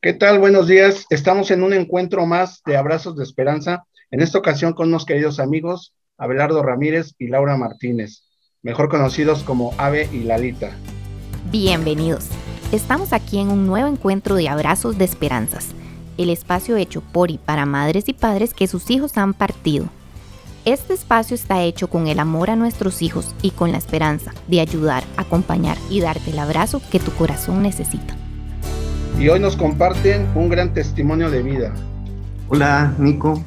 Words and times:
¿Qué 0.00 0.12
tal? 0.12 0.38
Buenos 0.38 0.68
días. 0.68 1.06
Estamos 1.10 1.50
en 1.50 1.64
un 1.64 1.72
encuentro 1.72 2.24
más 2.24 2.62
de 2.64 2.76
Abrazos 2.76 3.16
de 3.16 3.24
Esperanza, 3.24 3.84
en 4.12 4.22
esta 4.22 4.38
ocasión 4.38 4.72
con 4.72 4.90
unos 4.90 5.04
queridos 5.04 5.40
amigos, 5.40 5.92
Abelardo 6.16 6.62
Ramírez 6.62 7.14
y 7.18 7.26
Laura 7.26 7.56
Martínez, 7.56 8.22
mejor 8.62 8.90
conocidos 8.90 9.42
como 9.42 9.74
Ave 9.76 10.08
y 10.12 10.20
Lalita. 10.20 10.70
Bienvenidos. 11.50 12.28
Estamos 12.70 13.12
aquí 13.12 13.40
en 13.40 13.48
un 13.48 13.66
nuevo 13.66 13.88
encuentro 13.88 14.36
de 14.36 14.48
Abrazos 14.48 14.98
de 14.98 15.04
Esperanzas, 15.04 15.74
el 16.16 16.30
espacio 16.30 16.76
hecho 16.76 17.00
por 17.00 17.32
y 17.32 17.38
para 17.38 17.66
madres 17.66 18.08
y 18.08 18.12
padres 18.12 18.54
que 18.54 18.68
sus 18.68 18.92
hijos 18.92 19.18
han 19.18 19.34
partido. 19.34 19.86
Este 20.64 20.94
espacio 20.94 21.34
está 21.34 21.64
hecho 21.64 21.90
con 21.90 22.06
el 22.06 22.20
amor 22.20 22.50
a 22.50 22.56
nuestros 22.56 23.02
hijos 23.02 23.34
y 23.42 23.50
con 23.50 23.72
la 23.72 23.78
esperanza 23.78 24.32
de 24.46 24.60
ayudar, 24.60 25.02
acompañar 25.16 25.76
y 25.90 26.00
darte 26.00 26.30
el 26.30 26.38
abrazo 26.38 26.80
que 26.92 27.00
tu 27.00 27.10
corazón 27.10 27.64
necesita 27.64 28.16
y 29.18 29.28
hoy 29.28 29.40
nos 29.40 29.56
comparten 29.56 30.28
un 30.36 30.48
gran 30.48 30.72
testimonio 30.72 31.28
de 31.28 31.42
vida. 31.42 31.74
Hola, 32.48 32.94
Nico. 32.98 33.42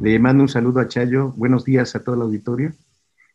Le 0.00 0.18
mando 0.18 0.42
un 0.42 0.48
saludo 0.48 0.80
a 0.80 0.88
Chayo. 0.88 1.32
Buenos 1.36 1.64
días 1.64 1.94
a 1.94 2.02
todo 2.02 2.16
el 2.16 2.22
auditorio. 2.22 2.72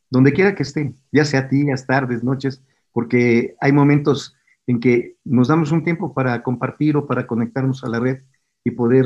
Donde 0.10 0.34
quiera 0.34 0.56
que 0.56 0.64
esté, 0.64 0.94
ya 1.14 1.24
sea 1.24 1.44
días, 1.44 1.88
tardes, 1.88 2.22
noches, 2.22 2.62
porque 2.92 3.56
hay 3.62 3.72
momentos 3.72 4.36
en 4.68 4.82
que 4.82 5.16
nos 5.24 5.48
damos 5.48 5.72
un 5.72 5.86
tiempo 5.86 6.14
para 6.14 6.44
compartir 6.44 6.98
o 6.98 7.08
para 7.08 7.26
conectarnos 7.26 7.84
a 7.86 7.90
la 7.90 8.02
red 8.02 8.24
y 8.66 8.72
poder 8.72 9.06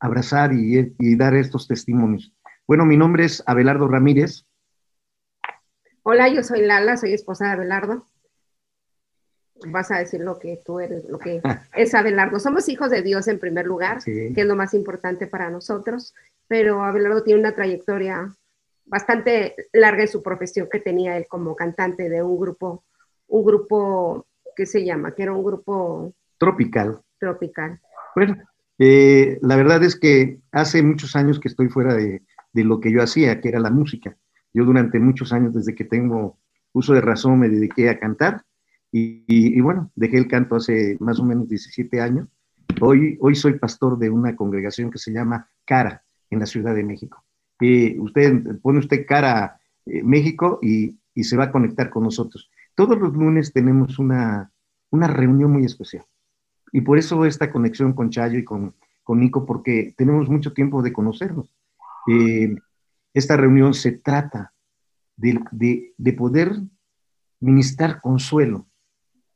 abrazar 0.00 0.52
y, 0.52 0.94
y 0.98 1.16
dar 1.16 1.36
estos 1.36 1.68
testimonios. 1.68 2.34
Bueno, 2.66 2.84
mi 2.84 2.96
nombre 2.96 3.26
es 3.26 3.44
Abelardo 3.46 3.86
Ramírez. 3.86 4.44
Hola, 6.02 6.28
yo 6.28 6.42
soy 6.42 6.62
Lala, 6.62 6.96
soy 6.96 7.12
esposa 7.12 7.46
de 7.46 7.52
Abelardo 7.52 8.06
vas 9.66 9.90
a 9.90 9.98
decir 9.98 10.20
lo 10.20 10.38
que 10.38 10.60
tú 10.64 10.80
eres, 10.80 11.04
lo 11.08 11.18
que 11.18 11.40
es 11.74 11.94
Abelardo. 11.94 12.38
Somos 12.40 12.68
hijos 12.68 12.90
de 12.90 13.02
Dios 13.02 13.28
en 13.28 13.38
primer 13.38 13.66
lugar, 13.66 14.02
que 14.04 14.32
es 14.34 14.46
lo 14.46 14.56
más 14.56 14.74
importante 14.74 15.26
para 15.26 15.50
nosotros, 15.50 16.14
pero 16.48 16.82
Abelardo 16.82 17.22
tiene 17.22 17.40
una 17.40 17.54
trayectoria 17.54 18.34
bastante 18.84 19.54
larga 19.72 20.02
en 20.02 20.08
su 20.08 20.22
profesión 20.22 20.68
que 20.70 20.80
tenía 20.80 21.16
él 21.16 21.26
como 21.28 21.56
cantante 21.56 22.08
de 22.08 22.22
un 22.22 22.38
grupo, 22.38 22.84
un 23.28 23.44
grupo, 23.44 24.26
¿qué 24.56 24.66
se 24.66 24.84
llama? 24.84 25.14
Que 25.14 25.22
era 25.22 25.32
un 25.32 25.44
grupo... 25.44 26.12
Tropical. 26.38 27.00
Tropical. 27.18 27.80
Bueno, 28.14 28.36
eh, 28.78 29.38
la 29.42 29.56
verdad 29.56 29.82
es 29.84 29.98
que 29.98 30.40
hace 30.50 30.82
muchos 30.82 31.16
años 31.16 31.38
que 31.38 31.48
estoy 31.48 31.68
fuera 31.68 31.94
de, 31.94 32.22
de 32.52 32.64
lo 32.64 32.80
que 32.80 32.92
yo 32.92 33.02
hacía, 33.02 33.40
que 33.40 33.48
era 33.48 33.60
la 33.60 33.70
música. 33.70 34.16
Yo 34.52 34.64
durante 34.64 34.98
muchos 34.98 35.32
años, 35.32 35.54
desde 35.54 35.74
que 35.74 35.84
tengo 35.84 36.38
uso 36.72 36.92
de 36.92 37.00
razón, 37.00 37.38
me 37.38 37.48
dediqué 37.48 37.88
a 37.88 37.98
cantar 37.98 38.44
y, 38.94 39.58
bueno, 39.62 39.90
dejé 39.96 40.18
el 40.18 40.28
canto 40.28 40.56
hace 40.56 40.98
más 41.00 41.18
o 41.18 41.24
menos 41.24 41.48
17 41.48 41.98
años. 42.00 42.28
Hoy, 42.78 43.16
hoy 43.22 43.34
soy 43.34 43.58
pastor 43.58 43.98
de 43.98 44.10
una 44.10 44.36
congregación 44.36 44.90
que 44.90 44.98
se 44.98 45.12
llama 45.12 45.48
Cara 45.64 46.04
en 46.28 46.40
la 46.40 46.46
Ciudad 46.46 46.74
de 46.74 46.84
México. 46.84 47.24
Y 47.58 47.98
usted 47.98 48.60
pone 48.60 48.80
usted 48.80 49.06
Cara 49.06 49.58
eh, 49.86 50.02
México 50.02 50.58
y, 50.60 50.98
y, 51.14 51.24
se 51.24 51.38
va 51.38 51.44
a 51.44 51.52
conectar 51.52 51.88
con 51.88 52.02
nosotros. 52.02 52.50
Todos 52.74 52.98
los 52.98 53.14
lunes 53.14 53.52
tenemos 53.54 53.98
una, 53.98 54.52
una 54.90 55.06
reunión 55.06 55.50
muy 55.50 55.64
especial. 55.64 56.04
Y 56.70 56.82
por 56.82 56.98
eso 56.98 57.24
esta 57.24 57.50
conexión 57.50 57.94
con 57.94 58.10
Chayo 58.10 58.38
y 58.38 58.44
con, 58.44 58.74
con 59.04 59.20
Nico, 59.20 59.46
porque 59.46 59.94
tenemos 59.96 60.28
mucho 60.28 60.52
tiempo 60.52 60.82
de 60.82 60.92
conocernos. 60.92 61.54
Eh, 62.08 62.56
esta 63.14 63.38
reunión 63.38 63.72
se 63.72 63.92
trata 63.92 64.52
de, 65.16 65.40
de, 65.50 65.94
de 65.96 66.12
poder 66.12 66.60
ministrar 67.40 68.00
consuelo 68.02 68.66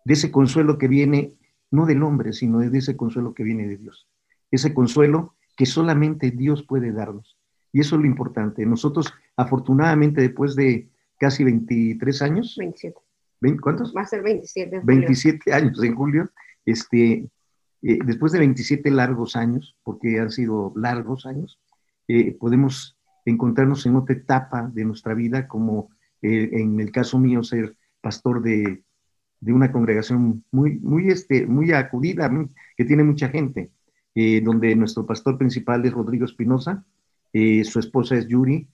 de 0.07 0.15
ese 0.15 0.31
consuelo 0.31 0.79
que 0.79 0.87
viene 0.87 1.35
no 1.73 1.85
del 1.85 2.05
hombre, 2.05 2.33
sino 2.33 2.61
de 2.61 2.79
ese 2.79 2.97
consuelo 2.97 3.35
que 3.35 3.43
viene 3.43 3.67
de 3.67 3.77
Dios. 3.77 4.09
Ese 4.53 4.73
consuelo 4.73 5.35
que 5.57 5.67
solamente 5.67 6.31
Dios 6.31 6.63
puede 6.63 6.93
darnos. 6.93 7.37
Y 7.73 7.81
eso 7.81 7.97
es 7.97 8.03
lo 8.03 8.07
importante. 8.07 8.65
Nosotros, 8.65 9.13
afortunadamente, 9.37 10.21
después 10.21 10.55
de 10.55 10.89
casi 11.19 11.42
23 11.42 12.23
años. 12.23 12.55
27. 12.57 12.97
¿Cuántos? 13.61 13.92
Va 13.97 14.03
a 14.03 14.07
ser 14.07 14.23
27. 14.23 14.83
27 14.85 15.53
años 15.53 15.83
en 15.83 15.97
julio. 15.97 16.30
Este, 16.64 17.29
eh, 17.83 17.98
después 18.05 18.30
de 18.30 18.39
27 18.39 18.89
largos 18.92 19.35
años, 19.35 19.77
porque 19.83 20.20
han 20.20 20.30
sido 20.30 20.73
largos 20.77 21.27
años, 21.27 21.59
eh, 22.07 22.33
podemos 22.39 22.97
encontrarnos 23.25 23.85
en 23.86 23.97
otra 23.97 24.14
etapa 24.14 24.70
de 24.73 24.85
nuestra 24.85 25.14
vida, 25.14 25.48
como 25.48 25.91
eh, 26.23 26.51
en 26.53 26.79
el 26.79 26.92
caso 26.92 27.19
mío, 27.19 27.42
ser 27.42 27.77
pastor 28.01 28.41
de 28.41 28.85
de 29.46 29.52
una 29.52 29.70
congregación 29.70 30.42
muy, 30.51 30.80
muy, 30.80 31.08
este, 31.08 31.46
muy 31.46 31.70
acudida, 31.70 32.29
que 32.77 32.84
tiene 32.84 33.05
mucha 33.05 33.29
gente, 33.29 33.70
eh, 34.17 34.40
donde 34.42 34.74
nuestro 34.74 35.07
pastor 35.07 35.39
principal 35.39 35.86
es 35.86 35.92
Rodrigo 35.92 36.24
Espinosa, 36.24 36.84
eh, 37.33 37.62
su 37.62 37.79
esposa 37.79 38.17
es 38.17 38.27
Yuri, 38.27 38.67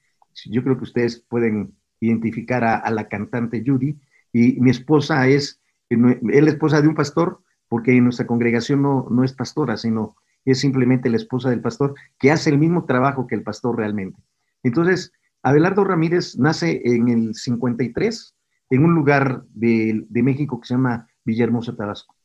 yo 0.46 0.64
creo 0.64 0.78
que 0.78 0.84
ustedes 0.84 1.22
pueden 1.28 1.74
identificar 2.00 2.64
a, 2.64 2.90
la 2.90 3.06
cantante 3.06 3.62
Yuri, 3.62 4.00
y 4.32 4.58
mi 4.62 4.70
esposa 4.70 5.28
es, 5.28 5.60
eh, 5.90 5.96
es 6.30 6.42
la 6.42 6.50
esposa 6.50 6.80
de 6.80 6.88
un 6.88 6.94
pastor, 6.94 7.40
porque 7.68 7.94
en 7.94 8.04
nuestra 8.04 8.26
congregación 8.26 8.80
no, 8.80 9.06
no 9.10 9.24
es 9.24 9.34
pastora, 9.34 9.76
sino 9.76 10.16
es 10.46 10.58
simplemente 10.58 11.10
la 11.10 11.18
esposa 11.18 11.50
del 11.50 11.60
pastor, 11.60 11.94
que 12.18 12.30
hace 12.30 12.48
el 12.48 12.56
mismo 12.56 12.86
trabajo 12.86 13.26
que 13.26 13.34
el 13.34 13.42
pastor 13.42 13.76
realmente. 13.76 14.18
Entonces, 14.62 15.12
Abelardo 15.42 15.84
Ramírez 15.84 16.38
nace 16.38 16.80
en 16.82 17.08
el 17.08 17.34
53, 17.34 18.34
en 18.72 18.84
un 18.84 18.94
lugar 18.94 19.42
de, 19.52 20.06
México 20.10 20.58
que 20.58 20.66
se 20.66 20.74
llama 20.74 21.06
Villahermosa, 21.24 21.76
Tabasco. 21.76 22.16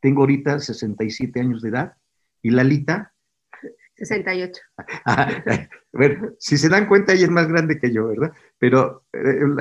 Tengo 0.00 0.22
ahorita 0.22 0.58
67 0.58 1.38
años 1.38 1.60
de 1.60 1.68
edad 1.68 1.96
y 2.40 2.48
Lalita 2.50 3.12
68. 3.96 4.62
bueno, 5.92 6.30
si 6.38 6.56
se 6.56 6.70
dan 6.70 6.88
cuenta, 6.88 7.12
ella 7.12 7.24
es 7.24 7.30
más 7.30 7.48
grande 7.48 7.78
que 7.78 7.92
yo, 7.92 8.08
¿verdad? 8.08 8.32
Pero 8.58 9.04
eh, 9.12 9.18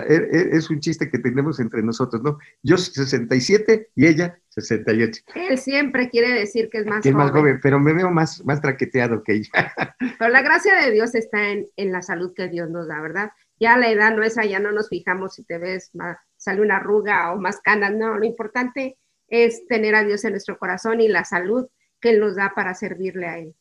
eh, 0.08 0.30
eh, 0.32 0.50
es 0.54 0.70
un 0.70 0.80
chiste 0.80 1.12
que 1.12 1.20
tenemos 1.20 1.60
entre 1.60 1.84
nosotros, 1.84 2.24
¿no? 2.24 2.38
Yo 2.64 2.78
67 2.78 3.90
y 3.96 4.08
ella 4.08 4.40
68. 4.48 5.24
Él 5.36 5.58
siempre 5.58 6.10
quiere 6.10 6.32
decir 6.32 6.70
que 6.70 6.78
es 6.78 6.86
más 6.86 7.04
que 7.04 7.12
joven. 7.12 7.28
Es 7.28 7.34
más 7.34 7.38
joven, 7.38 7.60
pero 7.62 7.82
me 7.82 7.92
veo 7.92 8.12
más, 8.12 8.46
más 8.46 8.62
traqueteado 8.62 9.24
que 9.24 9.34
ella. 9.34 9.50
pero 10.18 10.32
la 10.32 10.42
gracia 10.42 10.74
de 10.76 10.92
Dios 10.92 11.16
está 11.16 11.50
en, 11.50 11.66
en, 11.76 11.92
la 11.92 12.02
salud 12.02 12.32
que 12.34 12.48
Dios 12.48 12.70
nos 12.70 12.88
da, 12.88 13.02
¿verdad? 13.02 13.32
Ya 13.60 13.76
la 13.76 13.92
edad 13.92 14.16
no 14.16 14.24
es 14.24 14.36
ya 14.36 14.60
no 14.62 14.72
nos 14.72 14.88
fijamos 14.88 15.36
si 15.36 15.44
te 15.44 15.58
ves 15.58 15.94
más 15.94 16.18
sale 16.40 16.62
una 16.62 16.78
arruga 16.78 17.34
o 17.34 17.40
más 17.40 17.60
canas, 17.62 17.94
no, 17.94 18.18
lo 18.18 18.26
importante 18.26 18.98
es 19.28 19.68
tener 19.68 19.94
a 19.94 20.04
Dios 20.04 20.24
en 20.26 20.32
nuestro 20.32 20.58
corazón 20.58 21.02
y 21.02 21.08
la 21.08 21.24
salud 21.24 21.68
que 22.02 22.10
Él 22.12 22.20
nos 22.20 22.36
da 22.36 22.54
para 22.56 22.74
servirle 22.74 23.28
a 23.28 23.38
Él. 23.38 23.56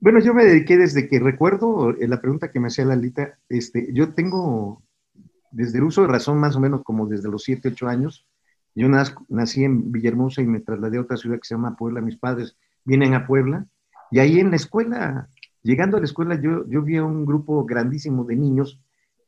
Bueno, 0.00 0.20
yo 0.20 0.32
me 0.32 0.44
dediqué 0.44 0.78
desde 0.78 1.08
que 1.08 1.18
recuerdo 1.18 1.90
eh, 1.90 2.06
la 2.06 2.20
pregunta 2.20 2.50
que 2.50 2.60
me 2.60 2.68
hacía 2.68 2.84
Lalita, 2.84 3.36
este, 3.48 3.88
yo 3.92 4.14
tengo 4.14 4.82
desde 5.50 5.78
el 5.78 5.84
uso 5.84 6.02
de 6.02 6.08
razón 6.08 6.38
más 6.38 6.54
o 6.56 6.60
menos 6.60 6.82
como 6.84 7.06
desde 7.06 7.28
los 7.28 7.42
7, 7.42 7.68
8 7.68 7.88
años. 7.88 8.26
Yo 8.74 8.88
nací 9.28 9.64
en 9.64 9.90
Villahermosa 9.90 10.40
y 10.40 10.46
me 10.46 10.60
trasladé 10.60 10.98
a 10.98 11.00
otra 11.00 11.16
ciudad 11.16 11.36
que 11.36 11.48
se 11.48 11.54
llama 11.54 11.74
Puebla. 11.74 12.00
Mis 12.00 12.16
padres 12.16 12.56
vienen 12.84 13.14
a 13.14 13.26
Puebla 13.26 13.66
y 14.10 14.20
ahí 14.20 14.38
en 14.38 14.50
la 14.50 14.56
escuela, 14.56 15.28
llegando 15.62 15.96
a 15.96 16.00
la 16.00 16.06
escuela, 16.06 16.40
yo, 16.40 16.64
yo 16.68 16.82
vi 16.82 16.96
a 16.96 17.04
un 17.04 17.26
grupo 17.26 17.64
grandísimo 17.64 18.24
de 18.24 18.36
niños 18.36 18.80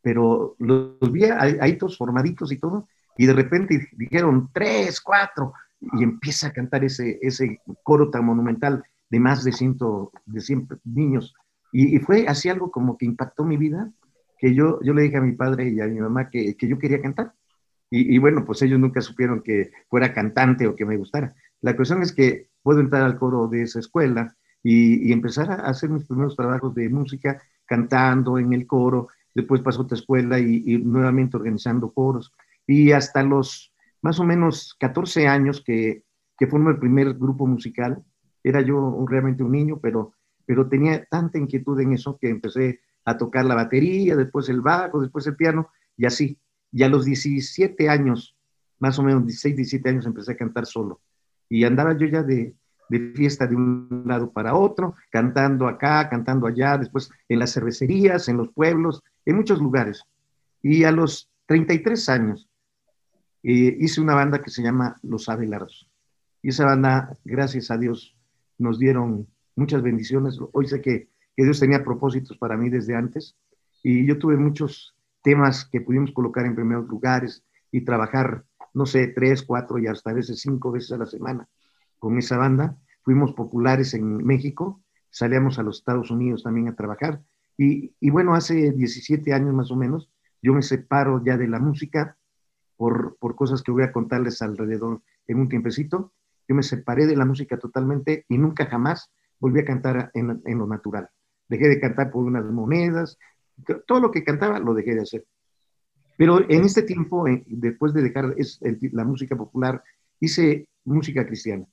pero 0.03 0.57
los 0.59 1.13
vi 1.13 1.25
ahí 1.25 1.77
todos 1.77 1.97
formaditos 1.97 2.53
y 2.53 2.59
todo, 2.59 2.89
y 3.17 3.27
de 3.27 3.33
repente 3.35 3.89
dijeron 3.97 4.49
tres, 4.53 5.01
cuatro, 5.01 5.53
y 5.81 6.03
empieza 6.03 6.49
a 6.49 6.53
cantar 6.53 6.85
ese, 6.85 7.19
ese 7.23 7.61
coro 7.83 8.11
tan 8.11 8.25
monumental 8.25 8.83
de 9.09 9.21
más 9.21 9.45
de, 9.45 9.53
ciento, 9.53 10.13
de 10.27 10.41
100 10.41 10.69
niños. 10.85 11.35
Y, 11.73 11.99
fue 11.99 12.27
así 12.27 12.49
algo 12.49 12.71
como 12.71 12.97
que 12.97 13.07
impactó 13.07 13.45
mi 13.45 13.57
vida, 13.57 13.91
que 14.39 14.55
yo, 14.55 14.81
yo 14.83 14.95
le 14.95 15.03
dije 15.03 15.19
a 15.19 15.23
mi 15.23 15.33
padre 15.33 15.69
y 15.69 15.81
a 15.81 15.87
mi 15.87 16.01
mamá 16.01 16.31
que, 16.31 16.57
que 16.57 16.69
yo 16.69 16.79
quería 16.79 17.01
cantar. 17.01 17.35
Y, 17.91 18.15
y, 18.15 18.19
bueno, 18.19 18.45
pues 18.45 18.63
ellos 18.63 18.79
nunca 18.79 19.01
supieron 19.01 19.43
que 19.43 19.71
fuera 19.89 20.13
cantante 20.13 20.67
o 20.67 20.77
que 20.77 20.87
me 20.87 20.97
gustara. 20.97 21.35
La 21.61 21.77
cuestión 21.77 22.03
es 22.03 22.13
que 22.13 22.49
puedo 22.63 22.81
entrar 22.81 23.03
al 23.03 23.19
coro 23.19 23.49
de 23.49 23.63
esa 23.63 23.81
escuela 23.81 24.35
y, 24.63 25.09
y 25.09 25.13
empezar 25.13 25.51
a 25.51 25.55
hacer 25.67 25.91
mis 25.91 26.05
primeros 26.05 26.37
trabajos 26.37 26.75
de 26.75 26.89
música, 26.89 27.41
cantando 27.67 28.39
en 28.39 28.53
el 28.53 28.67
coro, 28.67 29.09
después 29.35 29.63
pasó 29.63 29.81
a 29.81 29.85
otra 29.85 29.99
escuela 29.99 30.39
y, 30.39 30.79
nuevamente 30.79 31.37
organizando 31.37 31.93
coros. 31.93 32.33
Y 32.67 32.93
hasta 32.93 33.23
los 33.23 33.73
más 34.03 34.19
o 34.19 34.25
menos 34.25 34.75
14 34.79 35.27
años 35.29 35.63
que, 35.65 36.05
que 36.39 36.47
formé 36.47 36.71
el 36.71 36.79
primer 36.79 37.15
grupo 37.15 37.47
musical, 37.47 38.03
era 38.43 38.63
yo 38.63 39.05
realmente 39.07 39.43
un 39.43 39.53
niño, 39.53 39.79
pero, 39.81 40.15
pero 40.47 40.69
tenía 40.69 41.05
tanta 41.05 41.39
inquietud 41.39 41.79
en 41.81 41.93
eso 41.93 42.19
que 42.19 42.31
empecé 42.31 42.81
a 43.05 43.17
tocar 43.17 43.45
la 43.45 43.55
batería, 43.55 44.17
después 44.17 44.49
el 44.49 44.61
bajo, 44.61 45.01
después 45.01 45.27
el 45.27 45.37
piano, 45.37 45.69
y 45.97 46.07
así. 46.07 46.39
Y 46.73 46.83
a 46.83 46.89
los 46.89 47.05
17 47.05 47.89
años, 47.89 48.37
más 48.79 48.99
o 48.99 49.03
menos 49.03 49.27
16, 49.27 49.57
17 49.57 49.89
años, 49.89 50.07
empecé 50.07 50.33
a 50.33 50.37
cantar 50.37 50.67
solo. 50.67 51.01
Y 51.49 51.65
andaba 51.65 51.97
yo 51.97 52.07
ya 52.07 52.23
de, 52.23 52.55
de 52.89 53.13
fiesta 53.15 53.47
de 53.47 53.57
un 53.57 54.03
lado 54.07 54.33
para 54.33 54.55
otro, 54.55 54.95
cantando 55.11 55.69
acá, 55.69 56.09
cantando 56.09 56.47
allá, 56.47 56.79
después 56.79 57.11
en 57.29 57.39
las 57.39 57.53
cervecerías, 57.53 58.29
en 58.29 58.37
los 58.37 58.49
pueblos, 58.53 59.03
en 59.31 59.37
muchos 59.37 59.61
lugares. 59.61 60.05
Y 60.63 60.85
a 60.85 60.93
los 60.93 61.31
33 61.47 62.09
años 62.09 62.49
eh, 63.43 63.77
hice 63.81 64.01
una 64.01 64.15
banda 64.15 64.43
que 64.43 64.51
se 64.51 64.63
llama 64.63 64.97
Los 65.03 65.29
Abelardos. 65.29 65.89
Y 66.43 66.51
esa 66.51 66.65
banda, 66.65 67.17
gracias 67.25 67.71
a 67.71 67.79
Dios, 67.79 68.17
nos 68.59 68.79
dieron 68.79 69.27
muchas 69.57 69.83
bendiciones. 69.83 70.39
Hoy 70.53 70.67
sé 70.67 70.81
que, 70.81 71.09
que 71.37 71.45
Dios 71.45 71.61
tenía 71.61 71.85
propósitos 71.85 72.37
para 72.39 72.57
mí 72.57 72.69
desde 72.71 72.95
antes 72.95 73.37
y 73.83 74.07
yo 74.07 74.19
tuve 74.19 74.37
muchos 74.37 74.95
temas 75.23 75.65
que 75.65 75.81
pudimos 75.81 76.13
colocar 76.13 76.47
en 76.47 76.55
primeros 76.55 76.87
lugares 76.89 77.45
y 77.71 77.83
trabajar, 77.83 78.45
no 78.75 78.87
sé, 78.87 79.09
tres, 79.09 79.43
cuatro 79.43 79.79
y 79.79 79.87
hasta 79.87 80.11
a 80.11 80.15
veces 80.15 80.41
cinco 80.41 80.73
veces 80.73 80.93
a 80.93 80.99
la 80.99 81.07
semana 81.07 81.49
con 81.99 82.19
esa 82.19 82.37
banda. 82.37 82.77
Fuimos 83.03 83.33
populares 83.33 83.95
en 83.95 84.19
México, 84.19 84.83
salíamos 85.11 85.59
a 85.59 85.63
los 85.63 85.79
Estados 85.79 86.11
Unidos 86.11 86.43
también 86.43 86.69
a 86.69 86.77
trabajar. 86.77 87.23
Y, 87.63 88.09
bueno, 88.09 88.35
hace 88.35 88.73
17 88.73 89.35
años 89.35 89.53
más 89.53 89.71
o 89.71 89.77
menos, 89.77 90.11
yo 90.41 90.55
me 90.55 90.63
separo 90.63 91.23
ya 91.23 91.37
de 91.37 91.47
la 91.47 91.59
música 91.59 92.17
por, 92.79 93.19
por 93.19 93.37
cosas 93.37 93.63
que 93.63 93.71
voy 93.71 93.83
a 93.83 93.93
contarles 93.93 94.41
alrededor 94.41 95.03
en 95.27 95.41
un 95.41 95.51
tiempecito. 95.51 96.15
Yo 96.49 96.55
me 96.55 96.63
separé 96.63 97.07
de 97.07 97.17
la 97.17 97.27
música 97.27 97.59
totalmente 97.59 98.25
y 98.31 98.39
nunca 98.39 98.65
jamás 98.65 99.11
volví 99.39 99.61
a 99.61 99.67
cantar 99.67 100.11
en, 100.15 100.41
lo 100.59 100.67
natural. 100.67 101.11
Dejé 101.51 101.69
de 101.69 101.79
cantar 101.79 102.11
por 102.11 102.25
unas 102.25 102.47
monedas, 102.47 103.19
todo 103.87 104.01
lo 104.01 104.11
que 104.11 104.25
cantaba 104.25 104.59
lo 104.59 104.73
dejé 104.73 104.95
de 104.95 105.03
hacer. 105.03 105.27
Pero 106.17 106.41
en 106.49 106.65
este 106.65 106.81
tiempo, 106.81 107.27
después 107.47 107.93
de 107.93 108.03
dejar 108.03 108.35
la 108.93 109.05
música 109.05 109.37
popular, 109.37 109.85
hice 110.19 110.67
música 110.87 111.27
cristiana. 111.27 111.67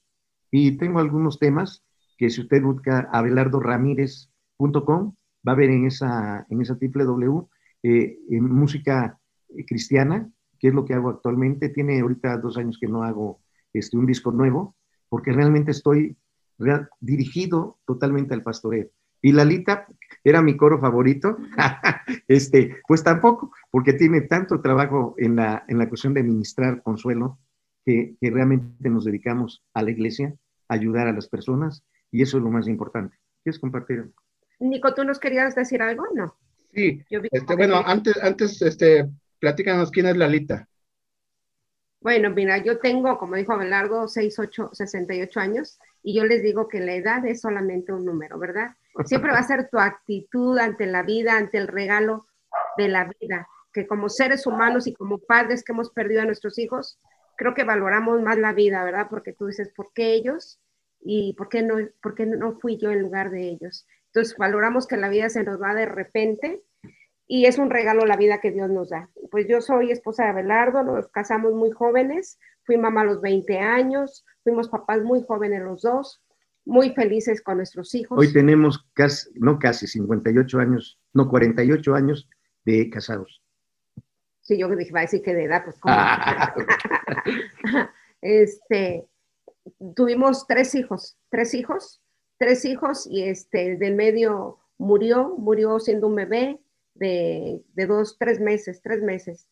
Y 0.51 0.75
tengo 0.75 0.99
algunos 0.99 1.39
temas 1.39 1.85
que 2.17 2.29
si 2.29 2.41
usted 2.41 2.61
busca 2.61 3.07
abelardoramírez.com, 3.09 5.13
va 5.45 5.53
a 5.53 5.55
ver 5.55 5.69
en 5.69 5.85
esa, 5.85 6.45
en 6.49 6.61
esa 6.61 6.77
www 6.79 7.47
eh, 7.83 8.19
en 8.29 8.43
música 8.43 9.19
cristiana, 9.67 10.29
que 10.59 10.69
es 10.69 10.73
lo 10.73 10.83
que 10.83 10.93
hago 10.93 11.09
actualmente. 11.09 11.69
Tiene 11.69 11.99
ahorita 11.99 12.37
dos 12.37 12.57
años 12.57 12.77
que 12.79 12.87
no 12.87 13.03
hago 13.03 13.39
este, 13.73 13.97
un 13.97 14.05
disco 14.05 14.31
nuevo, 14.31 14.75
porque 15.09 15.31
realmente 15.31 15.71
estoy 15.71 16.17
dirigido 16.99 17.79
totalmente 17.85 18.33
al 18.33 18.41
pastoreo. 18.41 18.87
Y 19.21 19.31
Lalita 19.31 19.87
era 20.23 20.41
mi 20.41 20.57
coro 20.57 20.79
favorito, 20.79 21.37
este, 22.27 22.77
pues 22.87 23.03
tampoco, 23.03 23.51
porque 23.71 23.93
tiene 23.93 24.21
tanto 24.21 24.61
trabajo 24.61 25.15
en 25.17 25.35
la, 25.35 25.63
en 25.67 25.77
la 25.77 25.87
cuestión 25.87 26.13
de 26.13 26.23
ministrar 26.23 26.81
consuelo, 26.83 27.39
que, 27.85 28.15
que 28.19 28.31
realmente 28.31 28.89
nos 28.89 29.05
dedicamos 29.05 29.63
a 29.73 29.81
la 29.81 29.91
iglesia, 29.91 30.35
ayudar 30.67 31.07
a 31.07 31.13
las 31.13 31.29
personas, 31.29 31.83
y 32.11 32.21
eso 32.21 32.37
es 32.37 32.43
lo 32.43 32.51
más 32.51 32.67
importante. 32.67 33.17
¿Quieres 33.43 33.59
compartir? 33.59 34.11
Nico, 34.59 34.93
¿tú 34.93 35.03
nos 35.03 35.19
querías 35.19 35.55
decir 35.55 35.81
algo? 35.81 36.05
No. 36.13 36.35
Sí, 36.73 37.03
este, 37.09 37.55
bueno, 37.55 37.81
antes, 37.85 38.15
antes, 38.21 38.61
este, 38.61 39.07
platícanos 39.39 39.91
quién 39.91 40.07
es 40.07 40.17
Lalita. 40.17 40.67
Bueno, 41.99 42.29
mira, 42.29 42.57
yo 42.59 42.79
tengo, 42.79 43.17
como 43.17 43.35
dijo 43.35 43.53
Abelardo, 43.53 44.07
68, 44.07 44.69
68 44.73 45.39
años 45.39 45.79
y 46.03 46.15
yo 46.15 46.23
les 46.25 46.43
digo 46.43 46.67
que 46.67 46.79
la 46.79 46.93
edad 46.93 47.25
es 47.25 47.41
solamente 47.41 47.91
un 47.91 48.05
número, 48.05 48.37
¿verdad? 48.37 48.75
Siempre 49.05 49.31
va 49.31 49.39
a 49.39 49.43
ser 49.43 49.69
tu 49.69 49.79
actitud 49.79 50.57
ante 50.57 50.85
la 50.85 51.03
vida, 51.03 51.35
ante 51.35 51.57
el 51.57 51.67
regalo 51.67 52.27
de 52.77 52.87
la 52.87 53.11
vida, 53.19 53.47
que 53.73 53.87
como 53.87 54.09
seres 54.09 54.47
humanos 54.47 54.87
y 54.87 54.93
como 54.93 55.17
padres 55.17 55.63
que 55.63 55.71
hemos 55.71 55.91
perdido 55.91 56.21
a 56.21 56.25
nuestros 56.25 56.57
hijos, 56.59 56.99
creo 57.35 57.53
que 57.53 57.63
valoramos 57.63 58.21
más 58.21 58.37
la 58.37 58.53
vida, 58.53 58.83
¿verdad? 58.83 59.07
Porque 59.09 59.33
tú 59.33 59.47
dices, 59.47 59.69
¿por 59.75 59.91
qué 59.93 60.13
ellos? 60.13 60.59
¿Y 61.01 61.33
por 61.33 61.49
qué 61.49 61.61
no, 61.61 61.75
por 62.01 62.15
qué 62.15 62.25
no 62.25 62.57
fui 62.59 62.77
yo 62.77 62.91
en 62.91 63.01
lugar 63.01 63.29
de 63.29 63.49
ellos? 63.49 63.85
Entonces 64.17 64.35
valoramos 64.35 64.87
que 64.87 64.97
la 64.97 65.09
vida 65.09 65.29
se 65.29 65.43
nos 65.43 65.61
va 65.61 65.75
de 65.75 65.85
repente 65.85 66.63
y 67.27 67.45
es 67.45 67.59
un 67.59 67.69
regalo 67.69 68.03
la 68.03 68.17
vida 68.17 68.41
que 68.41 68.49
Dios 68.49 68.67
nos 68.67 68.89
da. 68.89 69.11
Pues 69.29 69.47
yo 69.47 69.61
soy 69.61 69.91
esposa 69.91 70.23
de 70.23 70.29
Abelardo, 70.31 70.81
nos 70.81 71.07
casamos 71.09 71.53
muy 71.53 71.69
jóvenes, 71.69 72.39
fui 72.63 72.77
mamá 72.77 73.01
a 73.01 73.03
los 73.05 73.21
20 73.21 73.59
años, 73.59 74.25
fuimos 74.43 74.69
papás 74.69 75.03
muy 75.03 75.21
jóvenes 75.21 75.61
los 75.61 75.83
dos, 75.83 76.23
muy 76.65 76.95
felices 76.95 77.43
con 77.43 77.57
nuestros 77.57 77.93
hijos. 77.93 78.17
Hoy 78.17 78.33
tenemos 78.33 78.89
casi, 78.95 79.29
no 79.35 79.59
casi, 79.59 79.85
58 79.85 80.57
años, 80.57 80.99
no, 81.13 81.29
48 81.29 81.93
años 81.93 82.27
de 82.65 82.89
casados. 82.89 83.43
Sí, 84.41 84.57
yo 84.57 84.67
dije, 84.75 84.91
va 84.93 85.01
a 85.01 85.03
decir 85.03 85.21
que 85.21 85.35
de 85.35 85.43
edad, 85.43 85.63
pues 85.63 85.77
¿cómo? 85.79 85.95
este, 88.21 89.05
tuvimos 89.95 90.47
tres 90.47 90.73
hijos, 90.73 91.19
tres 91.29 91.53
hijos, 91.53 92.01
tres 92.37 92.65
hijos 92.65 93.07
y 93.09 93.23
este, 93.23 93.77
del 93.77 93.95
medio 93.95 94.59
murió, 94.77 95.35
murió 95.37 95.79
siendo 95.79 96.07
un 96.07 96.15
bebé, 96.15 96.59
de, 96.99 97.63
dos, 97.87 98.17
tres 98.17 98.39
meses, 98.39 98.81
tres 98.81 99.01
meses. 99.01 99.47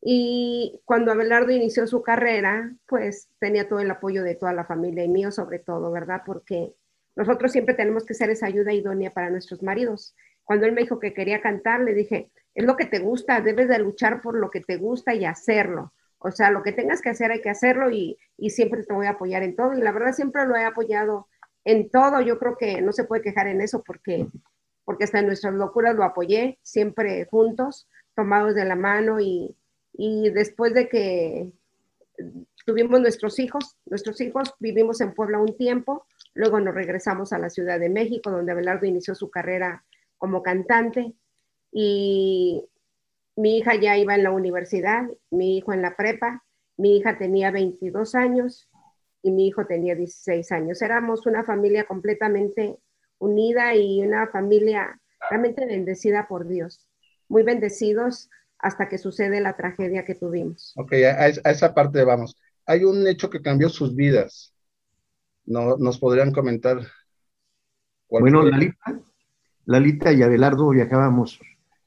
Y 0.00 0.80
cuando 0.84 1.12
Abelardo 1.12 1.50
inició 1.50 1.86
su 1.86 2.02
carrera, 2.02 2.74
pues 2.86 3.28
tenía 3.38 3.68
todo 3.68 3.80
el 3.80 3.90
apoyo 3.90 4.22
de 4.22 4.34
toda 4.34 4.52
la 4.52 4.64
familia 4.64 5.04
y 5.04 5.08
mío 5.08 5.32
sobre 5.32 5.58
todo, 5.58 5.90
¿verdad? 5.90 6.22
Porque 6.24 6.74
nosotros 7.16 7.50
siempre 7.50 7.74
tenemos 7.74 8.04
que 8.04 8.14
ser 8.14 8.30
esa 8.30 8.46
ayuda 8.46 8.72
idónea 8.72 9.12
para 9.12 9.30
nuestros 9.30 9.62
maridos. 9.62 10.14
Cuando 10.44 10.66
él 10.66 10.72
me 10.72 10.82
dijo 10.82 11.00
que 11.00 11.14
quería 11.14 11.40
cantar, 11.40 11.80
le 11.80 11.94
dije, 11.94 12.30
es 12.54 12.64
lo 12.64 12.76
que 12.76 12.86
te 12.86 13.00
gusta, 13.00 13.40
debes 13.40 13.68
de 13.68 13.78
luchar 13.78 14.20
por 14.20 14.38
lo 14.38 14.50
que 14.50 14.60
te 14.60 14.76
gusta 14.76 15.14
y 15.14 15.24
hacerlo. 15.24 15.92
O 16.18 16.30
sea, 16.30 16.50
lo 16.50 16.62
que 16.62 16.72
tengas 16.72 17.02
que 17.02 17.10
hacer 17.10 17.30
hay 17.30 17.40
que 17.40 17.50
hacerlo 17.50 17.90
y, 17.90 18.18
y 18.36 18.50
siempre 18.50 18.84
te 18.84 18.94
voy 18.94 19.06
a 19.06 19.10
apoyar 19.10 19.42
en 19.42 19.56
todo. 19.56 19.74
Y 19.74 19.80
la 19.80 19.92
verdad 19.92 20.12
siempre 20.12 20.46
lo 20.46 20.56
he 20.56 20.64
apoyado 20.64 21.28
en 21.66 21.90
todo. 21.90 22.22
Yo 22.22 22.38
creo 22.38 22.56
que 22.56 22.80
no 22.80 22.92
se 22.92 23.04
puede 23.04 23.22
quejar 23.22 23.48
en 23.48 23.60
eso 23.60 23.82
porque 23.84 24.26
porque 24.86 25.02
hasta 25.04 25.18
en 25.18 25.26
nuestras 25.26 25.52
locuras 25.52 25.96
lo 25.96 26.04
apoyé, 26.04 26.58
siempre 26.62 27.26
juntos, 27.26 27.88
tomados 28.14 28.54
de 28.54 28.64
la 28.64 28.76
mano 28.76 29.18
y, 29.20 29.54
después 30.32 30.72
de 30.74 30.88
que 30.88 31.50
tuvimos 32.64 33.00
nuestros 33.00 33.40
hijos, 33.40 33.76
nuestros 33.84 34.20
hijos 34.20 34.54
vivimos 34.60 35.00
en 35.00 35.12
Puebla 35.12 35.38
un 35.38 35.56
tiempo, 35.56 36.06
luego 36.34 36.60
nos 36.60 36.74
regresamos 36.74 37.32
a 37.32 37.38
la 37.38 37.50
Ciudad 37.50 37.80
de 37.80 37.88
México, 37.88 38.30
donde 38.30 38.52
Abelardo 38.52 38.86
inició 38.86 39.16
su 39.16 39.28
carrera 39.28 39.84
como 40.18 40.40
cantante 40.42 41.14
y 41.72 42.64
mi 43.34 43.58
hija 43.58 43.74
ya 43.74 43.98
iba 43.98 44.14
en 44.14 44.22
la 44.22 44.30
universidad, 44.30 45.02
mi 45.30 45.58
hijo 45.58 45.72
en 45.72 45.82
la 45.82 45.96
prepa, 45.96 46.44
mi 46.76 46.96
hija 46.96 47.18
tenía 47.18 47.50
22 47.50 48.14
años 48.14 48.68
y 49.22 49.30
mi 49.30 49.48
hijo 49.48 49.66
tenía 49.66 49.94
16 49.94 50.52
años. 50.52 50.82
Éramos 50.82 51.26
una 51.26 51.44
familia 51.44 51.84
completamente 51.84 52.76
unida 53.18 53.74
y 53.74 54.02
una 54.02 54.28
familia 54.28 55.00
realmente 55.30 55.66
bendecida 55.66 56.26
por 56.28 56.46
Dios. 56.46 56.86
Muy 57.28 57.42
bendecidos 57.42 58.30
hasta 58.58 58.88
que 58.88 58.98
sucede 58.98 59.40
la 59.40 59.56
tragedia 59.56 60.04
que 60.04 60.14
tuvimos. 60.14 60.72
Ok, 60.76 60.92
a, 60.92 61.26
esa 61.28 61.74
parte 61.74 62.04
vamos. 62.04 62.36
Hay 62.66 62.84
un 62.84 63.06
hecho 63.06 63.30
que 63.30 63.42
cambió 63.42 63.68
sus 63.68 63.94
vidas. 63.94 64.54
No, 65.44 65.76
¿Nos 65.76 65.98
podrían 65.98 66.32
comentar? 66.32 66.78
Bueno, 68.08 68.42
Lalita, 68.42 69.00
Lalita 69.64 70.12
y 70.12 70.22
Abelardo 70.22 70.70
viajábamos 70.70 71.40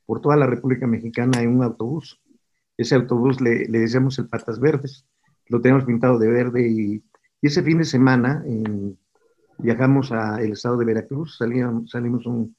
por 0.06 0.22
toda 0.22 0.36
la 0.36 0.48
República 0.48 0.88
Mexicana 0.88 1.42
en 1.42 1.50
un 1.50 1.64
autobús. 1.64 2.22
Ese 2.78 2.96
autobús 2.96 3.42
le, 3.42 3.66
le 3.66 3.80
decíamos 3.80 4.18
el 4.20 4.28
Patas 4.28 4.60
Verdes. 4.60 5.06
Lo 5.48 5.62
tenemos 5.62 5.86
pintado 5.86 6.20
de 6.20 6.28
verde 6.28 6.68
y, 6.68 7.04
y 7.42 7.48
ese 7.48 7.64
fin 7.64 7.78
de 7.78 7.86
semana, 7.86 8.44
en 8.46 8.98
viajamos 9.60 10.12
al 10.12 10.52
estado 10.52 10.78
de 10.78 10.86
Veracruz, 10.86 11.38
salíamos, 11.38 11.92
salimos 11.92 12.26
un, 12.26 12.56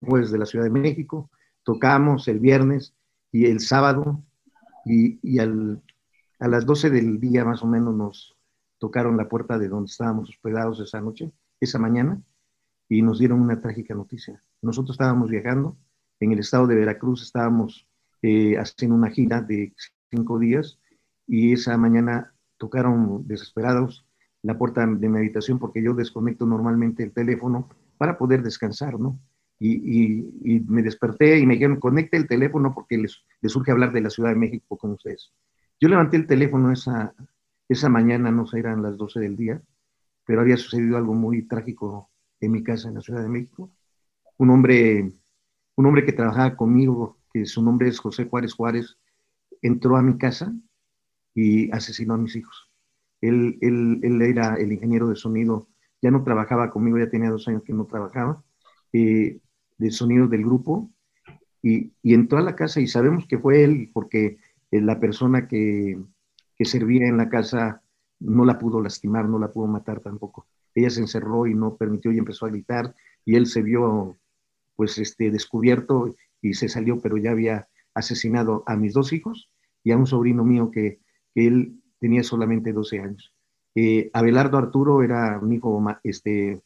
jueves 0.00 0.30
de 0.30 0.38
la 0.38 0.46
Ciudad 0.46 0.64
de 0.64 0.70
México, 0.70 1.30
tocamos 1.62 2.28
el 2.28 2.38
viernes 2.38 2.94
y 3.32 3.46
el 3.46 3.60
sábado, 3.60 4.22
y, 4.84 5.38
al, 5.40 5.82
a 6.38 6.46
las 6.46 6.64
12 6.64 6.90
del 6.90 7.18
día 7.18 7.44
más 7.44 7.62
o 7.62 7.66
menos 7.66 7.94
nos 7.94 8.36
tocaron 8.78 9.16
la 9.16 9.28
puerta 9.28 9.58
de 9.58 9.68
donde 9.68 9.90
estábamos 9.90 10.28
hospedados 10.28 10.78
esa 10.80 11.00
noche, 11.00 11.32
esa 11.60 11.78
mañana, 11.78 12.22
y 12.88 13.02
nos 13.02 13.18
dieron 13.18 13.40
una 13.40 13.60
trágica 13.60 13.94
noticia. 13.94 14.40
Nosotros 14.62 14.94
estábamos 14.94 15.28
viajando 15.28 15.76
en 16.20 16.32
el 16.32 16.38
estado 16.38 16.68
de 16.68 16.76
Veracruz, 16.76 17.22
estábamos 17.22 17.88
eh, 18.22 18.56
haciendo 18.56 18.96
una 18.96 19.10
gira 19.10 19.40
de 19.42 19.74
cinco 20.10 20.38
días, 20.38 20.78
y 21.26 21.52
esa 21.54 21.76
mañana 21.76 22.32
tocaron 22.58 23.26
desesperados 23.26 24.05
la 24.46 24.56
puerta 24.56 24.86
de 24.86 25.08
mi 25.08 25.18
habitación 25.18 25.58
porque 25.58 25.82
yo 25.82 25.92
desconecto 25.92 26.46
normalmente 26.46 27.02
el 27.02 27.12
teléfono 27.12 27.68
para 27.98 28.16
poder 28.16 28.42
descansar, 28.42 28.98
¿no? 28.98 29.18
Y, 29.58 30.62
me 30.68 30.82
desperté 30.82 31.38
y 31.38 31.46
me 31.46 31.54
dijeron, 31.54 31.80
conecte 31.80 32.16
el 32.16 32.28
teléfono 32.28 32.72
porque 32.72 32.96
les, 32.96 33.24
les, 33.40 33.50
surge 33.50 33.72
hablar 33.72 33.92
de 33.92 34.02
la 34.02 34.10
Ciudad 34.10 34.28
de 34.28 34.36
México 34.36 34.76
con 34.76 34.92
ustedes. 34.92 35.32
Yo 35.80 35.88
levanté 35.88 36.16
el 36.16 36.28
teléfono 36.28 36.70
esa, 36.70 37.12
esa 37.68 37.88
mañana, 37.88 38.30
no 38.30 38.46
sé, 38.46 38.60
eran 38.60 38.82
las 38.82 38.96
12 38.96 39.18
del 39.18 39.36
día, 39.36 39.60
pero 40.24 40.42
había 40.42 40.56
sucedido 40.56 40.96
algo 40.96 41.14
muy 41.14 41.42
trágico 41.42 42.10
en 42.38 42.52
mi 42.52 42.62
casa 42.62 42.88
en 42.88 42.94
la 42.94 43.00
Ciudad 43.00 43.22
de 43.22 43.28
México. 43.28 43.72
Un 44.36 44.50
hombre, 44.50 45.12
un 45.74 45.86
hombre 45.86 46.04
que 46.04 46.12
trabajaba 46.12 46.54
conmigo, 46.54 47.18
que 47.32 47.46
su 47.46 47.62
nombre 47.62 47.88
es 47.88 47.98
José 47.98 48.26
Juárez 48.26 48.54
Juárez, 48.54 48.96
entró 49.60 49.96
a 49.96 50.02
mi 50.02 50.18
casa 50.18 50.54
y 51.34 51.68
asesinó 51.72 52.14
a 52.14 52.18
mis 52.18 52.36
hijos. 52.36 52.65
Él, 53.20 53.58
él, 53.60 54.22
era 54.22 54.56
el 54.56 54.72
ingeniero 54.72 55.08
de 55.08 55.16
sonido, 55.16 55.68
ya 56.02 56.10
no 56.10 56.22
trabajaba 56.22 56.70
conmigo, 56.70 56.98
ya 56.98 57.10
tenía 57.10 57.30
dos 57.30 57.48
años 57.48 57.62
que 57.64 57.72
no 57.72 57.86
trabajaba, 57.86 58.42
eh, 58.92 59.40
de 59.78 59.90
sonido 59.90 60.28
del 60.28 60.44
grupo, 60.44 60.90
y, 61.62 61.92
y, 62.02 62.14
entró 62.14 62.38
a 62.38 62.42
la 62.42 62.54
casa 62.54 62.80
y 62.80 62.86
sabemos 62.86 63.26
que 63.26 63.38
fue 63.38 63.64
él 63.64 63.90
porque 63.92 64.38
eh, 64.70 64.80
la 64.80 65.00
persona 65.00 65.48
que, 65.48 65.98
que 66.56 66.64
servía 66.64 67.06
en 67.06 67.16
la 67.16 67.28
casa 67.28 67.82
no 68.20 68.44
la 68.44 68.58
pudo 68.58 68.80
lastimar, 68.80 69.28
no 69.28 69.38
la 69.38 69.52
pudo 69.52 69.66
matar 69.66 70.00
tampoco. 70.00 70.46
ella 70.74 70.90
se 70.90 71.00
encerró 71.00 71.46
y 71.46 71.54
no 71.54 71.76
permitió 71.76 72.12
y 72.12 72.18
empezó 72.18 72.46
a 72.46 72.50
gritar 72.50 72.94
y 73.24 73.36
él 73.36 73.46
se 73.46 73.62
vio 73.62 74.16
pues 74.76 74.98
este 74.98 75.30
descubierto 75.30 76.14
y 76.40 76.54
se 76.54 76.68
salió, 76.68 77.00
pero 77.00 77.16
ya 77.16 77.30
había 77.30 77.68
asesinado 77.94 78.62
a 78.66 78.76
mis 78.76 78.92
dos 78.92 79.12
hijos 79.12 79.50
y 79.82 79.92
a 79.92 79.96
un 79.96 80.06
sobrino 80.06 80.44
mío 80.44 80.70
que, 80.70 81.00
él 81.34 81.82
tenía 81.98 82.22
solamente 82.22 82.72
12 82.72 83.00
años. 83.00 83.32
Eh, 83.74 84.10
Abelardo 84.12 84.58
Arturo 84.58 85.02
era 85.02 85.38
mi 85.40 85.56
hijo, 85.56 85.84
este, 86.02 86.60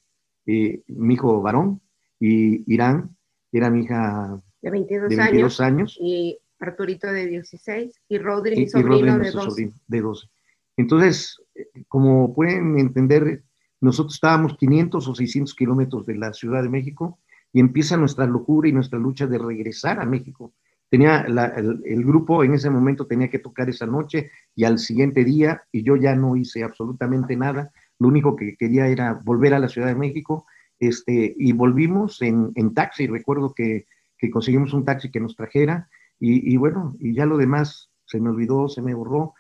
eh, 0.47 0.83
mi 0.87 1.15
hijo 1.15 1.43
varón 1.43 1.81
y 2.19 2.73
Irán 2.73 3.17
era 3.53 3.71
mi 3.71 3.83
hija 3.83 4.41
de 4.63 4.71
22, 4.71 5.61
años, 5.61 5.99
y 6.01 6.39
Arturito 6.61 7.11
de 7.11 7.27
16 7.27 8.03
y 8.09 8.19
Rodri, 8.19 8.57
mi 8.57 8.69
sobrino, 8.69 9.19
de, 9.19 9.31
12. 9.31 9.73
de 9.89 10.01
12. 10.01 10.29
Entonces, 10.77 11.43
como 11.89 12.35
pueden 12.35 12.79
entender, 12.79 13.43
nosotros 13.81 14.15
estábamos 14.15 14.57
500 14.57 15.09
o 15.09 15.15
600 15.15 15.55
kilómetros 15.55 16.07
de 16.07 16.17
la 16.17 16.33
Ciudad 16.33 16.63
de 16.63 16.69
México 16.69 17.19
y 17.53 17.61
empieza 17.61 17.97
nuestra 17.97 18.27
locura 18.27 18.69
y 18.69 18.73
nuestra 18.73 18.99
lucha 18.99 19.27
de 19.27 19.39
regresar 19.39 20.01
a 20.01 20.07
México. 20.07 20.53
Tenía 20.91 21.21
el, 21.21 22.05
grupo 22.05 22.43
en 22.43 22.55
ese 22.55 22.69
momento 22.69 23.07
tenía 23.07 23.31
que 23.31 23.39
tocar 23.39 23.71
esa 23.71 23.87
noche 23.87 24.33
y 24.57 24.65
al 24.65 24.81
siguiente 24.81 25.25
día 25.25 25.63
y 25.71 25.85
yo 25.85 25.95
ya 25.95 26.17
no 26.17 26.35
hice 26.35 26.65
absolutamente 26.65 27.37
nada. 27.37 27.71
Lo 28.01 28.09
único 28.09 28.35
que 28.35 28.57
quería 28.57 28.89
era 28.89 29.21
volver 29.25 29.55
a 29.55 29.61
la 29.61 29.69
Ciudad 29.69 29.87
de 29.87 29.95
México 29.95 30.47
este, 30.81 31.37
y 31.39 31.53
volvimos 31.53 32.21
en, 32.23 32.51
en 32.57 32.75
taxi. 32.75 33.07
Recuerdo 33.07 33.55
que, 33.55 33.87
que, 34.19 34.31
conseguimos 34.31 34.73
un 34.75 34.85
taxi 34.85 35.13
que 35.13 35.21
nos 35.21 35.37
trajera 35.37 35.89
y, 36.19 36.53
y, 36.53 36.57
bueno, 36.57 36.97
y 36.99 37.15
ya 37.15 37.25
lo 37.25 37.37
demás 37.37 37.91
se 38.05 38.19
me 38.19 38.31
olvidó, 38.31 38.69
se 38.69 38.83
me 38.83 38.95
borró. 38.95 39.35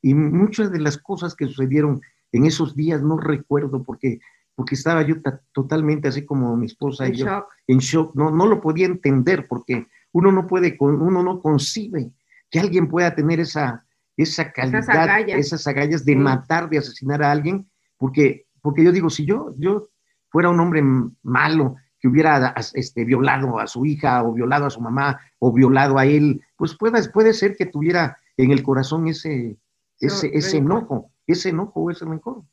Y 0.00 0.14
muchas 0.14 0.70
de 0.70 0.78
las 0.78 0.98
cosas 0.98 1.34
que 1.34 1.46
sucedieron 1.46 2.00
en 2.30 2.46
esos 2.46 2.76
días 2.76 3.02
no 3.02 3.16
recuerdo 3.16 3.82
porque, 3.82 4.20
porque 4.54 4.76
estaba 4.76 5.02
yo 5.02 5.16
totalmente 5.52 6.06
así 6.06 6.24
como 6.24 6.56
mi 6.56 6.66
esposa 6.66 7.08
y 7.08 7.16
yo 7.16 7.46
en 7.66 7.78
shock. 7.78 8.14
No, 8.14 8.30
no 8.30 8.46
lo 8.46 8.60
podía 8.60 8.86
entender 8.86 9.48
porque 9.48 9.88
uno 10.14 10.30
no 10.30 10.46
puede, 10.46 10.76
uno 10.80 11.22
no 11.22 11.40
concibe 11.40 12.12
que 12.48 12.60
alguien 12.60 12.88
pueda 12.88 13.14
tener 13.14 13.40
esa, 13.40 13.84
esa 14.16 14.52
calidad, 14.52 15.28
esas 15.28 15.66
agallas, 15.66 16.04
de 16.04 16.14
matar, 16.14 16.70
de 16.70 16.78
asesinar 16.78 17.22
a 17.22 17.32
alguien, 17.32 17.68
porque, 17.98 18.46
porque 18.62 18.84
yo 18.84 18.92
digo, 18.92 19.10
si 19.10 19.26
yo, 19.26 19.54
yo 19.58 19.88
fuera 20.30 20.50
un 20.50 20.60
hombre 20.60 20.82
malo, 21.22 21.76
que 21.98 22.08
hubiera 22.08 22.54
este, 22.74 23.04
violado 23.04 23.58
a 23.58 23.66
su 23.66 23.86
hija 23.86 24.22
o 24.22 24.34
violado 24.34 24.66
a 24.66 24.70
su 24.70 24.80
mamá 24.80 25.18
o 25.38 25.52
violado 25.52 25.98
a 25.98 26.04
él, 26.04 26.42
pues 26.56 26.76
puede, 26.76 27.08
puede 27.08 27.32
ser 27.32 27.56
que 27.56 27.66
tuviera 27.66 28.18
en 28.36 28.50
el 28.50 28.62
corazón 28.62 29.08
ese, 29.08 29.56
ese, 29.98 30.30
ese 30.32 30.58
enojo, 30.58 31.10
ese 31.26 31.48
enojo 31.48 31.80
o 31.80 31.90
ese 31.90 32.04
rencor. 32.04 32.44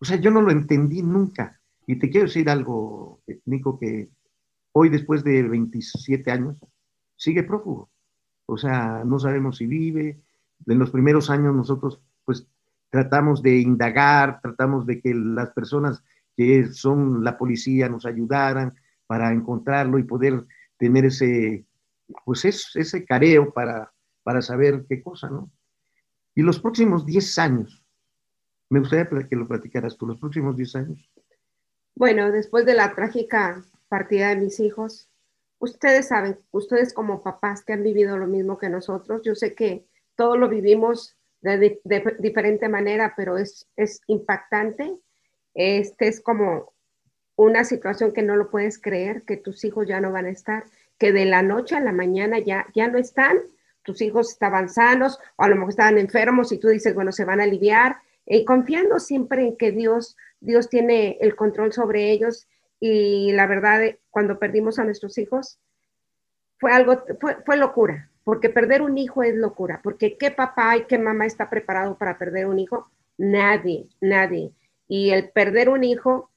O 0.00 0.04
sea, 0.04 0.16
yo 0.16 0.30
no 0.30 0.40
lo 0.40 0.50
entendí 0.50 1.02
nunca. 1.02 1.60
Y 1.86 1.98
te 1.98 2.08
quiero 2.08 2.26
decir 2.26 2.48
algo, 2.48 3.20
Nico, 3.44 3.78
que 3.78 4.08
hoy 4.72 4.88
después 4.88 5.22
de 5.24 5.42
27 5.42 6.30
años 6.30 6.58
sigue 7.20 7.42
prófugo. 7.42 7.90
O 8.46 8.56
sea, 8.56 9.04
no 9.04 9.18
sabemos 9.18 9.58
si 9.58 9.66
vive. 9.66 10.20
En 10.66 10.78
los 10.78 10.90
primeros 10.90 11.30
años 11.30 11.54
nosotros 11.54 12.00
pues 12.24 12.46
tratamos 12.88 13.42
de 13.42 13.58
indagar, 13.58 14.40
tratamos 14.40 14.86
de 14.86 15.00
que 15.00 15.14
las 15.14 15.50
personas 15.50 16.02
que 16.36 16.66
son 16.72 17.22
la 17.22 17.36
policía 17.36 17.88
nos 17.88 18.06
ayudaran 18.06 18.74
para 19.06 19.32
encontrarlo 19.32 19.98
y 19.98 20.04
poder 20.04 20.46
tener 20.78 21.04
ese, 21.04 21.66
pues 22.24 22.44
ese 22.44 23.04
careo 23.04 23.52
para, 23.52 23.92
para 24.22 24.40
saber 24.40 24.86
qué 24.88 25.02
cosa, 25.02 25.28
¿no? 25.28 25.50
Y 26.34 26.42
los 26.42 26.58
próximos 26.58 27.04
10 27.04 27.38
años, 27.38 27.84
me 28.70 28.78
gustaría 28.78 29.28
que 29.28 29.36
lo 29.36 29.46
platicaras 29.46 29.96
tú, 29.98 30.06
los 30.06 30.18
próximos 30.18 30.56
10 30.56 30.76
años. 30.76 31.10
Bueno, 31.94 32.30
después 32.30 32.64
de 32.64 32.74
la 32.74 32.94
trágica 32.94 33.62
partida 33.88 34.28
de 34.28 34.36
mis 34.36 34.60
hijos, 34.60 35.09
ustedes 35.60 36.08
saben, 36.08 36.38
ustedes 36.50 36.92
como 36.92 37.22
papás 37.22 37.62
que 37.64 37.72
han 37.72 37.84
vivido 37.84 38.18
lo 38.18 38.26
mismo 38.26 38.58
que 38.58 38.68
nosotros, 38.68 39.22
yo 39.22 39.34
sé 39.34 39.54
que 39.54 39.86
todos 40.16 40.36
lo 40.36 40.48
vivimos 40.48 41.16
de, 41.42 41.80
diferente 42.18 42.68
manera, 42.68 43.14
pero 43.16 43.38
es, 43.38 43.66
impactante. 44.06 44.98
Este 45.54 46.08
es 46.08 46.20
como 46.20 46.72
una 47.36 47.64
situación 47.64 48.12
que 48.12 48.22
no 48.22 48.36
lo 48.36 48.50
puedes 48.50 48.80
creer, 48.80 49.22
que 49.22 49.36
tus 49.36 49.64
hijos 49.64 49.86
ya 49.86 50.00
no 50.00 50.12
van 50.12 50.26
a 50.26 50.30
estar, 50.30 50.64
que 50.98 51.12
de 51.12 51.24
la 51.24 51.42
noche 51.42 51.76
a 51.76 51.80
la 51.80 51.92
mañana 51.92 52.38
ya, 52.38 52.66
ya 52.74 52.88
no 52.88 52.98
están, 52.98 53.38
tus 53.82 54.02
hijos 54.02 54.30
estaban 54.30 54.68
sanos 54.68 55.18
o 55.36 55.44
a 55.44 55.48
lo 55.48 55.56
mejor 55.56 55.70
estaban 55.70 55.98
enfermos 55.98 56.52
y 56.52 56.58
tú 56.58 56.68
dices, 56.68 56.94
bueno, 56.94 57.12
se 57.12 57.24
van 57.24 57.40
a 57.40 57.44
aliviar, 57.44 57.96
y 58.26 58.44
confiando 58.44 58.98
siempre 58.98 59.46
en 59.46 59.56
que 59.56 59.72
Dios, 59.72 60.16
Dios 60.40 60.68
tiene 60.68 61.18
el 61.20 61.34
control 61.34 61.72
sobre 61.72 62.12
ellos 62.12 62.46
y 62.80 63.32
la 63.32 63.46
verdad, 63.46 63.82
cuando 64.08 64.38
perdimos 64.38 64.78
a 64.78 64.84
nuestros 64.84 65.18
hijos, 65.18 65.60
fue 66.58 66.72
algo, 66.72 67.04
fue, 67.20 67.36
fue 67.44 67.56
locura, 67.56 68.10
porque 68.24 68.48
perder 68.48 68.82
un 68.82 68.98
hijo 68.98 69.22
es 69.22 69.34
locura, 69.34 69.80
porque 69.82 70.16
qué 70.16 70.30
papá 70.30 70.76
y 70.76 70.84
qué 70.84 70.98
mamá 70.98 71.26
está 71.26 71.50
preparado 71.50 71.96
para 71.98 72.18
perder 72.18 72.46
un 72.46 72.58
hijo, 72.58 72.90
nadie, 73.18 73.88
nadie. 74.00 74.52
Y 74.88 75.10
el 75.10 75.30
perder 75.30 75.68
un 75.68 75.84
hijo 75.84 76.30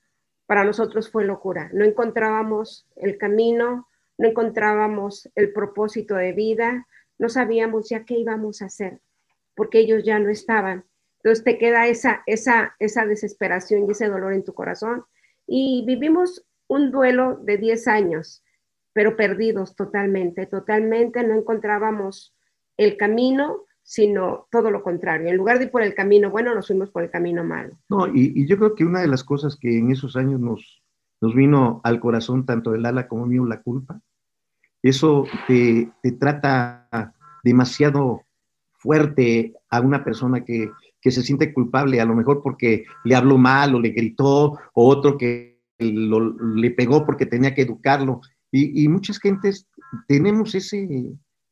para 0.46 0.64
nosotros 0.64 1.10
fue 1.10 1.26
locura. 1.26 1.70
No 1.74 1.86
encontrábamos 1.86 2.86
el 2.96 3.18
camino, 3.18 3.88
no 4.18 4.28
encontrábamos 4.28 5.30
el 5.36 5.52
propósito 5.52 6.16
de 6.16 6.34
vida, 6.34 6.88
no 7.18 7.30
sabíamos 7.30 7.90
ya 7.90 8.06
qué 8.06 8.16
íbamos 8.16 8.62
a 8.62 8.66
hacer, 8.66 9.00
porque 9.56 9.80
ellos 9.80 10.04
ya 10.04 10.20
no 10.20 10.30
estaban. 10.30 10.86
Entonces 11.18 11.44
te 11.44 11.58
queda 11.58 11.88
esa, 11.88 12.22
esa, 12.26 12.76
esa 12.80 13.06
desesperación 13.06 13.88
y 13.88 13.92
ese 13.92 14.08
dolor 14.08 14.34
en 14.34 14.44
tu 14.44 14.54
corazón. 14.54 15.06
Y 15.48 15.84
vivimos 15.86 16.46
un 16.68 16.92
duelo 16.92 17.40
de 17.44 17.58
10 17.58 17.88
años, 17.88 18.44
pero 18.94 19.16
perdidos 19.16 19.76
totalmente, 19.76 20.46
totalmente 20.46 21.24
no 21.24 21.36
encontrábamos 21.36 22.36
el 22.78 22.98
camino, 22.98 23.66
sino 23.84 24.48
todo 24.52 24.72
lo 24.72 24.84
contrario. 24.84 25.28
En 25.28 25.38
lugar 25.38 25.60
de 25.60 25.66
ir 25.66 25.72
por 25.72 25.82
el 25.82 25.94
camino 25.94 26.30
bueno, 26.30 26.56
nos 26.56 26.68
fuimos 26.68 26.90
por 26.90 27.04
el 27.04 27.10
camino 27.10 27.44
malo. 27.44 27.78
No, 27.90 28.08
y, 28.08 28.48
yo 28.48 28.58
creo 28.58 28.76
que 28.76 28.86
una 28.86 29.02
de 29.02 29.08
las 29.08 29.24
cosas 29.24 29.56
que 29.56 29.78
en 29.78 29.92
esos 29.92 30.16
años 30.16 30.40
nos, 30.40 30.82
nos 31.22 31.36
vino 31.36 31.82
al 31.84 32.00
corazón, 32.00 32.46
tanto 32.46 32.72
de 32.72 32.80
Lala 32.80 33.08
como 33.08 33.26
mío, 33.26 33.46
la 33.46 33.62
culpa, 33.62 34.00
eso 34.82 35.26
te, 35.48 35.90
te 36.02 36.12
trata 36.14 37.14
demasiado 37.44 38.24
fuerte 38.74 39.54
a 39.70 39.80
una 39.80 40.04
persona 40.04 40.44
que, 40.44 40.70
que, 41.04 41.12
se 41.12 41.22
siente 41.22 41.54
culpable, 41.54 42.00
a 42.00 42.06
lo 42.06 42.16
mejor 42.16 42.42
porque 42.42 42.86
le 43.04 43.16
habló 43.16 43.38
mal 43.38 43.76
o 43.76 43.80
le 43.80 43.90
gritó, 43.90 44.58
o 44.74 44.88
otro 44.88 45.18
que 45.18 45.62
le 45.80 46.72
pegó 46.72 47.06
porque 47.06 47.26
tenía 47.26 47.54
que 47.54 47.64
educarlo. 47.64 48.22
Y, 48.52 48.84
y, 48.84 48.88
muchas 48.88 49.20
gentes 49.20 49.68
tenemos 50.08 50.56
ese, 50.56 50.88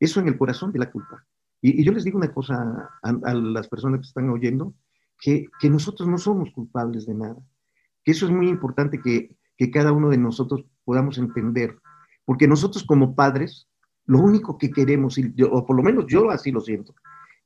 eso 0.00 0.20
en 0.20 0.28
el 0.28 0.38
corazón 0.38 0.72
de 0.72 0.78
la 0.78 0.90
culpa. 0.90 1.24
Y, 1.60 1.84
yo 1.84 1.92
les 1.92 2.04
digo 2.04 2.18
una 2.18 2.32
cosa 2.32 2.90
a, 3.02 3.34
las 3.34 3.68
personas 3.68 4.00
que 4.00 4.06
están 4.06 4.30
oyendo, 4.30 4.74
que, 5.20 5.46
que, 5.60 5.70
nosotros 5.70 6.08
no 6.08 6.18
somos 6.18 6.50
culpables 6.52 7.06
de 7.06 7.14
nada. 7.14 7.36
Que 8.04 8.12
eso 8.12 8.26
es 8.26 8.32
muy 8.32 8.48
importante 8.48 9.00
que, 9.00 9.36
que 9.56 9.70
cada 9.70 9.92
uno 9.92 10.08
de 10.08 10.18
nosotros 10.18 10.64
podamos 10.84 11.18
entender. 11.18 11.76
Porque 12.24 12.48
nosotros 12.48 12.84
como 12.84 13.14
padres, 13.14 13.68
lo 14.06 14.18
único 14.20 14.58
que 14.58 14.70
queremos, 14.70 15.16
o 15.50 15.66
por 15.66 15.76
lo 15.76 15.82
menos 15.82 16.06
yo 16.08 16.30
así 16.30 16.50
lo 16.50 16.60
siento, 16.60 16.94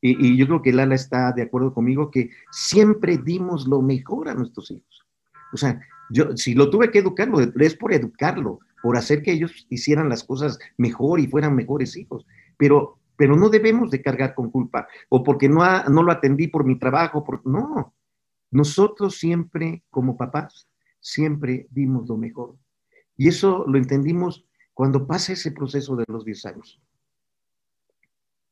y, 0.00 0.28
y, 0.28 0.36
yo 0.36 0.46
creo 0.46 0.62
que 0.62 0.72
Lala 0.72 0.94
está 0.94 1.32
de 1.32 1.42
acuerdo 1.42 1.72
conmigo, 1.72 2.10
que 2.10 2.30
siempre 2.50 3.18
dimos 3.18 3.66
lo 3.66 3.82
mejor 3.82 4.28
a 4.28 4.34
nuestros 4.34 4.70
hijos. 4.70 5.06
O 5.52 5.56
sea, 5.56 5.80
yo 6.10 6.36
si 6.36 6.54
lo 6.54 6.70
tuve 6.70 6.90
que 6.90 6.98
educarlo, 6.98 7.40
es 7.40 7.74
por 7.76 7.92
educarlo, 7.92 8.60
por 8.82 8.96
hacer 8.96 9.22
que 9.22 9.32
ellos 9.32 9.66
hicieran 9.70 10.08
las 10.08 10.24
cosas 10.24 10.58
mejor 10.76 11.20
y 11.20 11.26
fueran 11.26 11.54
mejores 11.54 11.96
hijos. 11.96 12.26
Pero, 12.56 12.98
pero 13.16 13.36
no 13.36 13.48
debemos 13.48 13.90
de 13.90 14.02
cargar 14.02 14.34
con 14.34 14.50
culpa, 14.50 14.86
o 15.08 15.22
porque 15.22 15.48
no, 15.48 15.64
no 15.84 16.02
lo 16.02 16.12
atendí 16.12 16.48
por 16.48 16.64
mi 16.64 16.78
trabajo, 16.78 17.24
por, 17.24 17.44
no. 17.46 17.94
Nosotros 18.50 19.16
siempre, 19.16 19.82
como 19.90 20.16
papás, 20.16 20.68
siempre 21.00 21.66
dimos 21.70 22.08
lo 22.08 22.16
mejor. 22.16 22.56
Y 23.16 23.28
eso 23.28 23.64
lo 23.66 23.78
entendimos 23.78 24.44
cuando 24.74 25.06
pasa 25.06 25.32
ese 25.32 25.52
proceso 25.52 25.96
de 25.96 26.04
los 26.06 26.24
10 26.24 26.46
años? 26.46 26.80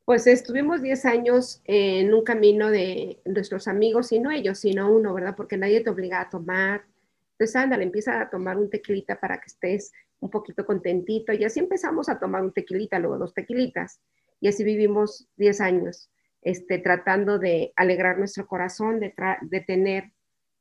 Pues 0.05 0.27
estuvimos 0.27 0.83
10 0.83 1.07
años 1.07 1.63
en 1.65 2.13
un 2.13 2.25
camino 2.25 2.71
de 2.71 3.21
nuestros 3.25 3.69
amigos, 3.69 4.13
y 4.13 4.19
no 4.19 4.31
ellos, 4.31 4.59
sino 4.59 4.91
uno, 4.91 5.15
¿verdad? 5.15 5.35
Porque 5.35 5.57
nadie 5.57 5.81
te 5.83 5.91
obliga 5.91 6.21
a 6.21 6.29
tomar. 6.29 6.85
Entonces, 7.33 7.57
ándale, 7.57 7.85
empieza 7.85 8.21
a 8.21 8.29
tomar 8.29 8.59
un 8.59 8.69
tequilita 8.69 9.19
para 9.19 9.39
que 9.39 9.47
estés 9.47 9.93
un 10.21 10.29
poquito 10.31 10.67
contentito. 10.67 11.33
Y 11.33 11.45
así 11.45 11.61
empezamos 11.61 12.09
a 12.11 12.19
tomar 12.19 12.43
un 12.43 12.53
tequilita, 12.53 12.99
luego 12.99 13.17
dos 13.19 13.33
tequilitas. 13.33 14.01
Y 14.41 14.49
así 14.49 14.63
vivimos 14.63 15.27
10 15.37 15.61
años, 15.63 16.11
este, 16.43 16.79
tratando 16.79 17.39
de 17.39 17.73
alegrar 17.77 18.19
nuestro 18.19 18.47
corazón, 18.47 19.01
de, 19.01 19.15
de 19.41 19.61
tener 19.61 20.13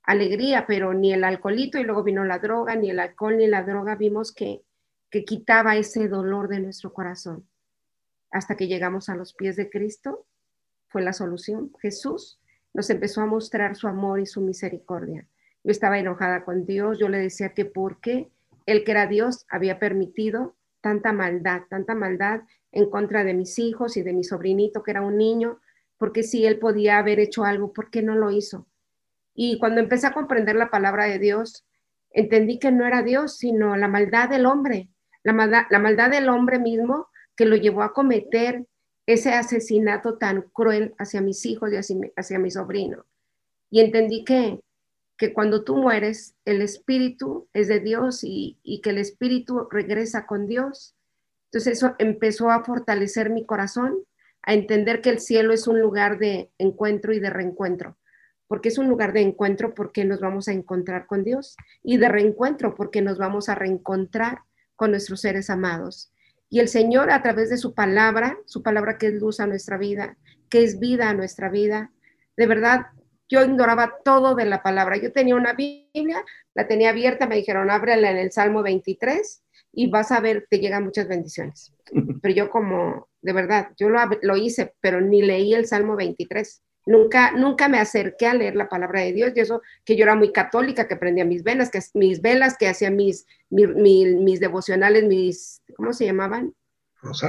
alegría, 0.04 0.66
pero 0.68 0.94
ni 0.94 1.12
el 1.14 1.26
alcoholito, 1.26 1.78
y 1.80 1.84
luego 1.84 2.04
vino 2.04 2.24
la 2.24 2.40
droga, 2.40 2.76
ni 2.78 2.90
el 2.92 3.00
alcohol 3.00 3.38
ni 3.38 3.48
la 3.48 3.64
droga, 3.64 3.96
vimos 3.96 4.34
que 4.34 4.64
que 5.14 5.26
quitaba 5.26 5.78
ese 5.78 6.08
dolor 6.08 6.48
de 6.48 6.60
nuestro 6.60 6.92
corazón. 6.92 7.48
Hasta 8.34 8.58
que 8.58 8.68
llegamos 8.68 9.10
a 9.10 9.16
los 9.16 9.34
pies 9.34 9.56
de 9.56 9.70
Cristo, 9.70 10.26
fue 10.88 11.04
la 11.04 11.14
solución. 11.14 11.72
Jesús 11.80 12.42
nos 12.74 12.90
empezó 12.90 13.22
a 13.22 13.28
mostrar 13.28 13.76
su 13.76 13.88
amor 13.88 14.20
y 14.20 14.26
su 14.26 14.42
misericordia. 14.42 15.28
yo 15.64 15.72
estaba 15.72 16.00
enojada 16.00 16.44
con 16.44 16.66
Dios, 16.66 16.98
yo 17.00 17.10
le 17.10 17.20
decía 17.20 17.54
que 17.54 17.64
por 17.64 18.02
qué 18.02 18.32
Él 18.66 18.84
que 18.84 18.92
era 18.92 19.06
Dios 19.06 19.46
había 19.50 19.78
permitido 19.78 20.56
tanta 20.82 21.14
maldad, 21.14 21.62
tanta 21.70 21.94
maldad 21.94 22.42
en 22.72 22.90
contra 22.90 23.24
de 23.24 23.36
mis 23.36 23.60
hijos 23.60 23.98
y 23.98 24.02
de 24.02 24.14
mi 24.14 24.24
sobrinito 24.24 24.82
que 24.82 24.92
era 24.92 25.02
un 25.02 25.18
niño, 25.18 25.60
porque 26.00 26.24
si 26.24 26.46
Él 26.46 26.58
podía 26.58 26.98
haber 26.98 27.20
hecho 27.20 27.44
algo, 27.44 27.72
¿por 27.72 27.92
qué 27.92 28.02
no 28.02 28.16
lo 28.16 28.32
hizo? 28.32 28.66
Y 29.36 29.60
cuando 29.60 29.80
empecé 29.80 30.08
a 30.08 30.14
comprender 30.14 30.56
la 30.56 30.72
palabra 30.72 31.06
de 31.06 31.20
Dios, 31.20 31.66
entendí 32.10 32.58
que 32.58 32.72
no 32.72 32.86
era 32.86 33.04
Dios, 33.04 33.38
sino 33.38 33.76
la 33.78 33.88
maldad 33.88 34.28
del 34.28 34.48
hombre, 34.48 34.90
la 35.24 35.34
maldad, 35.34 35.64
la 35.70 35.80
maldad 35.80 36.10
del 36.10 36.30
hombre 36.30 36.58
mismo 36.58 37.08
que 37.36 37.46
lo 37.46 37.56
llevó 37.56 37.84
a 37.84 37.94
cometer 37.94 38.66
ese 39.06 39.34
asesinato 39.34 40.18
tan 40.18 40.44
cruel 40.54 40.94
hacia 40.98 41.22
mis 41.22 41.46
hijos 41.46 41.72
y 41.72 41.76
hacia, 42.16 42.40
mi 42.40 42.52
sobrino. 42.52 43.06
Y 43.70 43.82
entendí 43.82 44.24
que 44.24 44.60
que 45.18 45.34
cuando 45.34 45.64
tú 45.64 45.78
mueres, 45.78 46.36
el 46.46 46.62
espíritu 46.62 47.48
es 47.54 47.68
de 47.68 47.80
Dios 47.80 48.22
y, 48.24 48.60
que 48.84 48.90
el 48.90 48.98
espíritu 48.98 49.68
regresa 49.70 50.26
con 50.26 50.48
Dios. 50.48 50.96
Entonces 51.46 51.78
eso 51.78 51.96
empezó 52.00 52.50
a 52.50 52.64
fortalecer 52.64 53.30
mi 53.30 53.46
corazón, 53.46 54.00
a 54.42 54.54
entender 54.54 55.02
que 55.02 55.12
el 55.12 55.20
cielo 55.20 55.54
es 55.54 55.68
un 55.68 55.80
lugar 55.80 56.18
de 56.18 56.52
encuentro 56.58 57.14
y 57.14 57.20
de 57.20 57.30
reencuentro, 57.30 57.98
porque 58.48 58.70
es 58.70 58.78
un 58.78 58.90
lugar 58.90 59.14
de 59.14 59.22
encuentro 59.22 59.74
porque 59.74 60.04
nos 60.04 60.20
vamos 60.20 60.48
a 60.48 60.52
encontrar 60.52 61.06
con 61.06 61.24
Dios 61.24 61.56
y 61.84 61.98
de 61.98 62.10
reencuentro 62.10 62.76
porque 62.76 63.02
nos 63.02 63.18
vamos 63.18 63.50
a 63.50 63.56
reencontrar 63.56 64.40
con 64.76 64.92
nuestros 64.92 65.22
seres 65.22 65.50
amados. 65.50 66.12
Y 66.54 66.60
el 66.60 66.68
Señor 66.68 67.10
a 67.10 67.24
través 67.24 67.50
de 67.50 67.58
su 67.58 67.74
palabra, 67.74 68.38
su 68.46 68.62
palabra 68.62 69.00
que 69.00 69.08
es 69.08 69.16
luz 69.16 69.40
a 69.40 69.48
nuestra 69.48 69.76
vida, 69.76 70.18
que 70.50 70.64
es 70.64 70.78
vida 70.78 71.10
a 71.10 71.16
nuestra 71.16 71.50
vida, 71.50 71.92
de 72.38 72.46
verdad 72.46 72.86
yo 73.28 73.44
ignoraba 73.44 73.96
todo 74.06 74.36
de 74.36 74.46
la 74.46 74.62
palabra. 74.62 74.98
Yo 74.98 75.12
tenía 75.12 75.36
una 75.36 75.54
Biblia, 75.54 76.24
la 76.54 76.68
tenía 76.68 76.92
abierta, 76.92 77.26
me 77.26 77.38
dijeron, 77.38 77.72
ábrela 77.72 78.12
en 78.12 78.18
el 78.18 78.32
Salmo 78.32 78.62
23 78.62 79.44
y 79.72 79.90
vas 79.90 80.12
a 80.12 80.20
ver, 80.20 80.46
te 80.48 80.60
llegan 80.60 80.84
muchas 80.84 81.08
bendiciones. 81.08 81.74
Pero 82.22 82.36
yo 82.36 82.52
como, 82.52 83.10
de 83.24 83.34
verdad, 83.34 83.72
yo 83.76 83.90
lo, 83.90 84.00
lo 84.22 84.38
hice, 84.38 84.76
pero 84.80 85.02
ni 85.02 85.24
leí 85.24 85.56
el 85.56 85.66
Salmo 85.66 85.96
23. 85.96 86.62
Nunca, 86.86 87.32
nunca 87.32 87.70
me 87.70 87.80
acerqué 87.80 88.28
a 88.28 88.34
leer 88.34 88.56
la 88.56 88.68
palabra 88.68 89.02
de 89.02 89.14
Dios 89.14 89.32
y 89.36 89.40
eso 89.40 89.62
que 89.86 89.96
yo 89.96 90.04
era 90.04 90.16
muy 90.16 90.34
católica, 90.34 90.88
que 90.88 90.98
prendía 90.98 91.24
mis 91.24 91.44
velas, 91.44 91.72
que 91.72 91.80
mis 91.94 92.22
velas, 92.22 92.58
que 92.58 92.68
hacía 92.68 92.92
mis, 92.92 93.26
mis, 93.50 94.40
devocionales, 94.40 95.06
mis, 95.06 95.62
¿cómo 95.78 95.94
se 95.94 96.06
llamaban? 96.06 96.54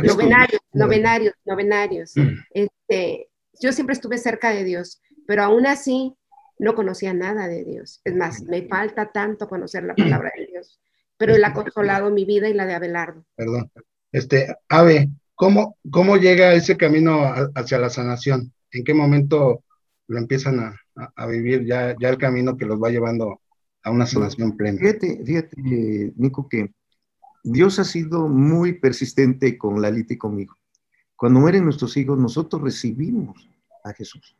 Novenarios, 0.02 0.60
novenarios, 0.72 1.34
novenarios. 1.44 2.12
Mm. 2.16 2.34
Este, 2.52 3.28
yo 3.60 3.72
siempre 3.72 3.94
estuve 3.94 4.18
cerca 4.18 4.50
de 4.50 4.64
Dios, 4.64 5.00
pero 5.26 5.44
aún 5.44 5.66
así 5.66 6.16
no 6.58 6.74
conocía 6.74 7.12
nada 7.12 7.48
de 7.48 7.64
Dios. 7.64 8.00
Es 8.04 8.14
más, 8.14 8.42
me 8.42 8.62
falta 8.62 9.12
tanto 9.12 9.48
conocer 9.48 9.84
la 9.84 9.94
palabra 9.94 10.32
de 10.36 10.46
Dios, 10.46 10.80
pero 11.16 11.34
Él 11.34 11.44
ha 11.44 11.52
consolado 11.52 12.10
mi 12.10 12.24
vida 12.24 12.48
y 12.48 12.54
la 12.54 12.66
de 12.66 12.74
Abelardo. 12.74 13.24
Perdón. 13.36 13.70
Este, 14.12 14.56
Ave, 14.68 15.10
¿cómo, 15.34 15.76
cómo 15.90 16.16
llega 16.16 16.54
ese 16.54 16.76
camino 16.76 17.32
hacia 17.54 17.78
la 17.78 17.90
sanación? 17.90 18.52
¿En 18.74 18.84
qué 18.84 18.94
momento 18.94 19.64
lo 20.08 20.18
empiezan 20.18 20.60
a, 20.60 21.26
vivir 21.26 21.64
ya, 21.64 21.96
ya 21.98 22.10
el 22.10 22.18
camino 22.18 22.56
que 22.56 22.66
los 22.66 22.80
va 22.80 22.90
llevando 22.90 23.40
a 23.82 23.90
una 23.90 24.06
sanación 24.06 24.56
plena? 24.56 24.78
Fíjate, 24.78 25.24
fíjate, 25.24 26.12
Nico, 26.16 26.48
que 26.48 26.72
Dios 27.42 27.78
ha 27.78 27.84
sido 27.84 28.28
muy 28.28 28.74
persistente 28.74 29.56
con 29.56 29.80
Lalita 29.80 30.14
y 30.14 30.18
conmigo. 30.18 30.56
Cuando 31.16 31.40
mueren 31.40 31.64
nuestros 31.64 31.96
hijos, 31.96 32.18
nosotros 32.18 32.62
recibimos 32.62 33.48
a 33.82 33.92
Jesús 33.92 34.36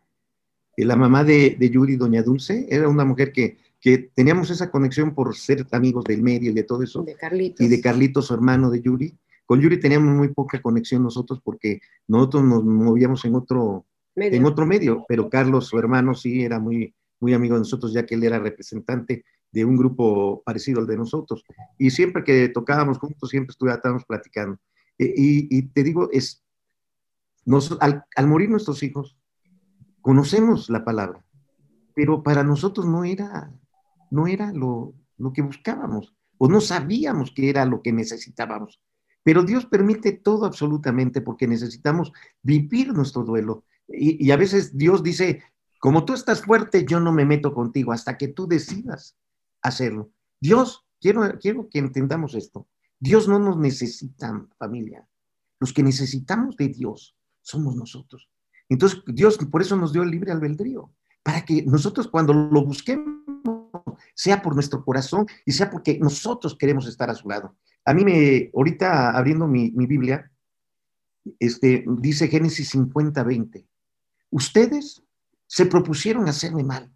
la 0.76 0.96
mamá 0.96 1.22
de, 1.24 1.56
Yuri, 1.60 1.96
doña 1.96 2.22
Dulce, 2.22 2.66
era 2.68 2.88
una 2.88 3.04
mujer 3.04 3.32
que, 3.32 3.58
que, 3.80 3.98
teníamos 3.98 4.50
esa 4.50 4.70
conexión 4.70 5.14
por 5.14 5.36
ser 5.36 5.66
amigos 5.70 6.04
del 6.04 6.22
medio 6.22 6.50
y 6.50 6.54
de 6.54 6.64
todo 6.64 6.82
eso. 6.82 7.02
De 7.02 7.14
Carlitos. 7.14 7.64
Y 7.64 7.68
de 7.68 7.80
Carlitos, 7.80 8.26
su 8.26 8.34
hermano 8.34 8.70
de 8.70 8.80
Yuri. 8.80 9.14
Con 9.46 9.60
Yuri 9.60 9.78
teníamos 9.78 10.14
muy 10.16 10.28
poca 10.28 10.60
conexión 10.60 11.02
nosotros 11.02 11.40
porque 11.44 11.80
nosotros 12.08 12.44
nos 12.44 12.64
movíamos 12.64 13.24
en 13.24 13.34
otro 13.34 13.84
medio, 14.14 14.38
en 14.38 14.44
otro 14.44 14.66
medio 14.66 15.04
pero 15.08 15.28
Carlos, 15.28 15.66
su 15.66 15.78
hermano, 15.78 16.14
sí 16.14 16.42
era 16.42 16.58
muy, 16.58 16.94
muy 17.20 17.34
amigo 17.34 17.54
de 17.54 17.60
nosotros, 17.60 17.92
ya 17.92 18.06
que 18.06 18.14
él 18.14 18.24
era 18.24 18.38
representante 18.38 19.24
de 19.50 19.64
un 19.64 19.76
grupo 19.76 20.42
parecido 20.44 20.80
al 20.80 20.86
de 20.86 20.96
nosotros. 20.96 21.44
Y 21.78 21.90
siempre 21.90 22.24
que 22.24 22.48
tocábamos 22.48 22.98
juntos, 22.98 23.30
siempre 23.30 23.54
estábamos 23.72 24.04
platicando. 24.04 24.58
E, 24.98 25.12
y, 25.16 25.62
te 25.68 25.82
digo, 25.84 26.08
es, 26.12 26.42
nos, 27.44 27.76
al, 27.80 28.04
al 28.16 28.26
morir 28.26 28.50
nuestros 28.50 28.82
hijos, 28.82 29.16
conocemos 30.00 30.68
la 30.70 30.84
palabra, 30.84 31.24
pero 31.94 32.22
para 32.22 32.42
nosotros 32.42 32.84
no 32.86 33.04
era, 33.04 33.52
no 34.10 34.26
era 34.26 34.52
lo, 34.52 34.94
lo 35.16 35.32
que 35.32 35.42
buscábamos, 35.42 36.14
o 36.38 36.48
no 36.48 36.60
sabíamos 36.60 37.32
que 37.32 37.48
era 37.48 37.64
lo 37.64 37.80
que 37.80 37.92
necesitábamos. 37.92 38.80
Pero 39.22 39.42
Dios 39.42 39.66
permite 39.66 40.12
todo 40.12 40.44
absolutamente 40.44 41.20
porque 41.20 41.46
necesitamos 41.46 42.12
vivir 42.42 42.92
nuestro 42.92 43.22
duelo. 43.22 43.64
Y, 43.88 44.30
a 44.30 44.36
veces 44.36 44.76
Dios 44.76 45.02
dice, 45.02 45.42
como 45.78 46.04
tú 46.04 46.14
estás 46.14 46.42
fuerte, 46.42 46.84
yo 46.84 47.00
no 47.00 47.12
me 47.12 47.24
meto 47.24 47.52
contigo 47.52 47.92
hasta 47.92 48.16
que 48.16 48.28
tú 48.28 48.46
decidas 48.46 49.16
hacerlo. 49.62 50.10
Dios, 50.40 50.86
quiero, 51.00 51.38
quiero 51.38 51.68
que 51.68 51.78
entendamos 51.78 52.34
esto. 52.34 52.66
Dios 52.98 53.28
no 53.28 53.38
nos 53.38 53.58
necesita, 53.58 54.46
familia. 54.58 55.06
Los 55.60 55.72
que 55.72 55.82
necesitamos 55.82 56.56
de 56.56 56.68
Dios 56.68 57.16
somos 57.42 57.76
nosotros. 57.76 58.28
Entonces, 58.68 59.02
Dios 59.06 59.38
por 59.50 59.60
eso 59.62 59.76
nos 59.76 59.92
dio 59.92 60.02
el 60.02 60.10
libre 60.10 60.32
albedrío, 60.32 60.90
para 61.22 61.44
que 61.44 61.62
nosotros 61.62 62.08
cuando 62.08 62.32
lo 62.32 62.64
busquemos, 62.64 63.14
sea 64.14 64.42
por 64.42 64.54
nuestro 64.54 64.84
corazón 64.84 65.26
y 65.44 65.52
sea 65.52 65.70
porque 65.70 65.98
nosotros 65.98 66.56
queremos 66.56 66.86
estar 66.86 67.10
a 67.10 67.14
su 67.14 67.28
lado. 67.28 67.56
A 67.84 67.92
mí 67.92 68.04
me, 68.04 68.50
ahorita 68.54 69.16
abriendo 69.16 69.46
mi, 69.46 69.70
Biblia, 69.70 70.30
este, 71.38 71.84
dice 71.86 72.28
Génesis 72.28 72.70
50, 72.70 73.22
20. 73.22 73.66
Ustedes 74.34 75.00
se 75.46 75.64
propusieron 75.66 76.28
hacerme 76.28 76.64
mal. 76.64 76.90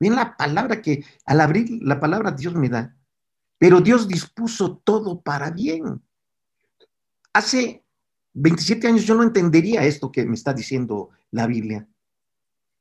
Ven 0.00 0.16
la 0.16 0.36
palabra 0.36 0.82
que 0.82 1.04
al 1.24 1.40
abrir 1.40 1.70
la 1.80 2.00
palabra 2.00 2.32
Dios 2.32 2.56
me 2.56 2.68
da. 2.68 2.96
Pero 3.56 3.80
Dios 3.80 4.08
dispuso 4.08 4.78
todo 4.82 5.20
para 5.20 5.52
bien. 5.52 6.02
Hace 7.32 7.84
27 8.32 8.88
años 8.88 9.04
yo 9.04 9.14
no 9.14 9.22
entendería 9.22 9.84
esto 9.84 10.10
que 10.10 10.26
me 10.26 10.34
está 10.34 10.52
diciendo 10.52 11.10
la 11.30 11.46
Biblia. 11.46 11.86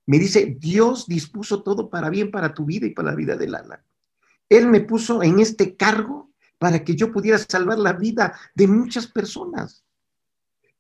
Me 0.08 0.18
dice, 0.18 0.58
Dios 0.60 1.06
dispuso 1.06 1.62
todo 1.62 1.92
para 1.92 2.10
bien 2.10 2.32
para 2.32 2.56
tu 2.56 2.66
vida 2.66 2.88
y 2.88 2.96
para 2.96 3.12
la 3.12 3.16
vida 3.16 3.38
de 3.38 3.50
Lala. 3.50 3.84
Él 4.50 4.66
me 4.66 4.80
puso 4.80 5.22
en 5.22 5.40
este 5.40 5.76
cargo 5.76 6.32
para 6.58 6.84
que 6.84 6.96
yo 6.96 7.12
pudiera 7.12 7.38
salvar 7.38 7.78
la 7.78 7.94
vida 7.94 8.34
de 8.56 8.68
muchas 8.68 9.06
personas. 9.06 9.86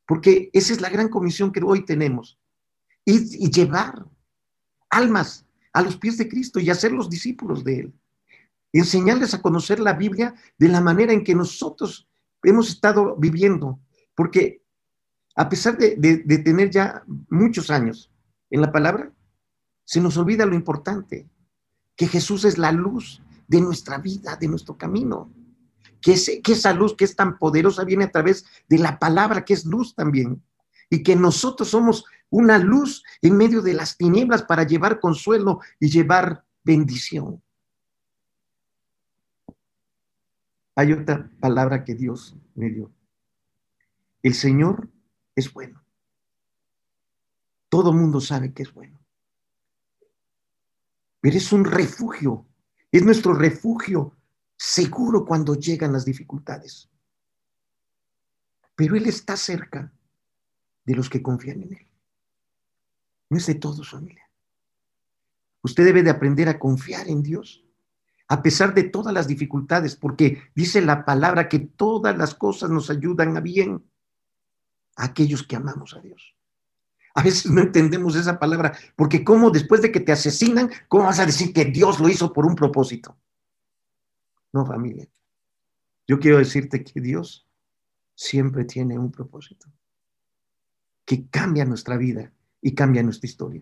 Porque 0.08 0.50
esa 0.54 0.74
es 0.74 0.82
la 0.82 0.90
gran 0.90 1.10
comisión 1.10 1.52
que 1.52 1.62
hoy 1.64 1.86
tenemos. 1.86 2.39
Y, 3.12 3.50
llevar 3.50 4.06
almas 4.90 5.46
a 5.74 5.82
los 5.82 5.98
pies 5.98 6.18
de 6.18 6.30
Cristo 6.30 6.60
y 6.60 6.70
hacer 6.70 6.92
los 6.92 7.10
discípulos 7.10 7.64
de 7.64 7.80
Él. 7.80 7.94
Enseñarles 8.72 9.34
a 9.34 9.42
conocer 9.42 9.80
la 9.80 9.94
Biblia 9.94 10.36
de 10.58 10.68
la 10.68 10.82
manera 10.82 11.14
en 11.14 11.24
que 11.24 11.34
nosotros 11.34 12.08
hemos 12.44 12.70
estado 12.70 13.16
viviendo 13.16 13.80
porque 14.20 14.62
a 15.36 15.48
pesar 15.48 15.78
de, 15.78 15.96
tener 16.44 16.70
ya 16.70 17.04
muchos 17.30 17.70
años 17.70 18.12
en 18.50 18.60
la 18.60 18.70
palabra, 18.70 19.14
se 19.86 20.02
nos 20.02 20.18
olvida 20.18 20.46
lo 20.46 20.56
importante, 20.56 21.30
que 21.96 22.06
Jesús 22.06 22.44
es 22.44 22.58
la 22.58 22.74
luz 22.74 23.22
de 23.48 23.62
nuestra 23.62 23.98
vida, 23.98 24.36
de 24.36 24.50
nuestro 24.50 24.78
camino. 24.78 25.32
Que, 26.02 26.16
que, 26.44 26.52
esa 26.52 26.74
luz 26.74 26.94
que 26.94 27.06
es 27.06 27.16
tan 27.16 27.38
poderosa 27.38 27.86
viene 27.86 28.04
a 28.04 28.12
través 28.12 28.46
de 28.68 28.80
la 28.80 29.00
palabra, 29.00 29.46
que 29.46 29.54
es 29.54 29.64
luz 29.64 29.96
también. 29.96 30.44
Y 30.90 31.02
que 31.02 31.16
nosotros 31.16 31.70
somos 31.70 32.04
una 32.30 32.58
luz 32.58 33.04
en 33.22 33.38
medio 33.38 33.62
de 33.62 33.74
las 33.74 33.98
tinieblas 33.98 34.44
para 34.44 34.64
llevar 34.64 35.00
consuelo 35.00 35.60
y 35.80 35.90
llevar 35.90 36.46
bendición. 36.64 37.42
Hay 40.76 40.94
otra 40.94 41.30
palabra 41.40 41.84
que 41.84 41.96
Dios 41.96 42.38
me 42.56 42.70
dio. 42.70 42.92
El 44.24 44.34
Señor 44.34 44.90
es 45.36 45.52
bueno. 45.52 45.84
Todo 47.68 47.94
mundo 47.94 48.22
sabe 48.22 48.54
que 48.54 48.64
es 48.64 48.74
bueno. 48.74 49.00
Pero 51.22 51.38
es 51.38 51.52
un 51.52 51.66
refugio, 51.66 52.46
es 52.92 53.04
nuestro 53.04 53.34
refugio 53.34 54.16
seguro 54.56 55.26
cuando 55.26 55.56
llegan 55.56 55.94
las 55.94 56.06
dificultades. 56.06 56.90
Pero 58.76 58.96
Él 58.96 59.08
está 59.08 59.36
cerca 59.36 59.92
de 60.86 60.96
los 60.96 61.10
que 61.10 61.22
confían 61.22 61.64
en 61.64 61.74
Él. 61.74 61.89
No 63.30 63.38
es 63.38 63.46
de 63.46 63.56
todos, 63.56 63.90
familia. 63.90 64.30
Usted 65.62 65.86
debe 65.86 66.04
de 66.04 66.10
aprender 66.10 66.50
a 66.50 66.58
confiar 66.58 67.08
en 67.08 67.22
Dios, 67.22 67.64
a 68.28 68.42
pesar 68.42 68.74
de 68.74 68.84
todas 68.84 69.14
las 69.14 69.28
dificultades, 69.28 69.96
porque 69.96 70.42
dice 70.56 70.82
la 70.82 71.06
palabra 71.06 71.50
que 71.50 71.60
todas 71.60 72.18
las 72.18 72.36
cosas 72.36 72.70
nos 72.70 72.90
ayudan 72.90 73.38
a 73.38 73.42
bien 73.42 73.84
aquellos 74.96 75.44
que 75.44 75.56
amamos 75.56 75.96
a 75.96 76.02
Dios. 76.02 76.36
A 77.16 77.24
veces 77.24 77.52
no 77.52 77.62
entendemos 77.62 78.16
esa 78.16 78.40
palabra, 78.40 78.78
porque 78.96 79.24
¿cómo 79.24 79.50
después 79.50 79.82
de 79.82 79.92
que 79.92 80.00
te 80.00 80.12
asesinan, 80.12 80.70
cómo 80.88 81.06
vas 81.06 81.20
a 81.20 81.26
decir 81.26 81.54
que 81.54 81.66
Dios 81.66 82.00
lo 82.00 82.08
hizo 82.08 82.32
por 82.32 82.46
un 82.46 82.56
propósito? 82.56 83.18
No, 84.54 84.66
familia. 84.66 85.08
Yo 86.08 86.20
quiero 86.20 86.38
decirte 86.38 86.84
que 86.84 87.02
Dios 87.02 87.48
siempre 88.16 88.66
tiene 88.66 88.98
un 88.98 89.12
propósito 89.12 89.68
que 91.06 91.28
cambia 91.28 91.66
nuestra 91.66 91.98
vida 91.98 92.32
y 92.62 92.76
cambia 92.76 93.04
nuestra 93.04 93.28
historia. 93.28 93.62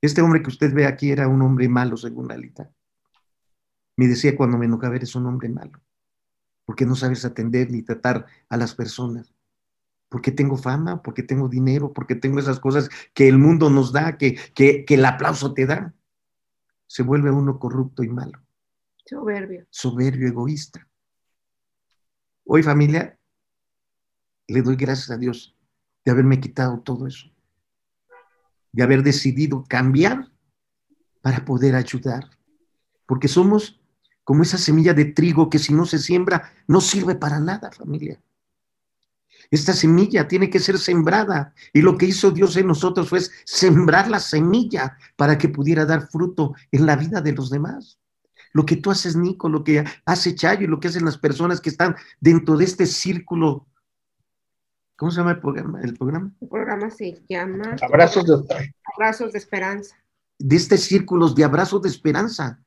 Este 0.00 0.22
hombre 0.22 0.42
que 0.42 0.48
usted 0.48 0.72
ve 0.72 0.86
aquí 0.86 1.10
era 1.10 1.28
un 1.28 1.42
hombre 1.42 1.68
malo, 1.68 1.96
según 1.96 2.28
Lalita. 2.28 2.70
Me 3.96 4.08
decía 4.08 4.36
cuando 4.36 4.56
me 4.56 4.66
enojaba, 4.66 4.96
eres 4.96 5.14
un 5.14 5.26
hombre 5.26 5.48
malo, 5.48 5.80
porque 6.64 6.86
no 6.86 6.94
sabes 6.94 7.24
atender 7.24 7.70
ni 7.70 7.82
tratar 7.82 8.26
a 8.48 8.56
las 8.56 8.74
personas. 8.74 9.34
Porque 10.08 10.32
tengo 10.32 10.56
fama, 10.56 11.02
porque 11.02 11.22
tengo 11.22 11.48
dinero, 11.48 11.92
porque 11.92 12.14
tengo 12.14 12.40
esas 12.40 12.58
cosas 12.58 12.88
que 13.14 13.28
el 13.28 13.38
mundo 13.38 13.70
nos 13.70 13.92
da, 13.92 14.18
que, 14.18 14.36
que, 14.54 14.84
que 14.84 14.94
el 14.94 15.04
aplauso 15.04 15.54
te 15.54 15.66
da. 15.66 15.94
Se 16.86 17.02
vuelve 17.02 17.30
uno 17.30 17.58
corrupto 17.58 18.02
y 18.02 18.08
malo. 18.08 18.40
Soberbio. 19.04 19.66
Soberbio, 19.70 20.28
egoísta. 20.28 20.88
Hoy 22.44 22.64
familia, 22.64 23.16
le 24.48 24.62
doy 24.62 24.74
gracias 24.74 25.10
a 25.10 25.16
Dios 25.16 25.56
de 26.04 26.10
haberme 26.10 26.40
quitado 26.40 26.80
todo 26.80 27.06
eso, 27.06 27.30
de 28.72 28.82
haber 28.82 29.02
decidido 29.02 29.64
cambiar 29.68 30.28
para 31.22 31.44
poder 31.44 31.74
ayudar, 31.74 32.30
porque 33.06 33.28
somos 33.28 33.80
como 34.24 34.42
esa 34.42 34.58
semilla 34.58 34.94
de 34.94 35.06
trigo 35.06 35.50
que 35.50 35.58
si 35.58 35.72
no 35.74 35.84
se 35.84 35.98
siembra 35.98 36.52
no 36.66 36.80
sirve 36.80 37.14
para 37.14 37.40
nada, 37.40 37.70
familia. 37.72 38.20
Esta 39.50 39.72
semilla 39.72 40.28
tiene 40.28 40.48
que 40.48 40.60
ser 40.60 40.78
sembrada 40.78 41.52
y 41.72 41.82
lo 41.82 41.98
que 41.98 42.06
hizo 42.06 42.30
Dios 42.30 42.56
en 42.56 42.68
nosotros 42.68 43.08
fue 43.08 43.20
sembrar 43.44 44.08
la 44.08 44.20
semilla 44.20 44.96
para 45.16 45.36
que 45.36 45.48
pudiera 45.48 45.84
dar 45.84 46.08
fruto 46.08 46.54
en 46.70 46.86
la 46.86 46.94
vida 46.94 47.20
de 47.20 47.32
los 47.32 47.50
demás. 47.50 47.98
Lo 48.52 48.64
que 48.64 48.76
tú 48.76 48.90
haces, 48.90 49.16
Nico, 49.16 49.48
lo 49.48 49.64
que 49.64 49.84
hace 50.04 50.34
Chayo 50.34 50.64
y 50.64 50.68
lo 50.68 50.78
que 50.78 50.88
hacen 50.88 51.04
las 51.04 51.18
personas 51.18 51.60
que 51.60 51.70
están 51.70 51.96
dentro 52.20 52.56
de 52.56 52.64
este 52.64 52.86
círculo 52.86 53.66
¿Cómo 55.00 55.10
se 55.10 55.16
llama 55.16 55.30
el 55.30 55.40
programa? 55.40 55.80
El 55.80 55.94
programa, 55.94 56.30
el 56.42 56.48
programa 56.48 56.90
se 56.90 57.24
llama 57.26 57.74
Abrazos 57.80 58.26
de, 58.26 58.74
Abrazos 58.94 59.32
de 59.32 59.38
Esperanza. 59.38 59.96
De 60.38 60.56
estos 60.56 60.80
círculos 60.80 61.34
de 61.34 61.42
abrazos 61.42 61.80
de 61.80 61.88
esperanza. 61.88 62.62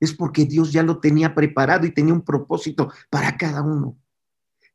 Es 0.00 0.12
porque 0.12 0.46
Dios 0.46 0.72
ya 0.72 0.82
lo 0.82 0.98
tenía 0.98 1.32
preparado 1.32 1.86
y 1.86 1.92
tenía 1.92 2.12
un 2.12 2.24
propósito 2.24 2.92
para 3.08 3.36
cada 3.36 3.62
uno. 3.62 3.96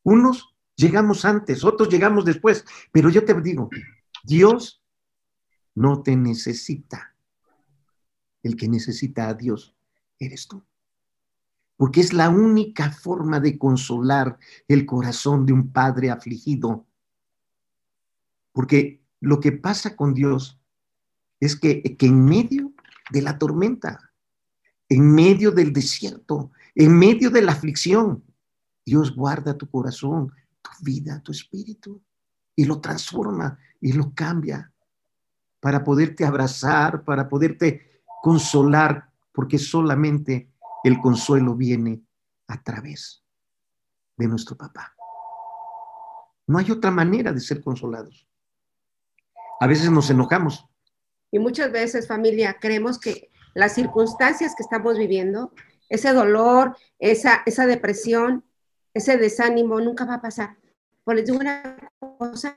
Unos 0.04 0.56
llegamos 0.78 1.26
antes, 1.26 1.66
otros 1.66 1.90
llegamos 1.90 2.24
después, 2.24 2.64
pero 2.94 3.10
yo 3.10 3.26
te 3.26 3.34
digo, 3.42 3.70
Dios 4.24 4.82
no 5.74 6.02
te 6.02 6.16
necesita. 6.16 7.14
El 8.42 8.56
que 8.56 8.70
necesita 8.70 9.28
a 9.28 9.34
Dios 9.34 9.76
eres 10.18 10.48
tú 10.48 10.64
porque 11.78 12.02
es 12.02 12.14
la 12.14 12.30
única 12.30 12.92
forma 12.92 13.40
de 13.40 13.58
consolar 13.58 14.38
el 14.68 14.86
corazón 14.86 15.46
de 15.46 15.54
un 15.54 15.72
padre 15.72 16.10
afligido. 16.10 16.86
Porque 18.54 19.04
lo 19.20 19.40
que 19.40 19.52
pasa 19.52 19.96
con 19.96 20.14
Dios 20.14 20.60
es 21.40 21.56
que, 21.56 21.82
que 21.98 22.06
en 22.06 22.24
medio 22.24 22.74
de 23.12 23.22
la 23.22 23.38
tormenta, 23.38 24.12
en 24.88 25.14
medio 25.14 25.52
del 25.52 25.74
desierto, 25.74 26.52
en 26.76 26.98
medio 26.98 27.30
de 27.30 27.42
la 27.42 27.52
aflicción, 27.52 28.24
Dios 28.86 29.16
guarda 29.16 29.58
tu 29.58 29.70
corazón, 29.70 30.32
tu 30.62 30.72
vida, 30.82 31.22
tu 31.22 31.32
espíritu, 31.32 32.02
y 32.56 32.66
lo 32.66 32.80
transforma 32.80 33.58
y 33.82 33.92
lo 33.92 34.14
cambia 34.14 34.72
para 35.60 35.84
poderte 35.84 36.24
abrazar, 36.24 37.04
para 37.04 37.28
poderte 37.28 38.02
consolar, 38.22 39.10
porque 39.34 39.58
solamente 39.58 40.50
el 40.88 41.02
consuelo 41.02 41.56
viene 41.56 42.04
a 42.48 42.62
través 42.62 43.24
de 44.18 44.28
nuestro 44.28 44.56
papá. 44.56 44.96
No 46.46 46.60
hay 46.60 46.70
otra 46.70 46.92
manera 46.92 47.34
de 47.34 47.40
ser 47.40 47.64
consolados. 47.64 48.28
A 49.60 49.66
veces 49.66 49.90
nos 49.90 50.12
enojamos. 50.12 50.64
Y 51.32 51.40
muchas 51.40 51.72
veces, 51.72 52.08
familia, 52.08 52.58
creemos 52.62 53.00
que 53.00 53.32
las 53.56 53.74
circunstancias 53.74 54.54
que 54.56 54.62
estamos 54.62 55.00
viviendo, 55.00 55.54
ese 55.90 56.14
dolor, 56.14 56.78
esa, 57.00 57.42
esa 57.48 57.66
depresión, 57.66 58.46
ese 58.94 59.18
desánimo, 59.18 59.82
nunca 59.82 60.06
va 60.06 60.16
a 60.16 60.22
pasar. 60.22 60.56
Por 61.04 61.16
les 61.16 61.26
digo 61.26 61.40
una 61.40 61.78
cosa, 62.20 62.56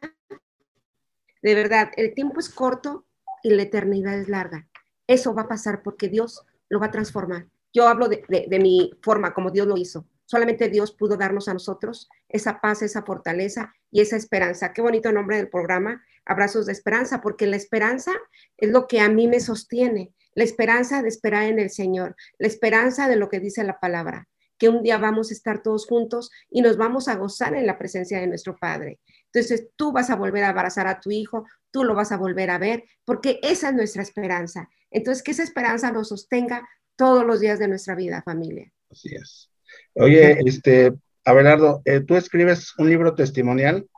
de 1.41 1.55
verdad, 1.55 1.93
el 1.97 2.13
tiempo 2.13 2.41
es 2.41 2.51
corto 2.51 3.07
y 3.43 3.55
la 3.55 3.63
eternidad 3.63 4.19
es 4.19 4.29
larga. 4.29 4.69
Eso 5.07 5.35
va 5.35 5.43
a 5.43 5.49
pasar 5.49 5.83
porque 5.83 6.11
Dios 6.11 6.45
lo 6.69 6.79
va 6.79 6.87
a 6.87 6.91
transformar. 6.91 7.49
Yo 7.73 7.87
hablo 7.87 8.09
de, 8.09 8.59
mi 8.61 8.93
forma, 9.03 9.35
como 9.35 9.51
Dios 9.51 9.67
lo 9.67 9.77
hizo. 9.77 10.07
Solamente 10.25 10.69
Dios 10.69 10.93
pudo 10.93 11.17
darnos 11.17 11.49
a 11.49 11.55
nosotros 11.55 12.09
esa 12.29 12.61
paz, 12.61 12.83
esa 12.83 13.03
fortaleza 13.03 13.75
y 13.91 14.01
esa 14.01 14.17
esperanza. 14.17 14.73
Qué 14.73 14.83
bonito 14.83 15.11
nombre 15.13 15.37
del 15.37 15.49
programa, 15.49 16.05
Abrazos 16.25 16.67
de 16.67 16.73
Esperanza, 16.73 17.21
porque 17.21 17.47
la 17.47 17.57
esperanza 17.57 18.13
es 18.57 18.71
lo 18.71 18.87
que 18.87 19.01
a 19.01 19.09
mí 19.09 19.27
me 19.27 19.41
sostiene. 19.41 20.13
La 20.35 20.45
esperanza 20.45 21.03
de 21.03 21.09
esperar 21.09 21.45
en 21.45 21.59
el 21.59 21.71
Señor, 21.71 22.15
la 22.39 22.47
esperanza 22.47 23.09
de 23.09 23.17
lo 23.17 23.29
que 23.29 23.41
dice 23.41 23.65
la 23.65 23.81
palabra, 23.81 24.29
que 24.59 24.69
un 24.69 24.83
día 24.83 24.99
vamos 24.99 25.31
a 25.31 25.35
estar 25.35 25.63
todos 25.63 25.87
juntos 25.87 26.31
y 26.51 26.61
nos 26.61 26.77
vamos 26.77 27.09
a 27.09 27.17
gozar 27.17 27.55
en 27.55 27.67
la 27.67 27.79
presencia 27.79 28.21
de 28.21 28.27
nuestro 28.27 28.57
Padre. 28.57 29.01
Entonces 29.33 29.69
tú 29.77 29.93
vas 29.93 30.11
a 30.11 30.17
volver 30.17 30.45
a 30.45 30.51
abrazar 30.51 30.87
a 30.87 31.01
tu 31.01 31.11
hijo, 31.11 31.47
tú 31.71 31.85
lo 31.85 31.95
vas 31.95 32.13
a 32.13 32.17
volver 32.17 32.51
a 32.51 32.59
ver, 32.59 32.85
porque 33.05 33.41
esa 33.43 33.71
es 33.71 33.75
nuestra 33.75 34.03
esperanza. 34.03 34.69
Entonces, 34.91 35.23
que 35.23 35.33
esa 35.33 35.43
esperanza 35.43 35.93
nos 35.93 36.09
sostenga 36.09 36.67
todos 36.99 37.25
los 37.25 37.39
días 37.39 37.61
de 37.61 37.69
nuestra 37.69 37.95
vida, 37.95 38.23
familia. 38.23 38.71
Así 38.91 39.15
es. 39.15 39.51
Oye, 39.95 40.41
este, 40.45 40.93
Abelardo, 41.25 41.81
eh, 41.85 42.01
tú 42.01 42.17
escribes 42.17 42.75
un 42.77 42.91
libro 42.91 43.15
testimonial 43.15 43.89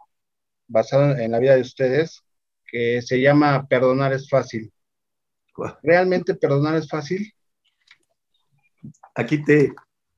basado 0.69 1.17
en 1.17 1.33
la 1.33 1.39
vida 1.39 1.55
de 1.55 1.63
ustedes 1.63 2.23
que 2.67 3.01
se 3.03 3.21
llama 3.21 3.67
Perdonar 3.67 4.13
es 4.13 4.29
fácil. 4.29 4.73
¿Realmente 5.83 6.35
perdonar 6.35 6.77
es 6.77 6.89
fácil? 6.89 7.33
Aquí 9.15 9.43
te, 9.43 9.73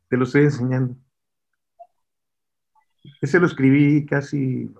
te 0.08 0.16
lo 0.16 0.24
estoy 0.24 0.42
enseñando. 0.42 0.96
Ese 3.20 3.38
lo 3.38 3.46
escribí 3.46 4.04
casi 4.04 4.70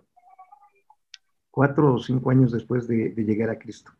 cuatro 1.50 1.94
o 1.94 1.98
cinco 1.98 2.30
años 2.30 2.50
después 2.50 2.88
de, 2.88 3.14
llegar 3.16 3.50
a 3.50 3.58
Cristo. 3.58 3.92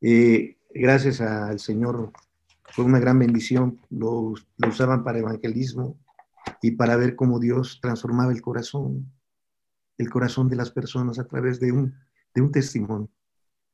Eh, 0.00 0.56
gracias 0.70 1.20
al 1.20 1.58
Señor 1.58 2.12
fue 2.76 2.84
una 2.84 2.98
gran 2.98 3.18
bendición, 3.18 3.80
lo, 3.88 4.34
usaban 4.58 5.02
para 5.02 5.18
evangelismo 5.18 5.98
y 6.60 6.72
para 6.72 6.96
ver 6.96 7.16
cómo 7.16 7.40
Dios 7.40 7.78
transformaba 7.80 8.32
el 8.32 8.42
corazón, 8.42 9.10
el 9.96 10.10
corazón 10.10 10.50
de 10.50 10.56
las 10.56 10.70
personas 10.72 11.18
a 11.18 11.26
través 11.26 11.58
de 11.58 11.72
un, 11.72 11.94
testimonio. 12.52 13.08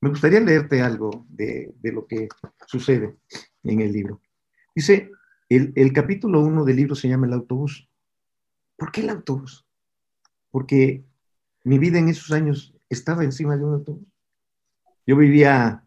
Me 0.01 0.09
gustaría 0.09 0.39
leerte 0.39 0.83
algo 0.83 1.27
de, 1.29 1.75
lo 1.83 2.07
que 2.07 2.29
sucede 2.69 3.17
en 3.65 3.81
el 3.81 3.91
libro. 3.91 4.21
Dice, 4.73 5.11
el, 5.49 5.73
el 5.75 5.93
capítulo 5.93 6.39
1 6.39 6.65
del 6.65 6.77
libro 6.77 6.95
se 6.95 7.09
llama 7.09 7.27
El 7.27 7.33
autobús. 7.33 7.89
¿Por 8.77 8.93
qué 8.93 9.01
el 9.01 9.11
autobús? 9.11 9.67
Porque 10.53 11.03
mi 11.65 11.81
vida 11.81 11.99
en 11.99 12.09
esos 12.09 12.31
años 12.31 12.73
estaba 12.89 13.25
encima 13.25 13.57
de 13.57 13.65
un 13.65 13.75
autobús. 13.75 14.07
Yo 15.05 15.17
vivía 15.17 15.85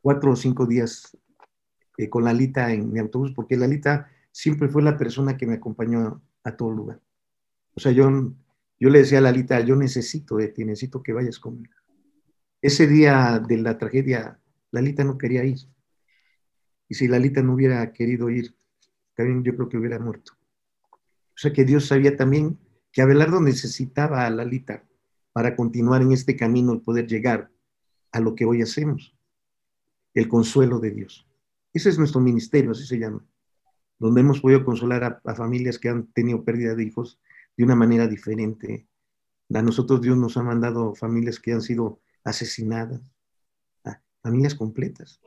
cuatro 0.00 0.30
o 0.30 0.36
cinco 0.36 0.64
días 0.64 1.16
eh, 2.00 2.08
con 2.08 2.24
Lalita 2.24 2.72
en 2.72 2.90
mi 2.90 2.98
autobús, 2.98 3.32
porque 3.32 3.58
Lalita 3.58 4.08
siempre 4.32 4.70
fue 4.70 4.82
la 4.82 4.96
persona 4.96 5.36
que 5.36 5.46
me 5.46 5.56
acompañó 5.56 6.22
a, 6.42 6.56
todo 6.56 6.70
lugar. 6.70 6.98
O 7.74 7.80
sea, 7.80 7.92
yo, 7.92 8.08
yo 8.78 8.88
le 8.88 9.00
decía 9.00 9.18
a 9.18 9.20
Lalita, 9.20 9.60
yo 9.60 9.76
necesito 9.76 10.38
de 10.38 10.48
ti, 10.48 10.64
necesito 10.64 11.02
que 11.02 11.12
vayas 11.12 11.38
conmigo. 11.38 11.74
Ese 12.62 12.86
día 12.86 13.38
de 13.46 13.58
la 13.58 13.76
tragedia, 13.76 14.40
Lalita 14.70 15.04
no 15.04 15.18
quería 15.18 15.44
ir. 15.44 15.58
Y 16.88 16.94
si 16.94 17.06
Lalita 17.06 17.42
no 17.42 17.52
hubiera 17.52 17.92
querido 17.92 18.30
ir, 18.30 18.54
también 19.14 19.44
yo 19.44 19.54
creo 19.54 19.68
que 19.68 19.76
hubiera 19.76 19.98
muerto. 19.98 20.32
O 20.90 21.36
sea 21.36 21.52
que 21.52 21.66
Dios 21.66 21.84
sabía 21.84 22.16
también 22.16 22.58
que 22.92 23.02
Abelardo 23.02 23.42
necesitaba 23.42 24.24
a 24.24 24.30
Lalita 24.30 24.84
para 25.34 25.54
continuar 25.54 26.00
en 26.00 26.12
este 26.12 26.34
camino 26.34 26.72
y 26.72 26.80
poder 26.80 27.06
llegar 27.06 27.50
a 28.10 28.20
lo 28.20 28.34
que 28.34 28.46
hoy 28.46 28.62
hacemos, 28.62 29.14
el 30.14 30.28
consuelo 30.28 30.78
de 30.78 30.92
Dios. 30.92 31.29
Ese 31.72 31.88
es 31.88 31.98
nuestro 31.98 32.20
ministerio, 32.20 32.72
así 32.72 32.84
se 32.86 32.98
llama, 32.98 33.24
donde 33.98 34.22
hemos 34.22 34.40
podido 34.40 34.64
consolar 34.64 35.20
a, 35.24 35.34
familias 35.34 35.78
que 35.78 35.88
han 35.88 36.06
tenido 36.08 36.44
pérdida 36.44 36.74
de 36.74 36.84
hijos 36.84 37.20
de 37.56 37.64
una 37.64 37.76
manera 37.76 38.08
diferente. 38.08 38.88
A 39.54 39.62
nosotros 39.62 40.00
Dios 40.00 40.16
nos 40.16 40.36
ha 40.36 40.42
mandado 40.42 40.94
familias 40.94 41.38
que 41.38 41.52
han 41.52 41.62
sido 41.62 42.00
asesinadas, 42.24 43.00
familias 44.22 44.54
completas, 44.54 45.20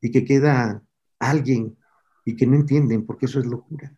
y 0.00 0.10
que 0.10 0.24
queda 0.24 0.82
alguien 1.18 1.76
y 2.24 2.36
que 2.36 2.46
no 2.46 2.56
entienden 2.56 3.04
porque 3.04 3.26
eso 3.26 3.38
es 3.38 3.46
locura. 3.46 3.94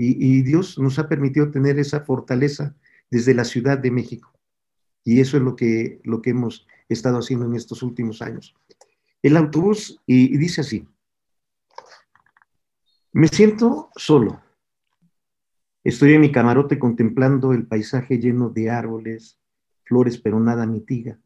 Y, 0.00 0.42
Dios 0.42 0.78
nos 0.78 1.00
ha 1.00 1.08
permitido 1.08 1.50
tener 1.50 1.76
esa 1.80 2.02
fortaleza 2.02 2.76
desde 3.10 3.34
la 3.34 3.44
Ciudad 3.44 3.78
de 3.78 3.90
México. 3.90 4.32
Y 5.02 5.18
eso 5.20 5.38
es 5.38 5.42
lo 5.42 5.56
que, 5.56 6.00
lo 6.04 6.22
que 6.22 6.30
hemos 6.30 6.68
estado 6.88 7.18
haciendo 7.18 7.46
en 7.46 7.56
estos 7.56 7.82
últimos 7.82 8.22
años. 8.22 8.54
El 9.22 9.36
autobús, 9.36 10.00
y 10.06 10.38
dice 10.38 10.60
así, 10.60 10.86
me 13.18 13.26
siento 13.26 13.90
solo. 13.96 14.40
Estoy 15.82 16.12
en 16.12 16.20
mi 16.20 16.30
camarote 16.30 16.78
contemplando 16.78 17.52
el 17.52 17.66
paisaje 17.66 18.20
lleno 18.20 18.48
de 18.48 18.70
árboles, 18.70 19.40
flores, 19.82 20.18
pero 20.18 20.38
nada 20.38 20.66
mitiga 20.66 21.18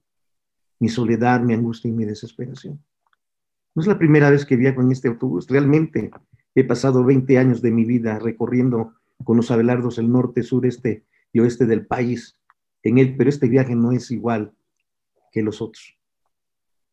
mi 0.78 0.88
soledad, 0.88 1.42
mi 1.42 1.52
angustia 1.52 1.90
y 1.90 1.92
mi 1.92 2.06
desesperación. 2.06 2.82
No 3.74 3.82
es 3.82 3.86
la 3.86 3.98
primera 3.98 4.30
vez 4.30 4.46
que 4.46 4.56
viajo 4.56 4.80
en 4.80 4.90
este 4.90 5.08
autobús, 5.08 5.46
realmente 5.48 6.10
he 6.54 6.64
pasado 6.64 7.04
20 7.04 7.36
años 7.36 7.60
de 7.60 7.70
mi 7.70 7.84
vida 7.84 8.18
recorriendo 8.18 8.94
con 9.22 9.36
los 9.36 9.50
abelardos 9.50 9.98
el 9.98 10.10
norte, 10.10 10.42
sureste 10.42 11.04
y 11.30 11.40
oeste 11.40 11.66
del 11.66 11.86
país 11.86 12.38
en 12.82 12.96
él, 12.96 13.16
pero 13.18 13.28
este 13.28 13.48
viaje 13.48 13.76
no 13.76 13.92
es 13.92 14.10
igual 14.10 14.54
que 15.30 15.42
los 15.42 15.60
otros. 15.60 15.98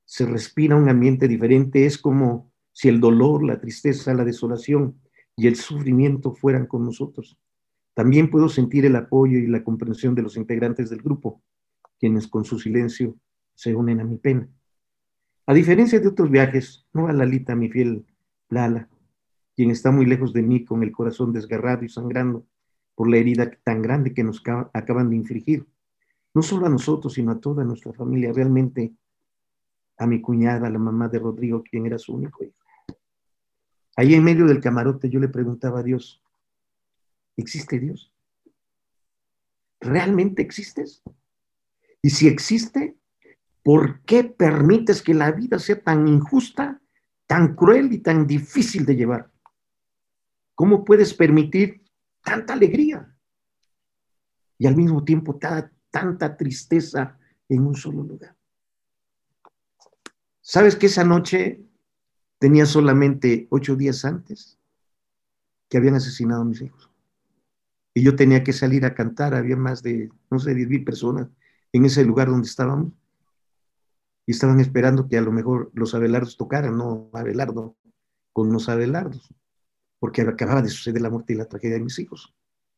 Se 0.03 0.25
respira 0.25 0.75
un 0.75 0.89
ambiente 0.89 1.29
diferente, 1.29 1.85
es 1.85 1.97
como 1.97 2.48
si 2.79 2.87
el 2.87 3.01
dolor, 3.01 3.43
la 3.43 3.59
tristeza, 3.59 4.13
la 4.13 4.23
desolación 4.23 5.01
y 5.35 5.47
el 5.47 5.57
sufrimiento 5.57 6.33
fueran 6.33 6.65
con 6.65 6.85
nosotros. 6.85 7.37
También 7.93 8.29
puedo 8.29 8.47
sentir 8.47 8.85
el 8.85 8.95
apoyo 8.95 9.37
y 9.37 9.47
la 9.47 9.65
comprensión 9.65 10.15
de 10.15 10.21
los 10.21 10.37
integrantes 10.37 10.89
del 10.89 11.01
grupo, 11.01 11.43
quienes 11.99 12.29
con 12.29 12.45
su 12.45 12.57
silencio 12.57 13.17
se 13.53 13.75
unen 13.75 13.99
a 13.99 14.05
mi 14.05 14.15
pena. 14.17 14.47
A 15.45 15.53
diferencia 15.53 15.99
de 15.99 16.07
otros 16.07 16.31
viajes, 16.31 16.87
no 16.93 17.07
a 17.09 17.11
Lalita, 17.11 17.53
mi 17.53 17.69
fiel 17.69 18.05
Lala, 18.47 18.87
quien 19.57 19.71
está 19.71 19.91
muy 19.91 20.05
lejos 20.05 20.31
de 20.31 20.43
mí 20.43 20.63
con 20.63 20.81
el 20.81 20.93
corazón 20.93 21.33
desgarrado 21.33 21.83
y 21.83 21.89
sangrando 21.89 22.45
por 22.95 23.09
la 23.09 23.17
herida 23.17 23.51
tan 23.61 23.81
grande 23.81 24.13
que 24.13 24.23
nos 24.23 24.41
acaban 24.71 25.09
de 25.09 25.17
infligir. 25.17 25.67
No 26.33 26.41
solo 26.41 26.67
a 26.67 26.69
nosotros, 26.69 27.11
sino 27.11 27.33
a 27.33 27.41
toda 27.41 27.65
nuestra 27.65 27.91
familia, 27.91 28.31
realmente 28.31 28.93
a 29.97 30.07
mi 30.07 30.21
cuñada, 30.21 30.69
la 30.69 30.79
mamá 30.79 31.09
de 31.09 31.19
Rodrigo, 31.19 31.61
quien 31.61 31.85
era 31.85 31.97
su 31.97 32.13
único 32.13 32.41
hijo. 32.41 32.58
Ahí 33.99 34.13
en 34.13 34.23
medio 34.23 34.45
del 34.45 34.61
camarote 34.61 35.09
yo 35.09 35.19
le 35.19 35.27
preguntaba 35.27 35.79
a 35.79 35.83
Dios, 35.83 36.23
¿existe 37.35 37.79
Dios? 37.79 38.13
¿Realmente 39.81 40.41
existes? 40.41 41.03
Y 42.01 42.11
si 42.11 42.27
existe, 42.29 42.95
¿Por 43.63 44.01
qué 44.01 44.23
permites 44.23 45.01
que 45.01 45.13
la 45.13 45.31
vida 45.31 45.59
sea 45.59 45.79
tan 45.79 46.07
injusta, 46.07 46.81
tan 47.27 47.55
cruel 47.55 47.91
y 47.93 47.99
tan 47.99 48.25
difícil 48.25 48.85
de 48.85 48.95
llevar? 48.95 49.31
¿Cómo 50.55 50.83
puedes 50.83 51.13
permitir 51.13 51.83
tanta 52.23 52.53
alegría 52.53 53.15
y 54.57 54.65
al 54.65 54.75
mismo 54.75 55.03
tiempo 55.03 55.37
tanta 55.91 56.35
tristeza 56.37 57.19
en 57.47 57.67
un 57.67 57.75
solo 57.75 58.01
lugar? 58.01 58.35
¿Sabes 60.41 60.75
que 60.75 60.87
esa 60.87 61.03
noche 61.03 61.68
tenía 62.39 62.65
solamente 62.65 63.47
ocho 63.51 63.75
días 63.75 64.05
antes 64.05 64.57
que 65.69 65.77
habían 65.77 65.95
asesinado 65.95 66.41
a 66.41 66.45
mis 66.45 66.61
hijos? 66.61 66.89
Y 67.93 68.03
yo 68.03 68.15
tenía 68.15 68.43
que 68.43 68.53
salir 68.53 68.85
a 68.85 68.95
cantar, 68.95 69.35
había 69.35 69.55
más 69.55 69.83
de, 69.83 70.09
no 70.31 70.39
sé, 70.39 70.55
diez 70.55 70.69
mil 70.69 70.83
personas 70.83 71.27
en 71.73 71.85
ese 71.85 72.03
lugar 72.03 72.29
donde 72.29 72.47
estábamos 72.47 72.93
y 74.25 74.31
estaban 74.31 74.59
esperando 74.59 75.07
que 75.07 75.17
a 75.17 75.21
lo 75.21 75.31
mejor 75.31 75.71
los 75.73 75.95
Abelardos 75.95 76.37
tocaran, 76.37 76.77
no 76.77 77.09
Abelardo, 77.13 77.75
con 78.31 78.53
los 78.53 78.69
Abelardos, 78.69 79.33
porque 79.99 80.21
acababa 80.21 80.61
de 80.61 80.69
suceder 80.69 81.01
la 81.01 81.09
muerte 81.09 81.33
y 81.33 81.35
la 81.35 81.45
tragedia 81.45 81.77
de 81.77 81.83
mis 81.83 81.97
hijos. 81.99 82.35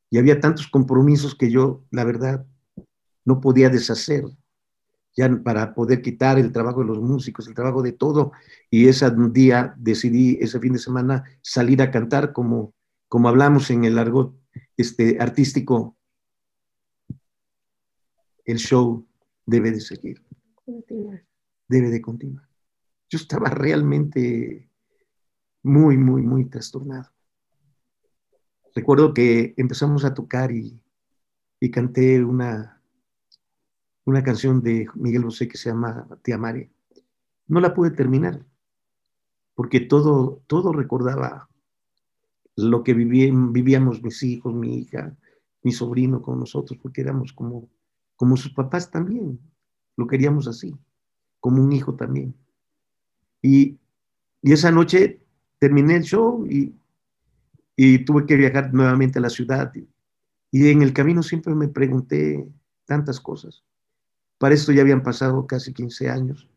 Y 0.10 0.18
había 0.18 0.40
tantos 0.40 0.68
compromisos 0.68 1.36
que 1.36 1.52
yo, 1.52 1.84
la 1.92 2.04
verdad, 2.04 2.46
no 3.26 3.42
podía 3.42 3.70
deshacer, 3.70 4.24
ya 5.16 5.30
para 5.44 5.74
poder 5.74 6.02
quitar 6.02 6.40
el 6.40 6.52
trabajo 6.52 6.82
de 6.82 6.88
los 6.88 7.02
músicos, 7.02 7.48
el 7.48 7.54
trabajo 7.54 7.82
de 7.82 7.92
todo. 7.92 8.32
Y 8.70 8.88
ese 8.88 9.10
día 9.32 9.74
decidí, 9.78 10.38
ese 10.42 10.60
fin 10.60 10.74
de 10.74 10.80
semana, 10.80 11.24
salir 11.42 11.82
a 11.82 11.92
cantar 11.92 12.34
como, 12.34 12.74
como 13.08 13.30
hablamos 13.30 13.70
en 13.72 13.84
el 13.86 13.98
argot 13.98 14.36
este, 14.78 15.18
artístico. 15.20 15.98
El 18.46 18.58
show 18.58 19.06
debe 19.46 19.72
de 19.72 19.82
seguir 19.82 20.22
debe 21.72 21.90
de 21.90 22.02
continuar. 22.02 22.48
Yo 23.10 23.18
estaba 23.18 23.50
realmente 23.50 24.70
muy, 25.64 25.98
muy, 25.98 26.22
muy 26.22 26.46
trastornado. 26.46 27.10
Recuerdo 28.76 29.14
que 29.14 29.54
empezamos 29.58 30.04
a 30.06 30.14
tocar 30.14 30.52
y, 30.52 30.80
canté 31.72 32.24
una, 32.24 32.81
una 34.06 34.24
canción 34.24 34.62
de 34.62 34.88
Miguel 34.96 35.24
Bosé 35.24 35.48
que 35.48 35.58
se 35.58 35.70
llama 35.70 36.08
Te 36.22 36.34
amaré. 36.34 36.72
No 37.48 37.60
la 37.60 37.74
pude 37.74 37.92
terminar 37.92 38.46
porque 39.56 39.80
todo, 39.82 40.42
todo 40.48 40.74
recordaba 40.74 41.50
lo 42.56 42.84
que 42.84 42.94
vivíamos 42.94 44.02
mis 44.02 44.24
hijos, 44.24 44.54
mi 44.54 44.80
hija, 44.80 45.16
mi 45.64 45.72
sobrino 45.72 46.22
con 46.22 46.40
nosotros, 46.40 46.80
porque 46.82 47.02
éramos 47.02 47.34
como, 47.34 47.70
como 48.16 48.38
sus 48.38 48.54
papás 48.54 48.90
también, 48.90 49.40
lo 49.98 50.08
queríamos 50.08 50.48
así 50.48 50.76
como 51.40 51.62
un 51.62 51.74
hijo 51.74 51.96
también. 51.96 52.34
Y, 53.42 53.78
esa 54.44 54.72
noche 54.72 55.22
terminé 55.60 55.98
el 55.98 56.04
show 56.04 56.48
y, 56.48 56.74
tuve 58.06 58.26
que 58.26 58.36
viajar 58.36 58.74
nuevamente 58.74 59.20
a 59.20 59.22
la 59.22 59.30
ciudad. 59.30 59.72
Y, 60.52 60.68
en 60.70 60.82
el 60.82 60.94
camino 60.94 61.22
siempre 61.22 61.54
me 61.54 61.68
pregunté 61.68 62.48
tantas 62.86 63.20
cosas. 63.20 63.64
Para 64.42 64.56
esto 64.56 64.72
ya 64.72 64.82
habían 64.82 65.04
pasado 65.04 65.46
casi 65.46 65.72
15 65.72 66.10
años. 66.10 66.50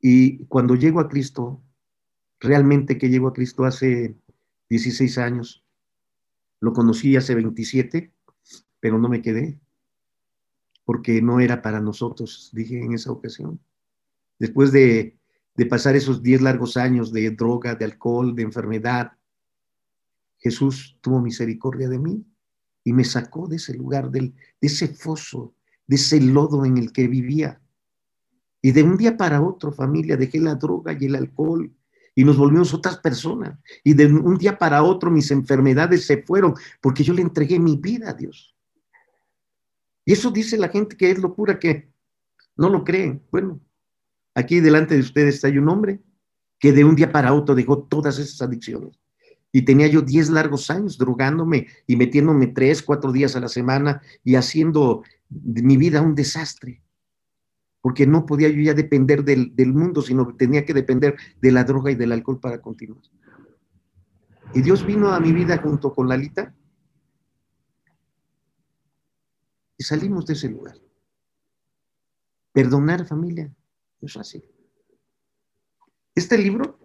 Y 0.00 0.44
cuando 0.46 0.76
llego 0.76 1.00
a 1.00 1.08
Cristo, 1.08 1.60
realmente 2.38 2.98
que 2.98 3.08
llego 3.08 3.26
a 3.26 3.32
Cristo 3.32 3.64
hace 3.64 4.14
16 4.68 5.18
años, 5.18 5.64
lo 6.60 6.72
conocí 6.72 7.16
hace 7.16 7.34
27, 7.34 8.12
pero 8.78 8.96
no 8.96 9.08
me 9.08 9.22
quedé 9.22 9.58
porque 10.84 11.20
no 11.20 11.40
era 11.40 11.62
para 11.62 11.80
nosotros, 11.80 12.50
dije 12.52 12.78
en 12.78 12.92
esa 12.92 13.10
ocasión. 13.10 13.58
Después 14.38 14.70
de, 14.70 15.18
pasar 15.68 15.96
esos 15.96 16.22
diez 16.22 16.40
largos 16.42 16.76
años 16.76 17.12
de 17.12 17.28
droga, 17.32 17.74
de 17.74 17.86
alcohol, 17.86 18.36
de 18.36 18.42
enfermedad, 18.44 19.14
Jesús 20.38 20.96
tuvo 21.00 21.20
misericordia 21.20 21.88
de 21.88 21.98
mí 21.98 22.24
y 22.84 22.92
me 22.92 23.02
sacó 23.02 23.48
de 23.48 23.56
ese 23.56 23.74
lugar, 23.74 24.12
de 24.12 24.32
ese 24.60 24.86
foso, 24.86 25.56
de 25.92 25.96
ese 25.96 26.22
lodo 26.22 26.64
en 26.64 26.78
el 26.78 26.90
que 26.90 27.06
vivía. 27.06 27.60
Y 28.62 28.72
de 28.72 28.82
un 28.82 28.96
día 28.96 29.14
para 29.14 29.42
otro, 29.42 29.72
familia, 29.72 30.16
dejé 30.16 30.40
la 30.40 30.54
droga 30.54 30.96
y 30.98 31.04
el 31.04 31.16
alcohol 31.16 31.70
y 32.14 32.24
nos 32.24 32.38
volvimos 32.38 32.72
otras 32.72 32.96
personas. 32.96 33.58
Y 33.84 33.92
de 33.92 34.06
un 34.06 34.38
día 34.38 34.56
para 34.56 34.82
otro 34.82 35.10
mis 35.10 35.30
enfermedades 35.30 36.06
se 36.06 36.22
fueron 36.22 36.54
porque 36.80 37.04
yo 37.04 37.12
le 37.12 37.20
entregué 37.20 37.58
mi 37.58 37.76
vida 37.76 38.08
a 38.08 38.14
Dios. 38.14 38.56
Y 40.06 40.14
eso 40.14 40.30
dice 40.30 40.56
la 40.56 40.70
gente 40.70 40.96
que 40.96 41.10
es 41.10 41.18
locura, 41.18 41.58
que 41.58 41.92
no 42.56 42.70
lo 42.70 42.84
creen. 42.84 43.22
Bueno, 43.30 43.60
aquí 44.34 44.60
delante 44.60 44.94
de 44.94 45.00
ustedes 45.00 45.44
hay 45.44 45.58
un 45.58 45.68
hombre 45.68 46.00
que 46.58 46.72
de 46.72 46.84
un 46.84 46.96
día 46.96 47.12
para 47.12 47.34
otro 47.34 47.54
dejó 47.54 47.82
todas 47.82 48.18
esas 48.18 48.40
adicciones. 48.40 48.98
Y 49.54 49.66
tenía 49.66 49.88
yo 49.88 50.00
10 50.00 50.30
largos 50.30 50.70
años 50.70 50.96
drogándome 50.96 51.66
y 51.86 51.96
metiéndome 51.96 52.46
tres, 52.46 52.82
cuatro 52.82 53.12
días 53.12 53.36
a 53.36 53.40
la 53.40 53.48
semana 53.48 54.00
y 54.24 54.36
haciendo 54.36 55.02
mi 55.42 55.76
vida 55.76 56.00
un 56.00 56.14
desastre. 56.14 56.82
Porque 57.80 58.06
no 58.06 58.26
podía 58.26 58.48
yo 58.48 58.60
ya 58.60 58.74
depender 58.74 59.24
del, 59.24 59.56
del 59.56 59.72
mundo, 59.72 60.02
sino 60.02 60.36
tenía 60.36 60.64
que 60.64 60.74
depender 60.74 61.16
de 61.40 61.52
la 61.52 61.64
droga 61.64 61.90
y 61.90 61.96
del 61.96 62.12
alcohol 62.12 62.38
para 62.38 62.60
continuar. 62.60 63.02
Y 64.54 64.62
Dios 64.62 64.86
vino 64.86 65.12
a 65.12 65.18
mi 65.18 65.32
vida 65.32 65.58
junto 65.58 65.92
con 65.92 66.08
Lalita 66.08 66.54
salimos 69.82 70.26
de 70.26 70.34
ese 70.34 70.48
lugar. 70.48 70.76
Perdonar 72.52 73.06
familia 73.06 73.54
es 74.00 74.16
así. 74.16 74.42
Este 76.14 76.36
libro, 76.36 76.78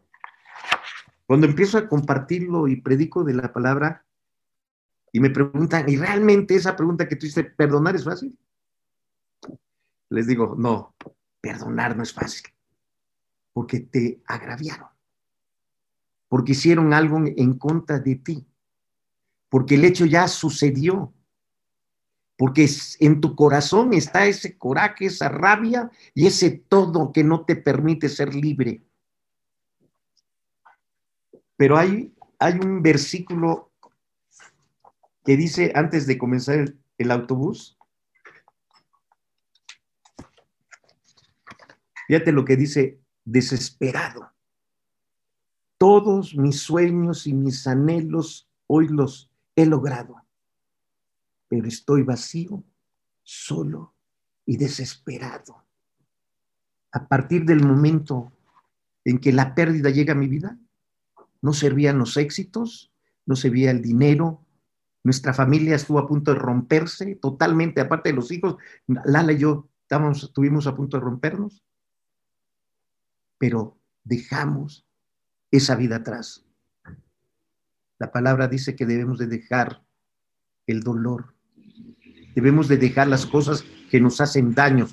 cuando 1.26 1.48
empiezo 1.48 1.78
a 1.78 1.88
compartirlo 1.88 2.68
y 2.68 2.82
predico 2.82 3.24
de 3.24 3.34
la 3.34 3.52
palabra, 3.52 4.06
y 5.18 5.20
me 5.20 5.32
preguntan, 5.32 5.90
¿y 5.90 5.98
realmente 5.98 6.54
esa 6.54 6.76
pregunta 6.76 7.08
que 7.08 7.16
tú 7.16 7.26
hiciste, 7.26 7.44
perdonar 7.44 7.96
es 7.96 8.04
fácil? 8.04 8.38
Les 10.10 10.28
digo, 10.28 10.54
no, 10.56 10.94
perdonar 11.42 11.98
no 11.98 12.04
es 12.04 12.14
fácil, 12.14 12.46
porque 13.52 13.80
te 13.80 14.22
agraviaron, 14.28 14.90
porque 16.28 16.52
hicieron 16.52 16.94
algo 16.94 17.18
en 17.18 17.58
contra 17.58 17.98
de 17.98 18.18
ti, 18.18 18.46
porque 19.50 19.74
el 19.74 19.86
hecho 19.86 20.06
ya 20.06 20.28
sucedió, 20.28 21.12
porque 22.38 22.70
en 23.00 23.20
tu 23.20 23.36
corazón 23.36 23.96
está 23.96 24.28
ese 24.28 24.56
coraje, 24.56 25.08
esa 25.08 25.30
rabia 25.30 25.90
y 26.14 26.28
ese 26.28 26.52
todo 26.52 27.12
que 27.12 27.24
no 27.24 27.44
te 27.44 27.56
permite 27.56 28.08
ser 28.08 28.36
libre. 28.36 28.84
Pero 31.56 31.76
hay, 31.76 32.14
hay 32.38 32.60
un 32.60 32.84
versículo 32.84 33.67
que 35.28 35.36
dice 35.36 35.74
antes 35.76 36.08
de 36.08 36.18
comenzar 36.18 36.74
el, 36.98 37.12
autobús. 37.12 37.78
Fíjate 42.08 42.32
lo 42.32 42.46
que 42.46 42.56
dice, 42.56 43.02
desesperado. 43.26 44.32
Todos 45.78 46.34
mis 46.34 46.62
sueños 46.62 47.28
y 47.28 47.34
mis 47.34 47.68
anhelos 47.68 48.50
hoy 48.68 48.88
los 48.88 49.30
he 49.58 49.66
logrado, 49.66 50.16
pero 51.50 51.68
estoy 51.68 52.04
vacío, 52.04 52.64
solo 53.22 53.94
y 54.46 54.56
desesperado. 54.56 55.62
A 56.94 57.06
partir 57.06 57.44
del 57.44 57.66
momento 57.66 58.32
en 59.04 59.20
que 59.20 59.34
la 59.34 59.56
pérdida 59.56 59.90
llega 59.90 60.14
a 60.14 60.18
mi 60.18 60.30
vida, 60.30 60.58
no 61.42 61.52
servían 61.52 62.00
los 62.00 62.16
éxitos, 62.16 62.94
no 63.26 63.36
servía 63.36 63.72
el 63.72 63.82
dinero, 63.82 64.47
nuestra 65.08 65.34
familia 65.34 65.74
estuvo 65.74 66.00
a 66.00 66.06
punto 66.06 66.34
de 66.34 66.40
romperse 66.40 67.16
totalmente, 67.16 67.80
aparte 67.80 68.10
de 68.10 68.16
los 68.18 68.30
hijos, 68.30 68.58
Lala 69.06 69.32
y 69.32 69.38
yo 69.38 69.70
estábamos, 69.84 70.22
estuvimos 70.22 70.68
a 70.68 70.76
punto 70.76 70.98
de 70.98 71.02
rompernos, 71.02 71.64
pero 73.38 73.78
dejamos 74.04 74.86
esa 75.50 75.78
vida 75.78 75.96
atrás. 75.96 76.46
La 78.00 78.12
palabra 78.12 78.50
dice 78.50 78.76
que 78.76 78.86
debemos 78.86 79.18
de 79.18 79.28
dejar 79.28 79.82
el 80.66 80.82
dolor, 80.82 81.34
debemos 82.36 82.68
de 82.68 82.76
dejar 82.76 83.08
las 83.08 83.26
cosas 83.26 83.64
que 83.90 84.02
nos 84.02 84.20
hacen 84.20 84.54
daño, 84.54 84.90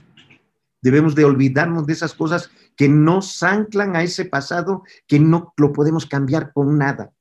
debemos 0.81 1.17
de 1.17 1.25
olvidarnos 1.25 1.87
de 1.87 1.93
esas 1.93 2.15
cosas 2.15 2.53
que 2.77 2.89
nos 2.89 3.43
anclan 3.43 3.97
a 3.97 4.05
ese 4.05 4.27
pasado 4.27 4.85
que 5.09 5.19
no 5.19 5.53
lo 5.57 5.73
podemos 5.73 6.07
cambiar 6.07 6.53
con 6.53 6.79
nada. 6.79 7.13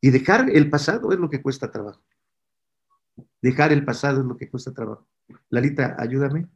Y 0.00 0.10
dejar 0.10 0.48
el 0.50 0.70
pasado 0.70 1.12
es 1.12 1.18
lo 1.18 1.28
que 1.28 1.42
cuesta 1.42 1.70
trabajo. 1.70 2.02
Dejar 3.42 3.72
el 3.72 3.84
pasado 3.84 4.20
es 4.20 4.26
lo 4.26 4.36
que 4.36 4.48
cuesta 4.48 4.72
trabajo. 4.72 5.06
Lalita, 5.50 5.96
ayúdame. 5.98 6.46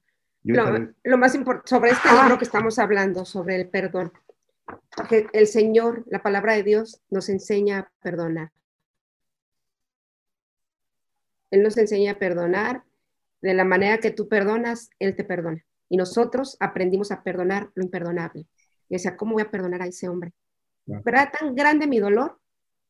lo 0.43 1.19
más 1.19 1.35
importante, 1.35 1.69
sobre 1.69 1.91
este 1.91 2.09
libro 2.11 2.39
que 2.39 2.45
estamos 2.45 2.79
hablando, 2.79 3.25
sobre 3.25 3.57
el 3.57 3.69
perdón, 3.69 4.13
que 5.09 5.27
el 5.33 5.47
Señor, 5.47 6.05
la 6.07 6.23
palabra 6.23 6.55
de 6.55 6.63
Dios, 6.63 7.01
nos 7.11 7.29
enseña 7.29 7.79
a 7.79 7.93
perdonar. 8.03 8.51
Él 11.51 11.63
nos 11.63 11.77
enseña 11.77 12.13
a 12.13 12.19
perdonar 12.19 12.83
de 13.41 13.55
la 13.55 13.65
manera 13.65 13.99
que 13.99 14.11
tú 14.11 14.29
perdonas, 14.29 14.91
Él 14.99 15.15
te 15.15 15.25
perdona. 15.25 15.65
Y 15.89 15.97
nosotros 15.97 16.57
aprendimos 16.61 17.11
a 17.11 17.23
perdonar 17.23 17.71
lo 17.75 17.85
imperdonable. 17.85 18.47
Y 18.89 18.95
decía, 18.97 19.17
¿cómo 19.17 19.35
voy 19.35 19.43
a 19.43 19.51
perdonar 19.51 19.83
a 19.83 19.87
ese 19.87 20.09
hombre? 20.09 20.33
Pero 20.87 21.17
era 21.17 21.31
tan 21.31 21.55
grande 21.55 21.87
mi 21.87 21.99
dolor 21.99 22.39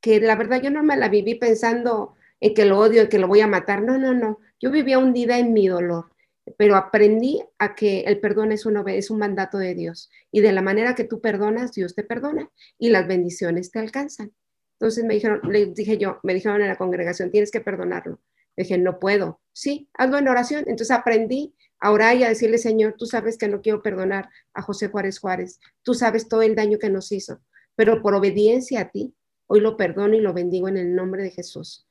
que 0.05 0.21
la 0.21 0.37
verdad 0.37 0.61
yo 0.61 0.71
no 0.71 0.83
me 0.83 0.99
la 0.99 1.09
viví 1.09 1.35
pensando 1.37 2.13
en 2.39 2.53
que 2.53 2.67
lo 2.67 2.79
odio, 2.79 3.01
en 3.01 3.09
que 3.09 3.19
lo 3.19 3.27
voy 3.27 3.41
a 3.41 3.47
matar. 3.47 3.81
No, 3.83 3.97
no, 3.97 4.13
no. 4.13 4.39
Yo 4.61 4.71
vivía 4.71 4.99
hundida 4.99 5.39
en 5.39 5.55
mi 5.55 5.67
dolor, 5.67 6.11
pero 6.59 6.77
aprendí 6.77 7.43
a 7.59 7.75
que 7.75 8.01
el 8.01 8.21
perdón 8.21 8.53
es 8.53 8.67
un, 8.67 8.87
es 8.87 9.09
un 9.09 9.19
mandato 9.19 9.57
de 9.57 9.75
Dios. 9.75 10.11
Y 10.31 10.43
de 10.43 10.53
la 10.53 10.61
manera 10.61 10.95
que 10.95 11.05
tú 11.05 11.23
perdonas, 11.23 11.73
Dios 11.73 11.95
te 11.95 12.03
perdona 12.03 12.51
y 12.79 12.91
las 12.91 13.09
bendiciones 13.09 13.71
te 13.71 13.79
alcanzan. 13.79 14.35
Entonces 14.79 15.05
me 15.05 15.15
dijeron, 15.15 15.41
le 15.51 15.65
dije 15.65 15.97
yo, 15.97 16.21
me 16.23 16.35
dijeron 16.35 16.61
en 16.61 16.69
la 16.69 16.77
congregación, 16.77 17.31
tienes 17.31 17.51
que 17.51 17.63
perdonarlo. 17.63 18.21
Le 18.57 18.65
dije, 18.65 18.77
no 18.77 19.01
puedo. 19.01 19.41
Sí, 19.55 19.89
hazlo 19.95 20.19
en 20.19 20.29
oración. 20.29 20.65
Entonces 20.67 20.91
aprendí 20.91 21.55
a 21.81 21.93
orar 21.93 22.15
y 22.15 22.25
a 22.25 22.29
decirle, 22.29 22.59
Señor, 22.59 22.97
tú 22.99 23.07
sabes 23.07 23.39
que 23.39 23.49
no 23.49 23.63
quiero 23.63 23.81
perdonar 23.81 24.29
a 24.53 24.61
José 24.61 24.89
Juárez 24.89 25.19
Juárez. 25.19 25.61
Tú 25.83 25.95
sabes 25.95 26.29
todo 26.29 26.43
el 26.43 26.55
daño 26.55 26.79
que 26.79 26.91
nos 26.91 27.11
hizo, 27.11 27.41
pero 27.75 28.03
por 28.03 28.15
obediencia 28.15 28.83
a 28.83 28.91
ti, 28.91 29.15
hoy 29.47 29.61
lo 29.61 29.77
perdono 29.77 30.15
y 30.15 30.21
lo 30.21 30.33
bendigo 30.33 30.69
en 30.69 30.77
el 30.77 30.95
nombre 30.95 31.23
de 31.23 31.31
Jesús. 31.31 31.87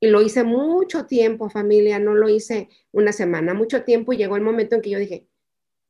Y 0.00 0.08
lo 0.08 0.20
hice 0.22 0.44
mucho 0.44 1.06
tiempo, 1.06 1.48
familia, 1.48 1.98
no 1.98 2.14
lo 2.14 2.28
hice 2.28 2.68
una 2.92 3.12
semana, 3.12 3.54
mucho 3.54 3.82
tiempo 3.84 4.12
y 4.12 4.18
llegó 4.18 4.36
el 4.36 4.42
momento 4.42 4.74
en 4.74 4.82
que 4.82 4.90
yo 4.90 4.98
dije, 4.98 5.26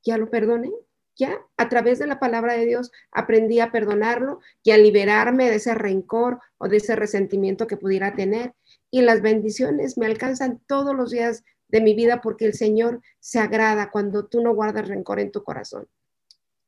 ya 0.05 0.17
lo 0.17 0.31
perdoné, 0.31 0.71
ya 1.17 1.39
a 1.57 1.69
través 1.69 1.99
de 1.99 2.07
la 2.07 2.21
palabra 2.21 2.55
de 2.55 2.67
Dios 2.67 2.93
aprendí 3.11 3.59
a 3.59 3.73
perdonarlo 3.73 4.41
y 4.63 4.71
a 4.71 4.79
liberarme 4.79 5.49
de 5.51 5.57
ese 5.57 5.75
rencor 5.75 6.39
o 6.59 6.69
de 6.69 6.77
ese 6.77 6.95
resentimiento 6.95 7.67
que 7.67 7.77
pudiera 7.77 8.15
tener. 8.15 8.55
Y 8.91 9.01
las 9.01 9.23
bendiciones 9.23 9.99
me 9.99 10.07
alcanzan 10.07 10.61
todos 10.67 10.95
los 10.95 11.11
días 11.11 11.43
de 11.69 11.81
mi 11.81 11.95
vida 11.95 12.21
porque 12.21 12.45
el 12.45 12.55
Señor 12.55 13.01
se 13.19 13.41
agrada 13.41 13.91
cuando 13.91 14.27
tú 14.27 14.43
no 14.43 14.55
guardas 14.55 14.89
rencor 14.89 15.19
en 15.19 15.33
tu 15.33 15.43
corazón. 15.43 15.89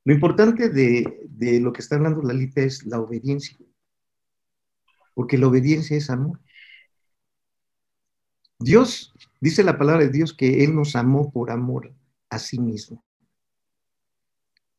Lo 0.04 0.14
importante 0.14 0.70
de, 0.70 1.20
de 1.28 1.60
lo 1.60 1.72
que 1.72 1.82
está 1.82 1.96
hablando 1.96 2.22
Lalita 2.22 2.62
es 2.62 2.86
la 2.86 3.00
obediencia, 3.00 3.56
porque 5.18 5.36
la 5.36 5.48
obediencia 5.48 5.96
es 5.96 6.10
amor. 6.10 6.40
Dios, 8.60 9.12
dice 9.40 9.64
la 9.64 9.76
palabra 9.76 10.04
de 10.04 10.12
Dios, 10.12 10.32
que 10.32 10.62
Él 10.62 10.76
nos 10.76 10.94
amó 10.94 11.32
por 11.32 11.50
amor 11.50 11.92
a 12.30 12.38
sí 12.38 12.60
mismo 12.60 13.04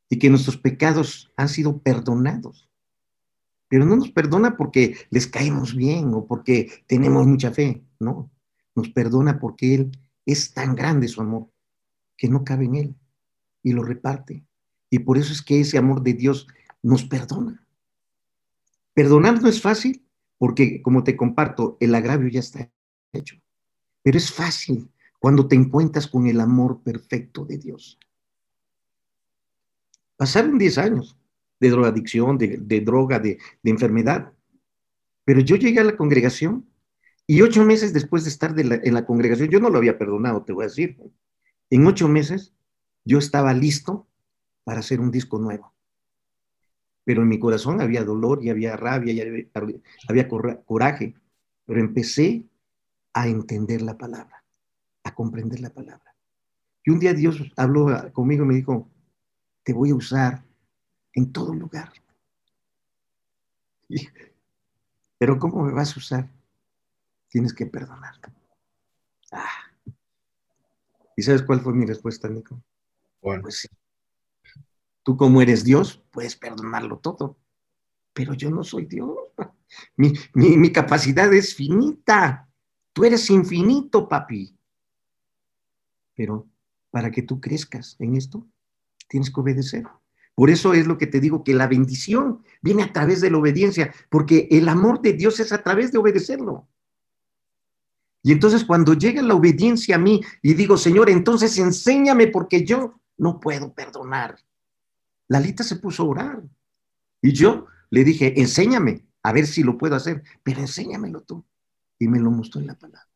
y 0.07 0.17
que 0.17 0.29
nuestros 0.29 0.55
pecados 0.55 1.29
han 1.35 1.49
sido 1.49 1.81
perdonados. 1.81 2.69
Pero 3.67 3.85
no 3.85 3.97
nos 3.97 4.11
perdona 4.11 4.55
porque 4.55 4.95
les 5.09 5.27
caemos 5.27 5.75
bien 5.75 6.13
o 6.13 6.25
porque 6.25 6.71
tenemos 6.87 7.27
mucha 7.27 7.51
fe, 7.51 7.83
no. 7.99 8.31
Nos 8.75 8.87
perdona 8.91 9.41
porque 9.41 9.75
Él 9.75 9.91
es 10.25 10.53
tan 10.53 10.73
grande 10.73 11.09
su 11.09 11.19
amor 11.19 11.51
que 12.15 12.29
no 12.29 12.45
cabe 12.45 12.63
en 12.63 12.75
Él 12.75 12.95
y 13.61 13.73
lo 13.73 13.83
reparte. 13.83 14.45
Y 14.89 14.99
por 14.99 15.17
eso 15.17 15.33
es 15.33 15.41
que 15.41 15.59
ese 15.59 15.77
amor 15.77 16.01
de 16.01 16.13
Dios 16.13 16.47
nos 16.81 17.03
perdona. 17.03 17.67
Perdonar 18.93 19.41
no 19.41 19.49
es 19.49 19.61
fácil 19.61 20.05
porque, 20.39 20.81
como 20.81 21.03
te 21.03 21.15
comparto, 21.15 21.77
el 21.79 21.93
agravio 21.93 22.29
ya 22.29 22.39
está 22.39 22.71
hecho. 23.13 23.35
Pero 24.01 24.17
es 24.17 24.31
fácil 24.31 24.89
cuando 25.19 25.47
te 25.47 25.55
encuentras 25.55 26.07
con 26.07 26.25
el 26.25 26.39
amor 26.39 26.81
perfecto 26.81 27.45
de 27.45 27.57
Dios. 27.57 27.99
Pasaron 30.15 30.57
10 30.57 30.77
años 30.77 31.17
de 31.59 31.69
drogadicción, 31.69 32.37
de, 32.37 32.81
droga, 32.81 33.19
de, 33.19 33.37
enfermedad. 33.63 34.31
Pero 35.25 35.41
yo 35.41 35.57
llegué 35.57 35.81
a 35.81 35.83
la 35.83 35.97
congregación 35.97 36.65
y 37.27 37.41
ocho 37.41 37.63
meses 37.65 37.93
después 37.93 38.23
de 38.23 38.29
estar 38.29 38.55
en 38.57 38.93
la 38.93 39.05
congregación, 39.05 39.49
yo 39.49 39.59
no 39.59 39.69
lo 39.69 39.77
había 39.77 39.99
perdonado, 39.99 40.43
te 40.43 40.53
voy 40.53 40.63
a 40.63 40.67
decir. 40.67 40.97
En 41.69 41.85
ocho 41.85 42.07
meses 42.07 42.53
yo 43.05 43.19
estaba 43.19 43.53
listo 43.53 44.07
para 44.63 44.79
hacer 44.79 44.99
un 44.99 45.11
disco 45.11 45.37
nuevo. 45.37 45.73
Pero 47.09 47.23
en 47.23 47.27
mi 47.27 47.39
corazón 47.39 47.81
había 47.81 48.03
dolor 48.03 48.43
y 48.43 48.51
había 48.51 48.77
rabia 48.77 49.11
y 49.11 49.19
había, 49.19 49.45
había 50.07 50.27
coraje. 50.27 51.15
Pero 51.65 51.79
empecé 51.79 52.43
a 53.13 53.27
entender 53.27 53.81
la 53.81 53.97
palabra, 53.97 54.43
a 55.03 55.15
comprender 55.15 55.59
la 55.59 55.71
palabra. 55.71 56.13
Y 56.85 56.91
un 56.91 56.99
día 56.99 57.15
Dios 57.15 57.41
habló 57.57 57.87
conmigo 58.13 58.43
y 58.43 58.47
me 58.49 58.53
dijo, 58.53 58.87
te 59.63 59.73
voy 59.73 59.89
a 59.89 59.95
usar 59.95 60.43
en 61.13 61.31
todo 61.31 61.55
lugar. 61.55 61.91
Pero 65.17 65.39
¿cómo 65.39 65.63
me 65.63 65.73
vas 65.73 65.95
a 65.95 65.99
usar? 65.99 66.29
Tienes 67.27 67.55
que 67.55 67.65
perdonar. 67.65 68.19
Ah. 69.31 69.49
¿Y 71.17 71.23
sabes 71.23 71.41
cuál 71.41 71.61
fue 71.61 71.73
mi 71.73 71.87
respuesta, 71.87 72.29
Nico? 72.29 72.61
Bueno. 73.19 73.41
Pues 73.41 73.61
sí. 73.61 73.67
Tú 75.09 75.17
como 75.17 75.41
eres 75.41 75.63
Dios, 75.63 76.03
puedes 76.11 76.35
perdonarlo 76.35 76.99
todo. 76.99 77.39
Pero 78.13 78.35
yo 78.35 78.51
no 78.51 78.63
soy 78.63 78.85
Dios. 78.85 79.09
Mi, 79.97 80.13
mi, 80.35 80.71
capacidad 80.71 81.33
es 81.33 81.55
finita. 81.55 82.47
Tú 82.93 83.05
eres 83.05 83.27
infinito, 83.31 84.07
papi. 84.07 84.55
Pero 86.13 86.47
para 86.91 87.09
que 87.09 87.23
tú 87.23 87.41
crezcas 87.41 87.95
en 87.97 88.17
esto, 88.17 88.45
tienes 89.07 89.31
que 89.31 89.41
obedecer. 89.41 89.83
Por 90.35 90.51
eso 90.51 90.75
es 90.75 90.85
lo 90.85 90.99
que 90.99 91.07
te 91.07 91.19
digo, 91.19 91.43
que 91.43 91.55
la 91.55 91.65
bendición 91.65 92.43
viene 92.61 92.83
a 92.83 92.93
través 92.93 93.19
de 93.19 93.31
la 93.31 93.39
obediencia, 93.39 93.91
porque 94.11 94.47
el 94.51 94.69
amor 94.69 95.01
de 95.01 95.13
Dios 95.13 95.39
es 95.39 95.51
a 95.51 95.63
través 95.63 95.91
de 95.91 95.97
obedecerlo. 95.97 96.67
Y 98.21 98.31
entonces 98.31 98.63
cuando 98.63 98.93
llega 98.93 99.23
la 99.23 99.33
obediencia 99.33 99.95
a 99.95 99.99
mí 99.99 100.21
y 100.43 100.53
digo, 100.53 100.77
Señor, 100.77 101.09
entonces 101.09 101.57
enséñame 101.57 102.27
porque 102.27 102.63
yo 102.63 103.01
no 103.17 103.39
puedo 103.39 103.73
perdonar. 103.73 104.37
Lalita 105.29 105.63
se 105.63 105.77
puso 105.77 106.03
a 106.03 106.07
orar. 106.07 106.43
Y 107.21 107.31
yo 107.31 107.67
le 107.89 108.03
dije, 108.03 108.39
enséñame, 108.39 109.05
a 109.23 109.31
ver 109.31 109.47
si 109.47 109.63
lo 109.63 109.77
puedo 109.77 109.95
hacer, 109.95 110.23
pero 110.43 110.59
enséñamelo 110.59 111.21
tú 111.21 111.45
y 111.97 112.07
me 112.07 112.19
lo 112.19 112.31
mostró 112.31 112.59
en 112.59 112.67
la 112.67 112.77
palabra. 112.77 113.07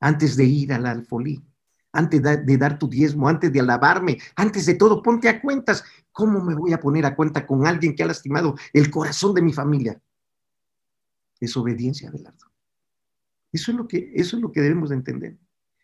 Antes 0.00 0.36
de 0.36 0.44
ir 0.44 0.72
a 0.72 0.78
la 0.78 0.90
alfolí, 0.90 1.44
antes 1.92 2.22
de, 2.22 2.56
dar 2.56 2.78
tu 2.78 2.88
diezmo, 2.88 3.28
antes 3.28 3.52
de 3.52 3.60
alabarme, 3.60 4.18
antes 4.36 4.64
de 4.66 4.74
todo, 4.74 5.02
ponte 5.02 5.28
a 5.28 5.40
cuentas. 5.40 5.84
¿Cómo 6.12 6.42
me 6.42 6.54
voy 6.54 6.72
a 6.72 6.80
poner 6.80 7.04
a 7.04 7.14
cuenta 7.14 7.46
con 7.46 7.66
alguien 7.66 7.94
que 7.94 8.02
ha 8.02 8.06
lastimado 8.06 8.54
el 8.72 8.90
corazón 8.90 9.34
de 9.34 9.42
mi 9.42 9.52
familia? 9.52 10.00
Es 11.40 11.56
obediencia, 11.56 12.08
Abelardo. 12.08 12.46
Eso 13.52 13.72
es 13.72 13.76
lo 13.76 13.88
que, 13.88 14.12
eso 14.14 14.36
es 14.36 14.42
lo 14.42 14.52
que 14.52 14.60
debemos 14.60 14.90
de 14.90 14.96
entender. 14.96 15.38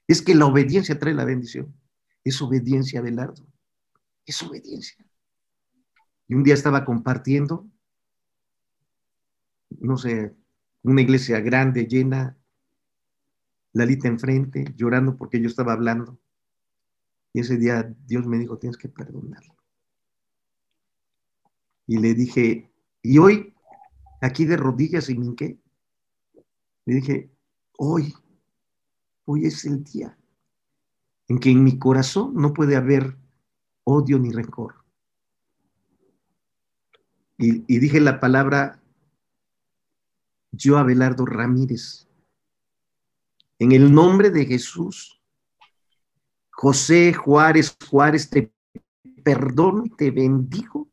Es 0.07 0.23
que 0.23 0.35
la 0.35 0.47
obediencia 0.47 0.99
trae 0.99 1.15
la 1.15 1.25
bendición. 1.25 1.75
Es 2.23 2.41
obediencia, 2.41 3.01
Abelardo. 3.01 3.45
Es 4.25 4.43
obediencia. 4.43 5.06
Y 6.29 6.35
un 6.35 6.43
día 6.43 6.55
estaba 6.55 6.85
compartiendo, 6.85 7.67
no 9.81 9.97
sé, 9.97 10.35
una 10.83 11.03
iglesia 11.03 11.41
grande, 11.41 11.87
llena, 11.87 12.37
Lalita 13.73 14.09
enfrente, 14.09 14.73
llorando 14.75 15.17
porque 15.17 15.41
yo 15.41 15.49
estaba 15.49 15.75
hablando. 15.75 16.19
Y 17.33 17.41
ese 17.41 17.59
día 17.59 17.95
Dios 18.07 18.27
me 18.27 18.39
dijo, 18.39 18.57
tienes 18.57 18.79
que 18.79 18.89
perdonarlo. 18.89 19.55
Y 21.87 21.99
le 21.99 22.15
dije, 22.15 22.71
y 23.03 23.19
hoy, 23.19 23.55
aquí 24.23 24.47
de 24.47 24.57
rodillas 24.57 25.11
y 25.11 25.19
minqué, 25.19 25.61
le 26.87 26.95
dije, 26.95 27.31
hoy, 27.77 28.15
hoy 29.27 29.45
es 29.47 29.65
el 29.67 29.85
día 29.85 30.17
en 31.29 31.39
que 31.39 31.51
en 31.51 31.63
mi 31.63 31.79
corazón 31.79 32.35
no 32.35 32.55
puede 32.55 32.77
haber 32.77 33.17
odio 33.85 34.19
ni 34.19 34.31
rencor. 34.31 34.86
Y, 37.39 37.79
dije 37.79 38.01
la 38.01 38.19
palabra 38.19 38.83
yo, 40.53 40.79
Abelardo 40.79 41.27
Ramírez, 41.27 42.09
en 43.59 43.73
el 43.73 43.93
nombre 43.93 44.31
de 44.31 44.47
Jesús, 44.47 45.21
José 46.51 47.13
Juárez 47.13 47.77
Juárez, 47.91 48.31
te 48.31 48.55
perdono 49.23 49.85
y 49.85 49.91
te 49.91 50.11
bendigo 50.11 50.89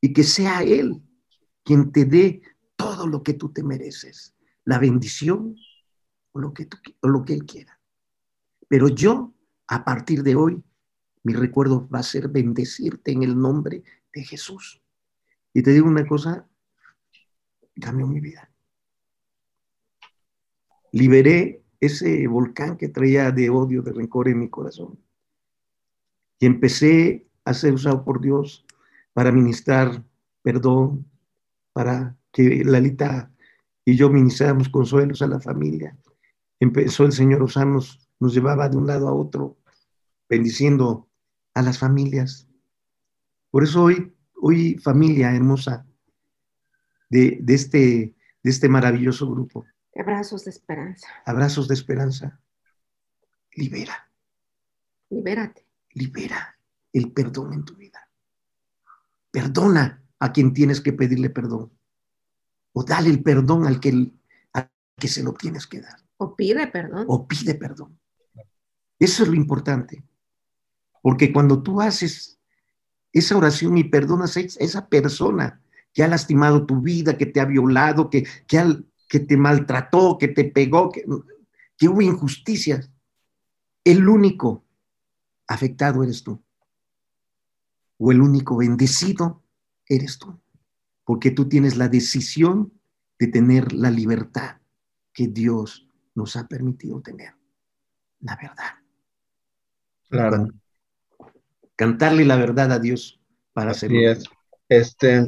y 0.00 0.12
que 0.12 0.24
sea 0.24 0.62
Él 0.62 1.00
quien 1.62 1.92
te 1.92 2.06
dé 2.06 2.42
todo 2.74 3.06
lo 3.06 3.22
que 3.22 3.34
tú 3.34 3.52
te 3.52 3.62
mereces, 3.62 4.34
la 4.64 4.80
bendición 4.80 5.54
o 6.32 6.40
lo 6.40 6.52
que, 6.52 6.66
tú, 6.66 6.76
o 7.00 7.08
lo 7.08 7.24
que 7.24 7.34
Él 7.34 7.44
quiera. 7.44 7.78
Pero 8.66 8.88
yo, 8.88 9.32
a 9.68 9.84
partir 9.84 10.24
de 10.24 10.34
hoy, 10.34 10.60
mi 11.22 11.34
recuerdo 11.34 11.88
va 11.88 12.00
a 12.00 12.02
ser 12.02 12.28
bendecirte 12.28 13.12
en 13.12 13.22
el 13.22 13.38
nombre 13.38 13.84
de 14.12 14.24
Jesús. 14.24 14.81
Y 15.52 15.62
te 15.62 15.70
digo 15.72 15.86
una 15.88 16.06
cosa, 16.06 16.48
cambió 17.80 18.06
mi 18.06 18.20
vida 18.20 18.52
liberé 20.92 21.64
ese 21.80 22.28
volcán 22.28 22.76
que 22.76 22.88
traía 22.88 23.32
de 23.32 23.50
odio, 23.50 23.82
de 23.82 23.92
rencor 23.92 24.28
en 24.28 24.38
mi 24.38 24.48
corazón. 24.48 25.00
Y 26.38 26.46
empecé 26.46 27.26
a 27.44 27.54
ser 27.54 27.74
usado 27.74 28.04
por 28.04 28.20
Dios 28.20 28.64
para 29.12 29.32
ministrar 29.32 30.04
perdón, 30.42 31.10
para 31.72 32.16
que 32.32 32.64
Lalita 32.64 33.32
y 33.84 33.96
yo 33.96 34.10
ministráramos 34.10 34.68
consuelos 34.68 35.22
a 35.22 35.26
la 35.26 35.40
familia. 35.40 35.96
Empezó 36.60 37.04
el 37.04 37.12
Señor 37.12 37.40
a 37.40 37.44
usarnos, 37.44 38.08
nos 38.20 38.34
llevaba 38.34 38.68
de 38.68 38.76
un 38.76 38.86
lado 38.86 39.08
a 39.08 39.14
otro, 39.14 39.56
bendiciendo 40.28 41.08
a 41.54 41.62
las 41.62 41.78
familias. 41.78 42.48
Por 43.50 43.64
eso 43.64 43.84
hoy, 43.84 44.12
hoy 44.44 44.78
familia 44.78 45.34
hermosa 45.34 45.86
de, 47.08 47.38
de, 47.40 47.54
este, 47.54 47.78
de 48.42 48.50
este 48.50 48.68
maravilloso 48.68 49.30
grupo, 49.30 49.64
Abrazos 49.94 50.44
de 50.44 50.50
esperanza. 50.50 51.06
Abrazos 51.26 51.68
de 51.68 51.74
esperanza. 51.74 52.40
Libera. 53.54 54.10
Libérate. 55.10 55.66
Libera 55.90 56.56
el 56.92 57.12
perdón 57.12 57.52
en 57.52 57.64
tu 57.64 57.76
vida. 57.76 58.08
Perdona 59.30 60.02
a 60.18 60.32
quien 60.32 60.54
tienes 60.54 60.80
que 60.80 60.92
pedirle 60.92 61.28
perdón. 61.28 61.72
O 62.72 62.84
dale 62.84 63.10
el 63.10 63.22
perdón 63.22 63.66
al 63.66 63.80
que, 63.80 64.10
al 64.54 64.70
que 64.96 65.08
se 65.08 65.22
lo 65.22 65.34
tienes 65.34 65.66
que 65.66 65.80
dar. 65.80 65.98
O 66.16 66.34
pide 66.34 66.66
perdón. 66.68 67.04
O 67.08 67.28
pide 67.28 67.54
perdón. 67.54 67.98
Eso 68.98 69.22
es 69.24 69.28
lo 69.28 69.34
importante. 69.34 70.02
Porque 71.02 71.32
cuando 71.32 71.62
tú 71.62 71.80
haces 71.82 72.38
esa 73.12 73.36
oración 73.36 73.76
y 73.78 73.84
perdonas 73.84 74.36
a 74.36 74.40
esa 74.40 74.88
persona 74.88 75.60
que 75.92 76.02
ha 76.02 76.08
lastimado 76.08 76.64
tu 76.66 76.80
vida, 76.80 77.18
que 77.18 77.26
te 77.26 77.40
ha 77.40 77.44
violado, 77.44 78.08
que, 78.08 78.26
que, 78.46 78.84
que 79.08 79.20
te 79.20 79.36
maltrató, 79.36 80.16
que 80.18 80.28
te 80.28 80.44
pegó, 80.44 80.90
que, 80.90 81.04
hubo 81.06 82.00
injusticias. 82.00 82.90
El 83.84 84.08
único 84.08 84.64
afectado 85.46 86.02
eres 86.02 86.22
tú. 86.22 86.42
O 87.98 88.10
el 88.10 88.20
único 88.20 88.56
bendecido 88.56 89.42
eres 89.86 90.18
tú. 90.18 90.40
Porque 91.04 91.30
tú 91.30 91.48
tienes 91.48 91.76
la 91.76 91.88
decisión 91.88 92.72
de 93.18 93.26
tener 93.26 93.72
la 93.72 93.90
libertad 93.90 94.60
que 95.12 95.26
Dios 95.26 95.88
nos 96.14 96.36
ha 96.36 96.48
permitido 96.48 97.00
tener. 97.02 97.34
La 98.20 98.36
verdad. 98.36 98.78
Claro. 100.08 100.48
Cantarle 101.82 102.24
la 102.24 102.36
verdad 102.36 102.70
a 102.70 102.78
Dios 102.78 103.18
para 103.52 103.72
hacerlo. 103.72 103.98
Este, 104.68 105.26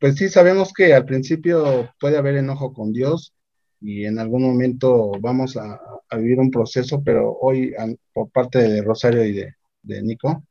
pues 0.00 0.16
sí, 0.16 0.28
sabemos 0.28 0.72
que 0.72 0.94
al 0.94 1.04
principio 1.04 1.94
puede 2.00 2.16
haber 2.16 2.34
enojo 2.38 2.72
con 2.72 2.92
Dios 2.92 3.32
y 3.80 4.04
en 4.04 4.18
algún 4.18 4.42
momento 4.42 5.12
vamos 5.20 5.56
a, 5.56 5.80
vivir 6.18 6.40
un 6.40 6.50
proceso, 6.50 7.04
pero 7.04 7.38
hoy 7.40 7.72
por 8.12 8.28
parte 8.30 8.58
de 8.58 8.82
Rosario 8.82 9.24
y 9.24 9.32
de, 9.32 10.02
Nico, 10.02 10.42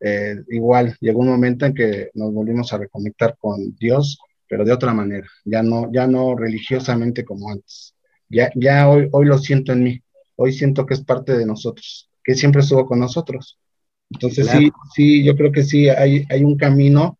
eh, 0.00 0.34
igual 0.48 0.96
llegó 1.00 1.20
un 1.20 1.28
momento 1.28 1.66
en 1.66 1.74
que 1.74 2.10
nos 2.14 2.34
volvimos 2.34 2.72
a 2.72 2.78
reconectar 2.78 3.36
con 3.38 3.76
Dios, 3.76 4.18
pero 4.48 4.64
de 4.64 4.72
otra 4.72 4.92
manera, 4.92 5.28
ya 5.44 5.62
no, 5.62 5.88
ya 5.92 6.08
no 6.08 6.34
religiosamente 6.34 7.24
como 7.24 7.52
antes. 7.52 7.94
Ya, 8.28 8.50
ya 8.56 8.88
hoy, 8.88 9.08
hoy 9.12 9.26
lo 9.26 9.38
siento 9.38 9.72
en 9.72 9.84
mí, 9.84 10.02
hoy 10.34 10.52
siento 10.52 10.84
que 10.84 10.94
es 10.94 11.04
parte 11.04 11.38
de 11.38 11.46
nosotros, 11.46 12.10
que 12.24 12.34
siempre 12.34 12.62
estuvo 12.62 12.84
con 12.86 12.98
nosotros. 12.98 13.56
Entonces 14.10 14.48
sí, 14.48 14.70
sí, 14.94 15.24
yo 15.24 15.36
creo 15.36 15.50
que 15.50 15.64
sí, 15.64 15.88
hay, 15.88 16.24
hay 16.30 16.44
un 16.44 16.56
camino 16.56 17.18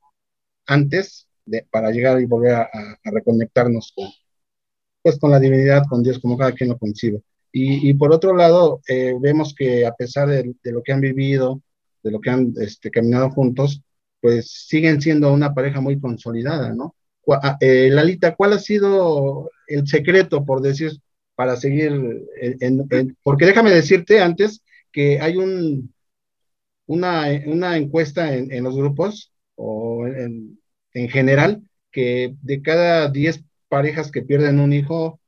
antes 0.67 1.27
para 1.71 1.91
llegar 1.91 2.21
y 2.21 2.27
volver 2.27 2.55
a, 2.55 2.99
reconectarnos 3.05 3.93
con, 3.95 4.09
pues, 5.03 5.19
con 5.19 5.31
la 5.31 5.39
divinidad, 5.39 5.85
con 5.89 6.03
Dios, 6.03 6.19
como 6.19 6.37
cada 6.37 6.53
quien 6.53 6.71
lo 6.71 6.79
concibe. 6.79 7.23
Y, 7.59 7.95
por 7.95 8.13
otro 8.13 8.37
lado, 8.37 8.83
eh, 8.87 9.15
vemos 9.19 9.55
que 9.55 9.87
a 9.87 9.95
pesar 9.95 10.29
de, 10.29 10.55
lo 10.65 10.83
que 10.83 10.93
han 10.93 11.01
vivido, 11.01 11.63
de 12.03 12.11
lo 12.11 12.21
que 12.21 12.29
han 12.29 12.53
este, 12.61 12.91
caminado 12.91 13.31
juntos, 13.31 13.81
pues 14.21 14.51
siguen 14.51 15.01
siendo 15.01 15.33
una 15.33 15.55
pareja 15.55 15.81
muy 15.81 15.99
consolidada, 15.99 16.75
¿no? 16.75 16.95
Ah, 17.29 17.57
eh, 17.61 17.89
Lalita, 17.91 18.35
¿cuál 18.35 18.53
ha 18.53 18.59
sido 18.59 19.51
el 19.69 19.87
secreto, 19.87 20.45
por 20.45 20.61
decir, 20.61 20.93
para 21.35 21.57
seguir 21.57 22.27
en, 22.41 23.17
porque 23.23 23.47
déjame 23.47 23.71
decirte 23.71 24.21
antes 24.21 24.63
que 24.93 25.19
hay 25.21 25.39
un, 25.39 25.95
una, 26.87 27.27
una 27.47 27.77
encuesta 27.77 28.35
en, 28.35 28.53
en 28.53 28.65
los 28.65 28.77
grupos 28.77 29.33
o 29.55 30.07
en, 30.07 30.61
en 30.93 31.09
general, 31.09 31.63
que 31.91 32.35
de 32.43 32.63
cada 32.63 33.09
10 33.09 33.43
parejas 33.69 34.11
que 34.11 34.23
pierden 34.23 34.61
un 34.61 34.73
hijo, 34.73 35.21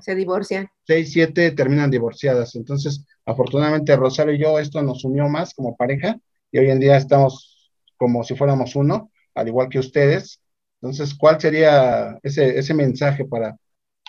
se 0.00 0.14
divorcian. 0.14 0.68
6, 0.86 1.12
7 1.12 1.50
terminan 1.52 1.90
divorciadas. 1.90 2.54
Entonces, 2.54 3.06
afortunadamente, 3.26 3.96
Rosario 3.96 4.34
y 4.34 4.38
yo, 4.38 4.58
esto 4.58 4.82
nos 4.82 5.04
unió 5.04 5.28
más 5.28 5.54
como 5.54 5.76
pareja 5.76 6.18
y 6.50 6.58
hoy 6.58 6.70
en 6.70 6.80
día 6.80 6.96
estamos 6.96 7.70
como 7.96 8.24
si 8.24 8.34
fuéramos 8.34 8.76
uno, 8.76 9.10
al 9.34 9.48
igual 9.48 9.68
que 9.68 9.78
ustedes. 9.78 10.40
Entonces, 10.80 11.14
¿cuál 11.14 11.40
sería 11.40 12.18
ese, 12.22 12.58
ese 12.58 12.74
mensaje 12.74 13.24
para... 13.24 13.56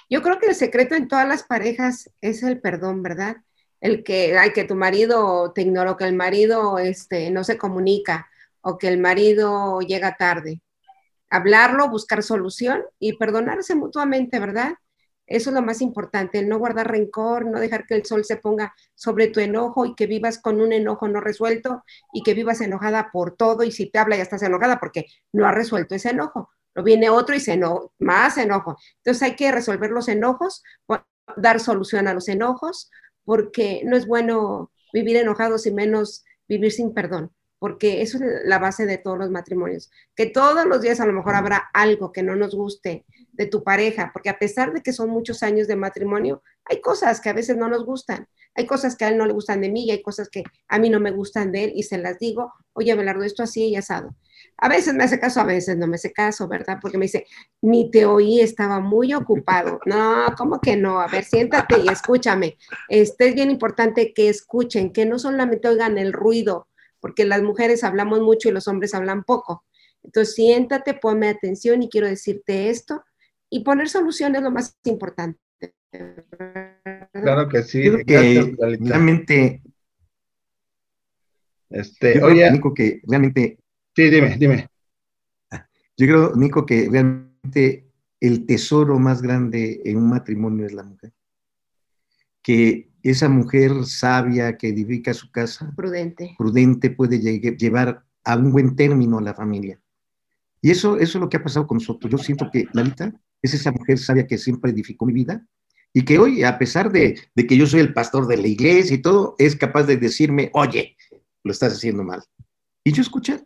Yo 0.09 0.21
creo 0.21 0.39
que 0.39 0.47
el 0.47 0.55
secreto 0.55 0.95
en 0.95 1.07
todas 1.07 1.27
las 1.27 1.43
parejas 1.43 2.09
es 2.21 2.43
el 2.43 2.59
perdón, 2.59 3.01
¿verdad? 3.01 3.37
El 3.81 4.03
que, 4.03 4.37
ay, 4.37 4.51
que 4.53 4.63
tu 4.63 4.75
marido 4.75 5.51
te 5.53 5.61
ignoró, 5.61 5.97
que 5.97 6.05
el 6.05 6.15
marido 6.15 6.79
este, 6.79 7.29
no 7.31 7.43
se 7.43 7.57
comunica 7.57 8.27
o 8.61 8.77
que 8.77 8.87
el 8.87 8.97
marido 8.97 9.79
llega 9.81 10.17
tarde 10.17 10.61
hablarlo, 11.29 11.89
buscar 11.89 12.23
solución 12.23 12.83
y 12.99 13.17
perdonarse 13.17 13.75
mutuamente, 13.75 14.39
¿verdad? 14.39 14.75
Eso 15.27 15.49
es 15.49 15.55
lo 15.55 15.63
más 15.63 15.81
importante, 15.81 16.43
no 16.43 16.59
guardar 16.59 16.91
rencor, 16.91 17.45
no 17.45 17.59
dejar 17.59 17.85
que 17.87 17.95
el 17.95 18.05
sol 18.05 18.23
se 18.25 18.37
ponga 18.37 18.75
sobre 18.93 19.27
tu 19.27 19.39
enojo 19.39 19.85
y 19.85 19.95
que 19.95 20.05
vivas 20.05 20.39
con 20.39 20.61
un 20.61 20.71
enojo 20.71 21.07
no 21.07 21.19
resuelto 21.19 21.83
y 22.13 22.21
que 22.21 22.35
vivas 22.35 22.61
enojada 22.61 23.09
por 23.11 23.35
todo 23.35 23.63
y 23.63 23.71
si 23.71 23.87
te 23.89 23.97
habla 23.97 24.17
ya 24.17 24.23
estás 24.23 24.43
enojada 24.43 24.79
porque 24.79 25.07
no 25.33 25.47
ha 25.47 25.51
resuelto 25.51 25.95
ese 25.95 26.11
enojo. 26.11 26.51
Lo 26.75 26.83
viene 26.83 27.09
otro 27.09 27.35
y 27.35 27.39
se 27.39 27.53
enoja, 27.53 27.87
más 27.97 28.37
enojo. 28.37 28.77
Entonces 28.97 29.23
hay 29.23 29.35
que 29.35 29.51
resolver 29.51 29.89
los 29.89 30.07
enojos, 30.09 30.61
dar 31.37 31.59
solución 31.59 32.07
a 32.07 32.13
los 32.13 32.27
enojos, 32.27 32.91
porque 33.25 33.81
no 33.83 33.97
es 33.97 34.07
bueno 34.07 34.71
vivir 34.93 35.17
enojados 35.17 35.65
y 35.65 35.71
menos 35.71 36.23
vivir 36.47 36.71
sin 36.71 36.93
perdón 36.93 37.31
porque 37.65 38.03
eso 38.03 38.17
es 38.17 38.23
la 38.45 38.59
base 38.59 38.85
de 38.85 38.99
todos 38.99 39.17
los 39.17 39.31
matrimonios, 39.31 39.89
que 40.15 40.27
todos 40.27 40.67
los 40.67 40.81
días 40.81 40.99
a 40.99 41.05
lo 41.05 41.13
mejor 41.13 41.33
habrá 41.33 41.69
algo 41.73 42.11
que 42.11 42.21
no 42.21 42.35
nos 42.35 42.53
guste 42.53 43.05
de 43.31 43.45
tu 43.47 43.63
pareja, 43.63 44.11
porque 44.13 44.29
a 44.29 44.37
pesar 44.37 44.71
de 44.71 44.81
que 44.81 44.93
son 44.93 45.09
muchos 45.09 45.41
años 45.41 45.67
de 45.67 45.75
matrimonio, 45.75 46.43
hay 46.65 46.81
cosas 46.81 47.19
que 47.21 47.29
a 47.29 47.33
veces 47.33 47.57
no 47.57 47.67
nos 47.67 47.83
gustan, 47.83 48.27
hay 48.53 48.65
cosas 48.65 48.95
que 48.95 49.05
a 49.05 49.07
él 49.07 49.17
no 49.17 49.25
le 49.25 49.33
gustan 49.33 49.61
de 49.61 49.69
mí 49.69 49.85
y 49.85 49.91
hay 49.91 50.01
cosas 50.03 50.29
que 50.29 50.43
a 50.67 50.77
mí 50.79 50.89
no 50.89 50.99
me 50.99 51.09
gustan 51.09 51.51
de 51.51 51.65
él 51.65 51.71
y 51.75 51.83
se 51.83 51.97
las 51.97 52.19
digo, 52.19 52.53
oye, 52.73 52.93
Belardo, 52.93 53.23
esto 53.23 53.41
así 53.41 53.69
y 53.69 53.75
asado. 53.75 54.15
A 54.57 54.69
veces 54.69 54.93
me 54.93 55.03
hace 55.03 55.19
caso, 55.19 55.41
a 55.41 55.43
veces 55.43 55.77
no 55.77 55.85
me 55.85 55.95
hace 55.95 56.13
caso, 56.13 56.47
¿verdad? 56.47 56.77
Porque 56.81 56.97
me 56.97 57.05
dice, 57.05 57.25
ni 57.61 57.91
te 57.91 58.05
oí, 58.05 58.39
estaba 58.39 58.79
muy 58.79 59.13
ocupado. 59.13 59.79
No, 59.85 60.25
¿cómo 60.37 60.59
que 60.61 60.75
no? 60.77 60.99
A 60.99 61.07
ver, 61.07 61.23
siéntate 61.23 61.79
y 61.79 61.87
escúchame. 61.89 62.57
Este 62.89 63.27
es 63.27 63.35
bien 63.35 63.51
importante 63.51 64.13
que 64.13 64.29
escuchen, 64.29 64.91
que 64.91 65.05
no 65.05 65.19
solamente 65.19 65.67
oigan 65.67 65.97
el 65.97 66.13
ruido, 66.13 66.67
porque 66.99 67.25
las 67.25 67.41
mujeres 67.41 67.83
hablamos 67.83 68.21
mucho 68.21 68.49
y 68.49 68.51
los 68.51 68.67
hombres 68.67 68.93
hablan 68.93 69.23
poco. 69.23 69.63
Entonces, 70.03 70.35
siéntate, 70.35 70.93
ponme 70.93 71.27
atención 71.27 71.83
y 71.83 71.89
quiero 71.89 72.07
decirte 72.07 72.69
esto 72.69 73.03
y 73.49 73.63
poner 73.63 73.89
soluciones 73.89 74.39
es 74.39 74.43
lo 74.43 74.51
más 74.51 74.77
importante, 74.85 75.39
Claro 77.13 77.47
que 77.47 77.63
sí. 77.63 77.83
que 78.05 78.55
realmente. 78.81 79.61
Este, 81.69 82.21
oye, 82.23 82.61
que 82.75 83.01
realmente. 83.07 83.57
Sí, 83.95 84.09
dime, 84.09 84.35
dime. 84.37 84.67
Yo 85.97 86.07
creo, 86.07 86.35
Nico, 86.35 86.65
que 86.65 86.89
realmente 86.89 87.89
el 88.19 88.45
tesoro 88.45 88.99
más 88.99 89.21
grande 89.21 89.81
en 89.85 89.97
un 89.97 90.09
matrimonio 90.09 90.65
es 90.65 90.73
la 90.73 90.83
mujer. 90.83 91.13
Que 92.41 92.89
esa 93.03 93.29
mujer 93.29 93.85
sabia 93.85 94.57
que 94.57 94.69
edifica 94.69 95.13
su 95.13 95.31
casa, 95.31 95.71
prudente, 95.75 96.35
prudente 96.37 96.89
puede 96.89 97.19
llevar 97.19 98.03
a 98.23 98.35
un 98.35 98.51
buen 98.51 98.75
término 98.75 99.19
a 99.19 99.21
la 99.21 99.33
familia. 99.33 99.79
Y 100.61 100.71
eso, 100.71 100.97
eso 100.97 101.17
es 101.17 101.21
lo 101.21 101.29
que 101.29 101.37
ha 101.37 101.43
pasado 101.43 101.67
con 101.67 101.77
nosotros. 101.77 102.11
Yo 102.11 102.17
siento 102.17 102.49
que 102.51 102.65
Lalita 102.73 103.13
es 103.41 103.53
esa 103.53 103.71
mujer 103.71 103.97
sabia 103.99 104.27
que 104.27 104.37
siempre 104.37 104.71
edificó 104.71 105.05
mi 105.05 105.13
vida 105.13 105.45
y 105.93 106.03
que 106.03 106.17
hoy, 106.19 106.43
a 106.43 106.57
pesar 106.57 106.91
de, 106.91 107.17
que 107.35 107.57
yo 107.57 107.65
soy 107.65 107.79
el 107.79 107.93
pastor 107.93 108.27
de 108.27 108.37
la 108.37 108.47
iglesia 108.47 108.95
y 108.95 109.01
todo, 109.01 109.35
es 109.37 109.55
capaz 109.55 109.83
de 109.83 109.95
decirme, 109.95 110.49
oye, 110.53 110.97
lo 111.43 111.51
estás 111.51 111.73
haciendo 111.73 112.03
mal. 112.03 112.21
Y 112.83 112.91
yo 112.91 113.01
escuchar. 113.01 113.45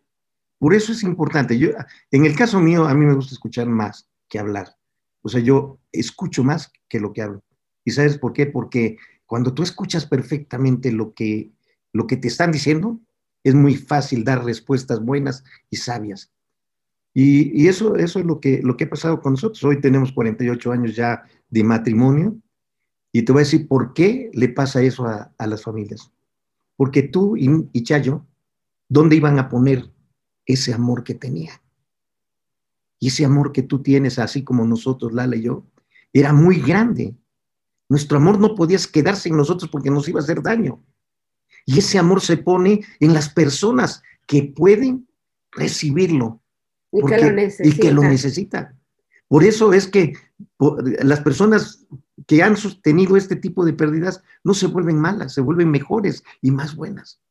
Por 0.59 0.73
eso 0.73 0.91
es 0.91 1.03
importante. 1.03 1.57
Yo, 1.57 1.69
en 2.11 2.25
el 2.25 2.35
caso 2.35 2.59
mío, 2.59 2.85
a 2.85 2.93
mí 2.93 3.05
me 3.05 3.15
gusta 3.15 3.33
escuchar 3.33 3.67
más 3.67 4.09
que 4.27 4.39
hablar. 4.39 4.75
O 5.21 5.29
sea, 5.29 5.41
yo 5.41 5.79
escucho 5.91 6.43
más 6.43 6.71
que 6.87 6.99
lo 6.99 7.13
que 7.13 7.21
hablo. 7.21 7.43
¿Y 7.85 7.91
sabes 7.91 8.17
por 8.17 8.33
qué? 8.33 8.45
Porque 8.45 8.97
cuando 9.25 9.53
tú 9.53 9.63
escuchas 9.63 10.05
perfectamente 10.05 10.91
lo 10.91 11.13
que, 11.13 11.51
lo 11.93 12.07
que 12.07 12.17
te 12.17 12.27
están 12.27 12.51
diciendo, 12.51 12.99
es 13.43 13.55
muy 13.55 13.75
fácil 13.75 14.23
dar 14.23 14.43
respuestas 14.43 14.99
buenas 14.99 15.43
y 15.69 15.77
sabias. 15.77 16.31
Y, 17.13 17.67
eso, 17.67 17.95
eso 17.95 18.19
es 18.19 18.25
lo 18.25 18.39
que, 18.39 18.61
lo 18.61 18.77
que 18.77 18.83
ha 18.83 18.89
pasado 18.89 19.21
con 19.21 19.33
nosotros. 19.33 19.63
Hoy 19.63 19.81
tenemos 19.81 20.11
48 20.11 20.71
años 20.71 20.95
ya 20.95 21.23
de 21.49 21.63
matrimonio 21.63 22.37
y 23.11 23.23
te 23.23 23.31
voy 23.31 23.41
a 23.41 23.45
decir 23.45 23.67
por 23.67 23.93
qué 23.93 24.29
le 24.33 24.49
pasa 24.49 24.81
eso 24.81 25.05
a, 25.05 25.33
las 25.47 25.63
familias. 25.63 26.11
Porque 26.75 27.03
tú 27.03 27.35
y, 27.35 27.49
y, 27.73 27.83
Chayo, 27.83 28.25
¿dónde 28.87 29.15
iban 29.15 29.39
a 29.39 29.49
poner 29.49 29.89
ese 30.53 30.73
amor 30.73 31.03
que 31.03 31.15
tenían? 31.15 31.59
Y 32.99 33.07
ese 33.07 33.25
amor 33.25 33.51
que 33.51 33.63
tú 33.63 33.81
tienes, 33.81 34.19
así 34.19 34.43
como 34.43 34.65
nosotros, 34.65 35.13
Lala 35.13 35.35
y 35.35 35.43
yo, 35.43 35.65
era 36.11 36.33
muy 36.33 36.59
grande. 36.59 37.15
Nuestro 37.87 38.17
amor 38.17 38.39
no 38.39 38.55
podía 38.55 38.77
quedarse 38.91 39.29
en 39.29 39.37
nosotros 39.37 39.69
porque 39.71 39.89
nos 39.89 40.07
iba 40.09 40.19
a 40.19 40.23
hacer 40.23 40.41
daño. 40.41 40.83
Y 41.65 41.79
ese 41.79 41.97
amor 41.97 42.21
se 42.21 42.37
pone 42.37 42.81
en 42.99 43.13
las 43.13 43.29
personas 43.29 44.01
que 44.27 44.43
pueden 44.43 45.07
recibirlo. 45.51 46.41
Y, 46.91 47.05
que, 47.05 47.91
lo 47.91 48.01
necesitan. 48.01 48.79
Por 49.27 49.43
eso 49.43 49.73
es 49.73 49.87
que 49.87 50.13
las 51.03 51.19
personas 51.21 51.85
que 52.25 52.41
han 52.41 52.57
sostenido 52.57 53.15
este 53.15 53.35
tipo 53.35 53.63
de 53.63 53.73
pérdidas 53.73 54.23
no 54.43 54.55
se 54.55 54.65
vuelven 54.65 54.99
malas, 54.99 55.33
se 55.33 55.41
vuelven 55.41 55.69
mejores 55.69 56.23
y 56.41 56.49
más 56.49 56.75
buenas. 56.75 57.21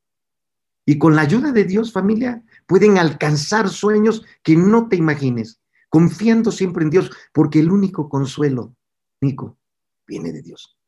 Y 0.86 0.96
con 0.98 1.16
la 1.16 1.22
ayuda 1.22 1.50
de 1.52 1.64
Dios, 1.64 1.92
familia, 1.92 2.42
pueden 2.68 2.98
alcanzar 2.98 3.68
sueños 3.70 4.24
que 4.44 4.54
no 4.54 4.88
te 4.88 4.96
imagines, 4.96 5.60
confiando 5.88 6.52
siempre 6.52 6.84
en 6.84 6.90
Dios, 6.90 7.10
porque 7.32 7.58
el 7.58 7.72
único 7.72 8.08
consuelo, 8.10 8.76
Nico, 9.22 9.58
viene 10.06 10.32
de 10.32 10.42
Dios. 10.42 10.78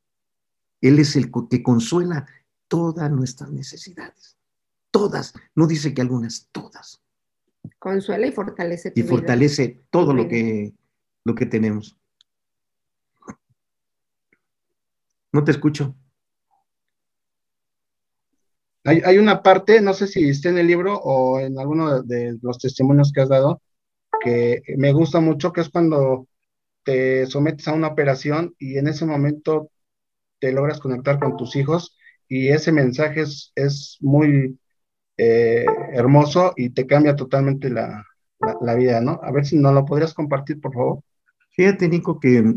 Él 0.82 0.98
es 0.98 1.16
el 1.16 1.32
que 1.48 1.62
consuela 1.62 2.26
todas 2.68 3.10
nuestras 3.10 3.50
necesidades. 3.50 4.36
Todas, 4.90 5.32
no 5.54 5.66
dice 5.66 5.94
que 5.94 6.02
algunas, 6.02 6.48
todas. 6.52 7.02
Consuela 7.78 8.26
y 8.26 8.32
fortalece. 8.32 8.92
y 8.94 9.02
fortalece 9.02 9.82
todo 9.90 10.12
lo 10.12 10.28
que, 10.28 10.74
lo 11.24 11.34
que 11.34 11.46
tenemos. 11.46 11.96
No 15.32 15.44
te 15.44 15.52
escucho. 15.52 15.94
Hay, 18.84 19.18
una 19.18 19.42
parte, 19.42 19.80
no 19.82 19.92
sé 19.92 20.06
si 20.06 20.30
está 20.30 20.48
en 20.48 20.58
el 20.58 20.66
libro 20.66 20.98
o 20.98 21.38
en 21.38 21.58
alguno 21.58 22.02
de 22.02 22.38
los 22.40 22.58
testimonios 22.58 23.12
que 23.12 23.20
has 23.20 23.28
dado, 23.28 23.60
que 24.24 24.62
me 24.78 24.92
gusta 24.92 25.20
mucho, 25.20 25.52
que 25.52 25.60
es 25.60 25.68
cuando 25.68 26.26
te 26.82 27.26
sometes 27.26 27.68
a 27.68 27.74
una 27.74 27.88
operación 27.88 28.54
y 28.58 28.78
en 28.78 28.88
ese 28.88 29.04
momento 29.04 29.70
te 30.38 30.52
logras 30.52 30.80
conectar 30.80 31.18
con 31.20 31.36
tus 31.36 31.56
hijos 31.56 31.98
y 32.26 32.48
ese 32.48 32.72
mensaje 32.72 33.22
es, 33.54 33.98
muy 34.00 34.58
eh, 35.18 35.66
hermoso 35.92 36.54
y 36.56 36.70
te 36.70 36.86
cambia 36.86 37.14
totalmente 37.14 37.68
la, 37.68 38.06
vida, 38.76 39.02
¿no? 39.02 39.20
A 39.22 39.30
ver 39.30 39.44
si 39.44 39.56
no 39.56 39.72
lo 39.72 39.84
podrías 39.84 40.14
compartir, 40.14 40.58
por 40.58 40.72
favor. 40.72 41.00
Fíjate, 41.50 41.86
Nico, 41.86 42.18
que, 42.18 42.54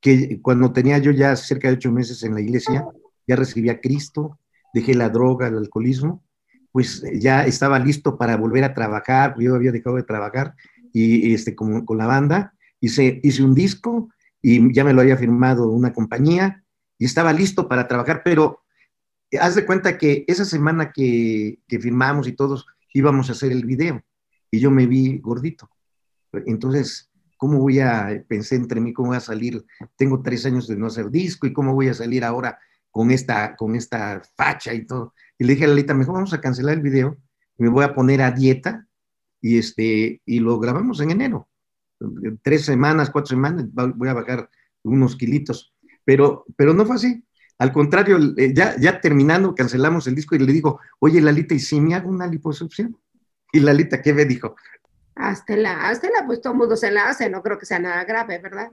que 0.00 0.40
cuando 0.40 0.72
tenía 0.72 0.96
yo 0.98 1.10
ya 1.10 1.36
cerca 1.36 1.68
de 1.68 1.74
ocho 1.74 1.92
meses 1.92 2.22
en 2.22 2.32
la 2.32 2.40
iglesia, 2.40 2.86
ya 3.26 3.36
recibí 3.36 3.68
a 3.68 3.78
Cristo, 3.78 4.38
dejé 4.72 4.94
la 4.94 5.08
droga, 5.08 5.48
el 5.48 5.56
alcoholismo, 5.56 6.24
pues 6.72 7.02
ya 7.14 7.46
estaba 7.46 7.78
listo 7.78 8.18
para 8.18 8.36
volver 8.36 8.64
a 8.64 8.74
trabajar, 8.74 9.34
yo 9.38 9.54
había 9.54 9.72
dejado 9.72 9.96
de 9.96 10.02
trabajar 10.02 10.54
y 10.92 11.32
este, 11.32 11.54
con, 11.54 11.84
con 11.84 11.98
la 11.98 12.06
banda, 12.06 12.54
hice, 12.80 13.20
hice 13.22 13.42
un 13.42 13.54
disco 13.54 14.10
y 14.42 14.72
ya 14.74 14.84
me 14.84 14.92
lo 14.92 15.00
había 15.00 15.16
firmado 15.16 15.70
una 15.70 15.92
compañía 15.92 16.64
y 16.98 17.04
estaba 17.04 17.32
listo 17.32 17.68
para 17.68 17.88
trabajar, 17.88 18.22
pero 18.24 18.60
haz 19.40 19.54
de 19.54 19.66
cuenta 19.66 19.98
que 19.98 20.24
esa 20.28 20.44
semana 20.44 20.92
que, 20.92 21.60
que 21.66 21.78
firmamos 21.78 22.28
y 22.28 22.32
todos 22.32 22.66
íbamos 22.92 23.28
a 23.28 23.32
hacer 23.32 23.52
el 23.52 23.64
video 23.64 24.02
y 24.50 24.60
yo 24.60 24.70
me 24.70 24.86
vi 24.86 25.18
gordito. 25.18 25.68
Entonces, 26.32 27.10
¿cómo 27.36 27.58
voy 27.58 27.80
a, 27.80 28.22
pensé 28.28 28.56
entre 28.56 28.80
mí, 28.80 28.92
cómo 28.92 29.08
voy 29.08 29.16
a 29.16 29.20
salir? 29.20 29.64
Tengo 29.96 30.22
tres 30.22 30.44
años 30.46 30.66
de 30.66 30.76
no 30.76 30.86
hacer 30.86 31.10
disco 31.10 31.46
y 31.46 31.52
cómo 31.52 31.74
voy 31.74 31.88
a 31.88 31.94
salir 31.94 32.24
ahora 32.24 32.58
con 32.96 33.10
esta, 33.10 33.54
con 33.56 33.76
esta 33.76 34.22
facha 34.36 34.72
y 34.72 34.86
todo. 34.86 35.12
Y 35.36 35.44
le 35.44 35.52
dije 35.52 35.66
a 35.66 35.68
Lalita, 35.68 35.92
mejor 35.92 36.14
vamos 36.14 36.32
a 36.32 36.40
cancelar 36.40 36.76
el 36.76 36.80
video, 36.80 37.18
me 37.58 37.68
voy 37.68 37.84
a 37.84 37.94
poner 37.94 38.22
a 38.22 38.30
dieta 38.30 38.86
y, 39.38 39.58
este, 39.58 40.22
y 40.24 40.40
lo 40.40 40.58
grabamos 40.58 40.98
en 41.02 41.10
enero. 41.10 41.46
Tres 42.40 42.64
semanas, 42.64 43.10
cuatro 43.10 43.28
semanas, 43.28 43.66
voy 43.70 44.08
a 44.08 44.14
bajar 44.14 44.48
unos 44.82 45.14
kilitos. 45.14 45.74
Pero, 46.06 46.46
pero 46.56 46.72
no 46.72 46.86
fue 46.86 46.96
así. 46.96 47.22
Al 47.58 47.70
contrario, 47.70 48.16
eh, 48.38 48.54
ya, 48.54 48.76
ya 48.78 48.98
terminando, 48.98 49.54
cancelamos 49.54 50.06
el 50.06 50.14
disco 50.14 50.34
y 50.34 50.38
le 50.38 50.50
digo, 50.50 50.80
oye, 50.98 51.20
Lalita, 51.20 51.52
¿y 51.52 51.58
si 51.58 51.78
me 51.78 51.94
hago 51.94 52.08
una 52.08 52.26
liposucción? 52.26 52.98
Y 53.52 53.60
Lalita, 53.60 54.00
¿qué 54.00 54.14
me 54.14 54.24
dijo? 54.24 54.56
Háztela, 55.16 55.86
háztela, 55.86 56.24
pues 56.24 56.40
todo 56.40 56.54
el 56.54 56.60
mundo 56.60 56.76
se 56.76 56.90
la 56.90 57.10
hace, 57.10 57.28
no 57.28 57.42
creo 57.42 57.58
que 57.58 57.66
sea 57.66 57.78
nada 57.78 58.04
grave, 58.04 58.38
¿verdad? 58.38 58.72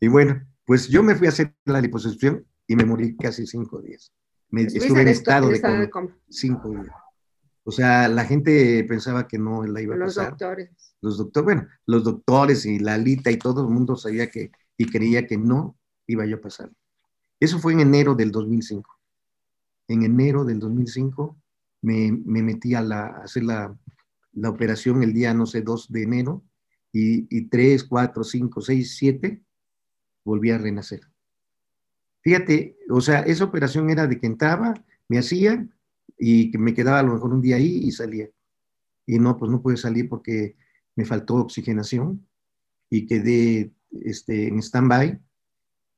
Y 0.00 0.08
bueno, 0.08 0.42
pues 0.64 0.88
yo 0.88 1.04
me 1.04 1.14
fui 1.14 1.28
a 1.28 1.30
hacer 1.30 1.54
la 1.64 1.80
liposucción 1.80 2.44
y 2.72 2.76
me 2.76 2.86
morí 2.86 3.14
casi 3.16 3.46
cinco 3.46 3.82
días. 3.82 4.10
Me, 4.48 4.62
estuve 4.62 5.02
en 5.02 5.08
estado, 5.08 5.50
de, 5.50 5.90
coma, 5.90 6.16
cinco 6.30 6.70
días. 6.70 6.94
O 7.64 7.70
sea, 7.70 8.08
la 8.08 8.24
gente 8.24 8.82
pensaba 8.84 9.28
que 9.28 9.38
no 9.38 9.62
la 9.64 9.82
iba 9.82 9.94
a 9.94 9.98
los 9.98 10.14
pasar. 10.14 10.30
Los 10.30 10.38
doctores. 10.38 10.70
Los 11.02 11.18
doctores, 11.18 11.44
bueno, 11.44 11.68
los 11.84 12.02
doctores 12.02 12.64
y 12.64 12.78
Lalita 12.78 13.30
y 13.30 13.36
todo 13.36 13.60
el 13.60 13.68
mundo 13.68 13.94
sabía 13.96 14.30
que, 14.30 14.52
y 14.78 14.86
creía 14.86 15.26
que 15.26 15.36
no 15.36 15.76
iba 16.06 16.24
yo 16.24 16.36
a 16.36 16.40
pasar. 16.40 16.72
Eso 17.38 17.58
fue 17.58 17.74
en 17.74 17.80
enero 17.80 18.14
del 18.14 18.30
2005. 18.30 18.90
En 19.88 20.02
enero 20.02 20.44
del 20.46 20.58
2005 20.58 21.36
me, 21.82 22.10
me 22.24 22.42
metí 22.42 22.74
a, 22.74 22.80
la, 22.80 23.06
hacer 23.22 23.44
la, 23.44 23.76
la, 24.32 24.48
operación 24.48 25.02
el 25.02 25.12
día, 25.12 25.34
no 25.34 25.44
sé, 25.44 25.60
2 25.60 25.92
de 25.92 26.02
enero 26.04 26.42
y, 26.90 27.26
y 27.36 27.48
3, 27.48 27.84
4, 27.84 28.24
5, 28.24 28.60
6, 28.62 28.96
7 28.96 29.42
volví 30.24 30.50
a 30.52 30.56
renacer. 30.56 31.11
Fíjate, 32.22 32.78
o 32.88 33.00
sea, 33.00 33.20
esa 33.20 33.44
operación 33.44 33.90
era 33.90 34.06
de 34.06 34.18
que 34.18 34.26
entraba, 34.26 34.74
me 35.08 35.18
hacía 35.18 35.66
y 36.18 36.50
que 36.50 36.58
me 36.58 36.74
quedaba 36.74 37.00
a 37.00 37.02
lo 37.02 37.14
mejor 37.14 37.32
un 37.32 37.42
día 37.42 37.56
ahí 37.56 37.80
y 37.84 37.90
salía. 37.90 38.28
Y 39.06 39.18
no, 39.18 39.36
pues 39.36 39.50
no 39.50 39.60
pude 39.60 39.76
salir 39.76 40.08
porque 40.08 40.56
me 40.94 41.04
faltó 41.04 41.36
oxigenación 41.36 42.26
y 42.88 43.06
quedé 43.06 43.72
este, 43.90 44.48
en 44.48 44.58
stand-by 44.58 45.20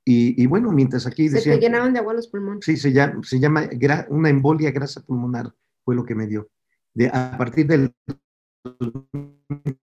y, 0.07 0.47
bueno, 0.47 0.71
mientras 0.71 1.07
aquí 1.07 1.31
Se 1.31 1.41
te 1.41 1.59
llenaron 1.59 1.93
de 1.95 1.99
agua 1.99 2.13
los 2.13 2.29
pulmones. 2.29 2.65
Sí, 2.65 2.77
se 2.77 2.93
llama, 2.93 3.23
se 3.23 3.41
llama 3.41 3.69
una 4.11 4.29
embolia 4.29 4.71
grasa 4.71 5.03
pulmonar, 5.03 5.55
fue 5.83 5.95
lo 5.95 6.05
que 6.05 6.15
me 6.15 6.27
dio. 6.27 6.51
De, 6.93 7.09
a 7.09 7.37
partir 7.39 7.67
del 7.67 7.95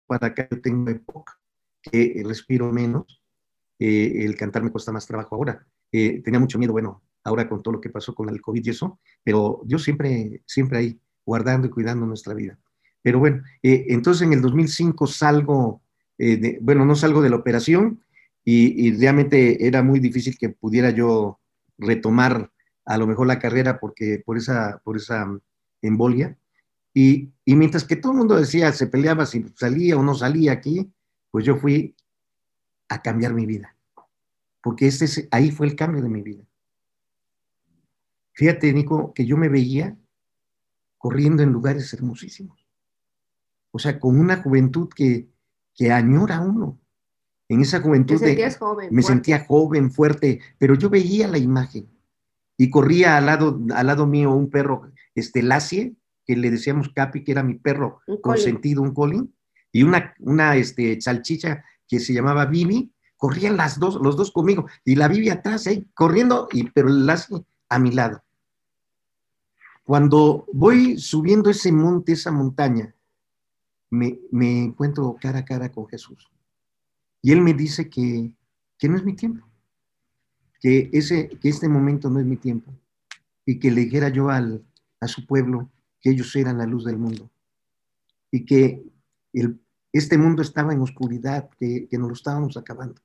para 0.07 0.27
acá 0.27 0.47
tengo 0.61 0.89
época 0.89 1.39
que 1.81 2.21
respiro 2.25 2.71
menos, 2.71 3.21
eh, 3.79 4.25
el 4.25 4.35
cantar 4.35 4.63
me 4.63 4.71
cuesta 4.71 4.91
más 4.91 5.05
trabajo 5.05 5.35
ahora. 5.35 5.67
Eh, 5.91 6.21
tenía 6.23 6.39
mucho 6.39 6.59
miedo, 6.59 6.73
bueno, 6.73 7.01
ahora 7.23 7.47
con 7.47 7.61
todo 7.61 7.73
lo 7.73 7.81
que 7.81 7.89
pasó 7.89 8.13
con 8.15 8.29
el 8.29 8.41
COVID 8.41 8.65
y 8.65 8.69
eso, 8.69 8.99
pero 9.23 9.61
yo 9.65 9.79
siempre, 9.79 10.41
siempre 10.45 10.77
ahí, 10.77 10.99
guardando 11.25 11.67
y 11.67 11.69
cuidando 11.69 12.05
nuestra 12.05 12.33
vida. 12.33 12.57
Pero 13.01 13.19
bueno, 13.19 13.43
eh, 13.63 13.85
entonces 13.89 14.23
en 14.23 14.33
el 14.33 14.41
2005 14.41 15.07
salgo, 15.07 15.81
de, 16.17 16.57
bueno, 16.61 16.83
no 16.83 16.95
salgo 16.95 17.21
de 17.21 17.29
la 17.29 17.35
operación, 17.35 18.01
y, 18.49 18.93
realmente 18.97 19.67
era 19.67 19.83
muy 19.83 19.99
difícil 19.99 20.37
que 20.37 20.47
pudiera 20.47 20.91
yo 20.91 21.37
retomar 21.77 22.49
a 22.85 22.97
lo 22.97 23.05
mejor 23.05 23.27
la 23.27 23.39
carrera 23.39 23.77
porque 23.77 24.23
por 24.25 24.37
esa, 24.37 24.79
por 24.85 24.95
esa 24.95 25.27
embolia. 25.81 26.37
Y, 26.93 27.33
y, 27.43 27.55
mientras 27.57 27.83
que 27.83 27.97
todo 27.97 28.13
el 28.13 28.19
mundo 28.19 28.37
decía, 28.37 28.71
se 28.71 28.87
peleaba 28.87 29.25
si 29.25 29.45
salía 29.57 29.97
o 29.97 30.01
no 30.01 30.15
salía 30.15 30.53
aquí, 30.53 30.89
pues 31.29 31.43
yo 31.43 31.57
fui 31.57 31.93
a 32.87 33.01
cambiar 33.01 33.33
mi 33.33 33.45
vida. 33.45 33.75
Porque 34.67 34.87
este, 34.87 35.29
ahí 35.31 35.49
fue 35.49 35.65
el 35.65 35.77
cambio 35.77 36.01
de 36.01 36.09
mi 36.09 36.21
vida. 36.21 36.43
Fíjate, 38.33 38.73
Nico, 38.73 39.13
que 39.13 39.25
yo 39.25 39.37
me 39.37 39.47
veía 39.47 39.95
corriendo 40.97 41.41
en 41.41 41.53
lugares 41.53 41.93
hermosísimos. 41.93 42.67
O 43.71 43.79
sea, 43.79 43.97
con 43.97 44.19
una 44.19 44.43
juventud 44.43 44.89
que, 44.93 45.29
que 45.73 45.93
añora 45.93 46.41
uno. 46.41 46.77
En 47.47 47.61
esa 47.61 47.79
juventud 47.79 48.21
me 48.91 49.03
sentía 49.03 49.45
joven, 49.45 49.89
fuerte, 49.89 50.41
pero 50.57 50.75
yo 50.75 50.89
veía 50.89 51.29
la 51.29 51.37
imagen 51.37 51.87
y 52.57 52.69
corría 52.69 53.15
al 53.15 53.27
lado, 53.27 53.61
al 53.73 53.87
lado 53.87 54.05
mío 54.05 54.33
un 54.33 54.49
perro, 54.49 54.91
este 55.15 55.43
Lacie, 55.43 55.95
que 56.25 56.35
le 56.35 56.51
decíamos 56.51 56.89
Capi, 56.89 57.23
que 57.23 57.31
era 57.31 57.41
mi 57.41 57.53
perro 57.53 58.01
consentido, 58.21 58.81
un 58.81 58.93
colin, 58.93 59.33
y 59.71 59.83
una, 59.83 60.13
una 60.19 60.57
este, 60.57 60.99
salchicha 60.99 61.63
que 61.87 62.01
se 62.01 62.11
llamaba 62.11 62.47
Bibi, 62.47 62.91
corrían 63.17 63.57
las 63.57 63.79
dos, 63.79 63.95
los 63.95 64.15
dos 64.15 64.31
conmigo, 64.31 64.67
y 64.85 64.95
la 64.95 65.07
Bibi 65.07 65.29
atrás, 65.29 65.67
ahí, 65.67 65.85
corriendo, 65.93 66.47
y, 66.51 66.69
pero 66.69 66.87
Lassie 66.87 67.43
a 67.67 67.79
mi 67.79 67.91
lado. 67.91 68.23
Cuando 69.83 70.45
voy 70.53 70.97
subiendo 70.99 71.49
ese 71.49 71.71
monte, 71.71 72.13
esa 72.13 72.31
montaña, 72.31 72.93
me, 73.89 74.19
me 74.31 74.65
encuentro 74.65 75.15
cara 75.19 75.39
a 75.39 75.45
cara 75.45 75.71
con 75.71 75.87
Jesús. 75.87 76.29
Y 77.21 77.31
Él 77.31 77.41
me 77.41 77.53
dice 77.53 77.89
que, 77.89 78.31
que 78.77 78.89
no 78.89 78.97
es 78.97 79.03
mi 79.03 79.13
tiempo, 79.13 79.45
que, 80.61 80.89
ese, 80.93 81.29
que 81.29 81.49
este 81.49 81.67
momento 81.67 82.09
no 82.09 82.19
es 82.19 82.25
mi 82.25 82.37
tiempo, 82.37 82.71
y 83.45 83.59
que 83.59 83.71
le 83.71 83.81
dijera 83.81 84.09
yo 84.09 84.29
al, 84.29 84.63
a 84.99 85.07
su 85.07 85.25
pueblo 85.25 85.69
que 86.01 86.11
ellos 86.11 86.35
eran 86.35 86.57
la 86.57 86.65
luz 86.65 86.85
del 86.85 86.97
mundo, 86.97 87.29
y 88.29 88.45
que 88.45 88.83
el, 89.33 89.59
este 89.91 90.17
mundo 90.17 90.41
estaba 90.41 90.73
en 90.73 90.81
oscuridad, 90.81 91.49
que, 91.57 91.87
que 91.89 91.97
nos 91.97 92.09
lo 92.09 92.13
estábamos 92.13 92.57
acabando. 92.57 93.01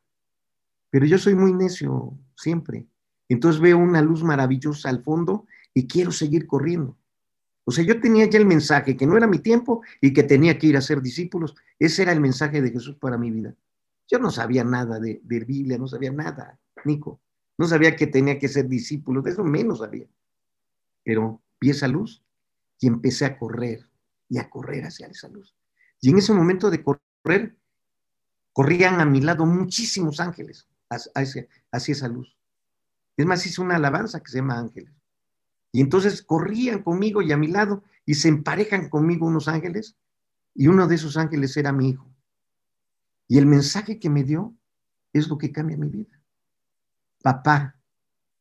Pero 0.92 1.06
yo 1.06 1.16
soy 1.16 1.34
muy 1.34 1.54
necio 1.54 2.12
siempre. 2.36 2.86
Entonces 3.26 3.62
veo 3.62 3.78
una 3.78 4.02
luz 4.02 4.22
maravillosa 4.22 4.90
al 4.90 5.02
fondo 5.02 5.46
y 5.72 5.86
quiero 5.86 6.12
seguir 6.12 6.46
corriendo. 6.46 6.98
O 7.64 7.72
sea, 7.72 7.82
yo 7.82 7.98
tenía 7.98 8.28
ya 8.28 8.38
el 8.38 8.44
mensaje 8.44 8.94
que 8.94 9.06
no 9.06 9.16
era 9.16 9.26
mi 9.26 9.38
tiempo 9.38 9.82
y 10.02 10.12
que 10.12 10.22
tenía 10.22 10.58
que 10.58 10.66
ir 10.66 10.76
a 10.76 10.82
ser 10.82 11.00
discípulos. 11.00 11.54
Ese 11.78 12.02
era 12.02 12.12
el 12.12 12.20
mensaje 12.20 12.60
de 12.60 12.70
Jesús 12.70 12.96
para 12.96 13.16
mi 13.16 13.30
vida. 13.30 13.54
Yo 14.06 14.18
no 14.18 14.30
sabía 14.30 14.64
nada 14.64 15.00
de, 15.00 15.22
de 15.24 15.40
Biblia, 15.40 15.78
no 15.78 15.86
sabía 15.86 16.12
nada, 16.12 16.60
Nico. 16.84 17.22
No 17.56 17.66
sabía 17.66 17.96
que 17.96 18.06
tenía 18.06 18.38
que 18.38 18.48
ser 18.48 18.68
discípulo, 18.68 19.22
de 19.22 19.30
eso 19.30 19.44
menos 19.44 19.78
sabía. 19.78 20.06
Pero 21.02 21.40
vi 21.58 21.70
esa 21.70 21.88
luz 21.88 22.22
y 22.78 22.86
empecé 22.86 23.24
a 23.24 23.38
correr 23.38 23.88
y 24.28 24.36
a 24.36 24.50
correr 24.50 24.84
hacia 24.84 25.06
esa 25.06 25.28
luz. 25.28 25.54
Y 26.02 26.10
en 26.10 26.18
ese 26.18 26.34
momento 26.34 26.70
de 26.70 26.84
correr, 26.84 27.56
corrían 28.52 29.00
a 29.00 29.06
mi 29.06 29.22
lado 29.22 29.46
muchísimos 29.46 30.20
ángeles 30.20 30.68
hacia, 31.14 31.46
hacia 31.70 31.92
esa 31.92 32.08
luz. 32.08 32.36
Es 33.16 33.26
más, 33.26 33.44
hice 33.46 33.60
una 33.60 33.76
alabanza 33.76 34.20
que 34.20 34.30
se 34.30 34.38
llama 34.38 34.58
Ángeles. 34.58 34.92
Y 35.72 35.80
entonces 35.80 36.22
corrían 36.22 36.82
conmigo 36.82 37.22
y 37.22 37.32
a 37.32 37.36
mi 37.36 37.48
lado 37.48 37.82
y 38.04 38.14
se 38.14 38.28
emparejan 38.28 38.88
conmigo 38.88 39.26
unos 39.26 39.48
ángeles 39.48 39.96
y 40.54 40.66
uno 40.66 40.86
de 40.86 40.96
esos 40.96 41.16
ángeles 41.16 41.56
era 41.56 41.72
mi 41.72 41.90
hijo. 41.90 42.10
Y 43.26 43.38
el 43.38 43.46
mensaje 43.46 43.98
que 43.98 44.10
me 44.10 44.24
dio 44.24 44.54
es 45.12 45.28
lo 45.28 45.38
que 45.38 45.52
cambia 45.52 45.78
mi 45.78 45.88
vida. 45.88 46.20
Papá, 47.22 47.76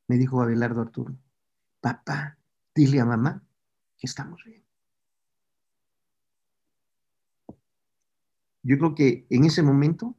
me 0.07 0.17
dijo 0.17 0.41
Abelardo 0.41 0.81
Arturo, 0.81 1.15
papá, 1.79 2.37
dile 2.75 2.99
a 2.99 3.05
mamá 3.05 3.41
que 3.97 4.07
estamos 4.07 4.43
bien. 4.43 4.61
Yo 8.63 8.77
creo 8.77 8.95
que 8.95 9.25
en 9.29 9.45
ese 9.45 9.63
momento 9.63 10.15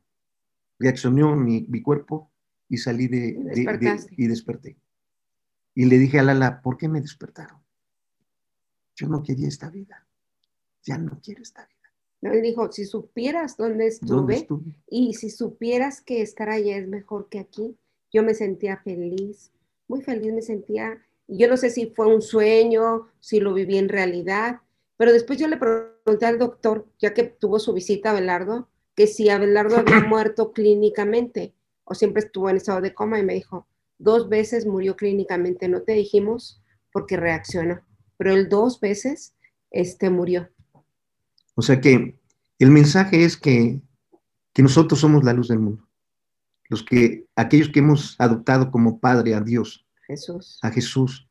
reaccionó 0.82 1.36
mi, 1.36 1.82
cuerpo 1.82 2.30
y 2.68 2.76
salí 2.78 3.06
de, 3.06 3.38
y 4.16 4.26
desperté. 4.26 4.76
Y 5.74 5.86
le 5.86 5.98
dije 5.98 6.18
a 6.18 6.22
Lala, 6.22 6.60
¿por 6.60 6.76
qué 6.76 6.88
me 6.88 7.00
despertaron? 7.00 7.60
Yo 8.96 9.08
no 9.08 9.22
quería 9.22 9.48
esta 9.48 9.70
vida. 9.70 10.06
Ya 10.82 10.98
no 10.98 11.18
quiero 11.22 11.42
esta 11.42 11.64
vida. 11.64 11.72
No, 12.20 12.32
él 12.32 12.42
dijo, 12.42 12.70
si 12.70 12.84
supieras 12.84 13.56
dónde 13.56 13.86
estuve, 13.86 14.46
y 14.88 15.14
si 15.14 15.30
supieras 15.30 16.00
que 16.00 16.22
estar 16.22 16.50
allá 16.50 16.76
es 16.76 16.86
mejor 16.86 17.28
que 17.28 17.38
aquí, 17.40 17.76
yo 18.12 18.22
me 18.22 18.34
sentía 18.34 18.76
feliz, 18.76 19.50
muy 19.88 20.02
feliz 20.02 20.32
me 20.32 20.42
sentía. 20.42 21.02
Yo 21.26 21.48
no 21.48 21.56
sé 21.56 21.70
si 21.70 21.86
fue 21.86 22.06
un 22.06 22.22
sueño, 22.22 23.08
si 23.20 23.40
lo 23.40 23.54
viví 23.54 23.78
en 23.78 23.88
realidad, 23.88 24.60
pero 24.96 25.12
después 25.12 25.38
yo 25.38 25.48
le 25.48 25.56
pregunté 25.56 26.26
al 26.26 26.38
doctor, 26.38 26.86
ya 26.98 27.14
que 27.14 27.24
tuvo 27.24 27.58
su 27.58 27.72
visita 27.72 28.10
a 28.10 28.14
Belardo, 28.14 28.68
que 28.94 29.06
si 29.06 29.28
Abelardo 29.28 29.78
había 29.78 30.00
muerto 30.00 30.52
clínicamente 30.52 31.54
o 31.84 31.94
siempre 31.94 32.22
estuvo 32.22 32.50
en 32.50 32.56
estado 32.56 32.80
de 32.80 32.94
coma 32.94 33.18
y 33.18 33.24
me 33.24 33.34
dijo, 33.34 33.66
dos 33.98 34.28
veces 34.28 34.66
murió 34.66 34.96
clínicamente, 34.96 35.68
no 35.68 35.82
te 35.82 35.92
dijimos 35.92 36.62
porque 36.92 37.16
reaccionó, 37.16 37.80
pero 38.16 38.32
él 38.32 38.48
dos 38.48 38.80
veces 38.80 39.34
este, 39.70 40.10
murió. 40.10 40.48
O 41.54 41.62
sea 41.62 41.80
que 41.80 42.18
el 42.58 42.70
mensaje 42.70 43.24
es 43.24 43.36
que, 43.36 43.80
que 44.52 44.62
nosotros 44.62 45.00
somos 45.00 45.24
la 45.24 45.32
luz 45.32 45.48
del 45.48 45.58
mundo. 45.58 45.88
Los 46.68 46.82
que, 46.82 47.26
aquellos 47.36 47.68
que 47.68 47.80
hemos 47.80 48.16
adoptado 48.18 48.70
como 48.70 48.98
padre 48.98 49.34
a 49.34 49.40
Dios. 49.40 49.86
Jesús. 50.06 50.58
A 50.62 50.70
Jesús. 50.70 51.28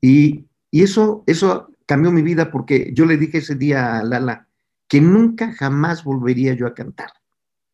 Y, 0.00 0.46
y 0.70 0.82
eso, 0.82 1.24
eso 1.26 1.68
cambió 1.86 2.12
mi 2.12 2.22
vida 2.22 2.50
porque 2.50 2.92
yo 2.94 3.06
le 3.06 3.16
dije 3.16 3.38
ese 3.38 3.54
día 3.54 3.98
a 3.98 4.04
Lala 4.04 4.43
que 4.94 5.00
nunca 5.00 5.52
jamás 5.52 6.04
volvería 6.04 6.54
yo 6.54 6.68
a 6.68 6.72
cantar. 6.72 7.10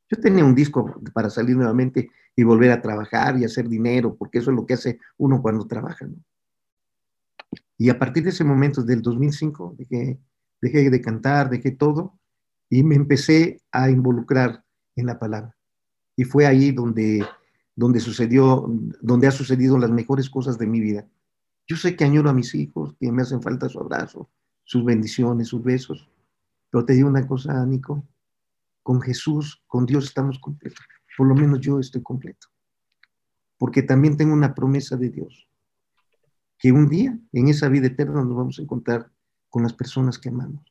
Yo 0.08 0.18
tenía 0.18 0.42
un 0.42 0.54
disco 0.54 0.98
para 1.12 1.28
salir 1.28 1.54
nuevamente 1.54 2.08
y 2.34 2.44
volver 2.44 2.70
a 2.70 2.80
trabajar 2.80 3.38
y 3.38 3.44
hacer 3.44 3.68
dinero, 3.68 4.16
porque 4.16 4.38
eso 4.38 4.50
es 4.50 4.56
lo 4.56 4.64
que 4.64 4.72
hace 4.72 4.98
uno 5.18 5.42
cuando 5.42 5.66
trabaja. 5.66 6.08
Y 7.76 7.90
a 7.90 7.98
partir 7.98 8.22
de 8.24 8.30
ese 8.30 8.42
momento, 8.42 8.82
del 8.82 9.02
2005, 9.02 9.74
dejé, 9.76 10.18
dejé 10.62 10.88
de 10.88 11.00
cantar, 11.02 11.50
dejé 11.50 11.72
todo 11.72 12.18
y 12.70 12.84
me 12.84 12.94
empecé 12.94 13.60
a 13.70 13.90
involucrar 13.90 14.64
en 14.96 15.04
la 15.04 15.18
palabra. 15.18 15.54
Y 16.16 16.24
fue 16.24 16.46
ahí 16.46 16.72
donde, 16.72 17.22
donde 17.76 18.00
sucedió, 18.00 18.64
donde 19.02 19.26
ha 19.26 19.30
sucedido 19.30 19.76
las 19.76 19.90
mejores 19.90 20.30
cosas 20.30 20.56
de 20.56 20.66
mi 20.66 20.80
vida. 20.80 21.06
Yo 21.66 21.76
sé 21.76 21.96
que 21.96 22.04
añoro 22.04 22.30
a 22.30 22.32
mis 22.32 22.54
hijos, 22.54 22.94
que 22.98 23.12
me 23.12 23.20
hacen 23.20 23.42
falta 23.42 23.68
su 23.68 23.78
abrazo, 23.78 24.30
sus 24.64 24.82
bendiciones, 24.86 25.48
sus 25.48 25.62
besos. 25.62 26.08
Pero 26.70 26.84
te 26.84 26.92
digo 26.94 27.08
una 27.08 27.26
cosa, 27.26 27.64
Nico, 27.66 28.06
con 28.82 29.00
Jesús, 29.00 29.62
con 29.66 29.86
Dios 29.86 30.04
estamos 30.04 30.38
completos 30.38 30.84
por 31.20 31.26
lo 31.26 31.34
menos 31.34 31.60
yo 31.60 31.78
estoy 31.78 32.02
completo. 32.02 32.48
Porque 33.58 33.82
también 33.82 34.16
tengo 34.16 34.32
una 34.32 34.54
promesa 34.54 34.96
de 34.96 35.10
Dios, 35.10 35.46
que 36.58 36.72
un 36.72 36.88
día 36.88 37.14
en 37.32 37.48
esa 37.48 37.68
vida 37.68 37.88
eterna 37.88 38.24
nos 38.24 38.34
vamos 38.34 38.58
a 38.58 38.62
encontrar 38.62 39.10
con 39.50 39.62
las 39.62 39.74
personas 39.74 40.18
que 40.18 40.30
amamos. 40.30 40.64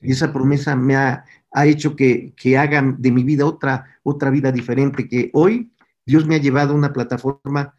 Y 0.00 0.12
esa 0.12 0.32
promesa 0.32 0.76
me 0.76 0.94
ha, 0.94 1.24
hecho 1.64 1.96
que, 1.96 2.32
que 2.36 2.56
haga 2.56 2.82
de 2.98 3.10
mi 3.10 3.24
vida 3.24 3.44
otra, 3.44 3.98
otra 4.04 4.30
vida 4.30 4.52
diferente, 4.52 5.08
que 5.08 5.30
hoy 5.34 5.72
Dios 6.06 6.24
me 6.24 6.36
ha 6.36 6.38
llevado 6.38 6.72
a 6.72 6.76
una 6.76 6.92
plataforma 6.92 7.74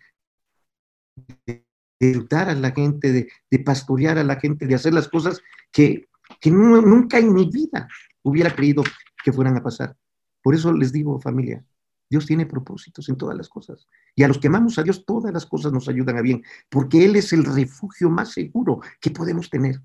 de 1.45 1.65
ayudar 2.01 2.49
a 2.49 2.55
la 2.55 2.71
gente, 2.71 3.29
de, 3.49 3.59
pastorear 3.59 4.17
a 4.17 4.25
la 4.25 4.35
gente, 4.35 4.67
de 4.67 4.75
hacer 4.75 4.93
las 4.93 5.07
cosas 5.07 5.41
que, 5.71 6.09
que 6.41 6.51
nunca 6.51 7.19
en 7.19 7.33
mi 7.33 7.49
vida 7.49 7.87
hubiera 8.23 8.53
creído 8.53 8.83
que 9.23 9.31
fueran 9.31 9.55
a 9.55 9.63
pasar. 9.63 9.95
Por 10.41 10.55
eso 10.55 10.73
les 10.73 10.91
digo, 10.91 11.21
familia, 11.21 11.63
Dios 12.09 12.25
tiene 12.25 12.47
propósitos 12.47 13.07
en 13.07 13.15
todas 13.15 13.37
las 13.37 13.47
cosas. 13.47 13.87
Y 14.15 14.23
a 14.23 14.27
los 14.27 14.39
que 14.39 14.47
amamos 14.47 14.77
a 14.79 14.83
Dios, 14.83 15.05
todas 15.05 15.31
las 15.31 15.45
cosas 15.45 15.71
nos 15.71 15.87
ayudan 15.87 16.17
a 16.17 16.21
bien, 16.21 16.43
porque 16.67 17.05
Él 17.05 17.15
es 17.15 17.31
el 17.31 17.45
refugio 17.45 18.09
más 18.09 18.33
seguro 18.33 18.81
que 18.99 19.11
podemos 19.11 19.49
tener. 19.49 19.79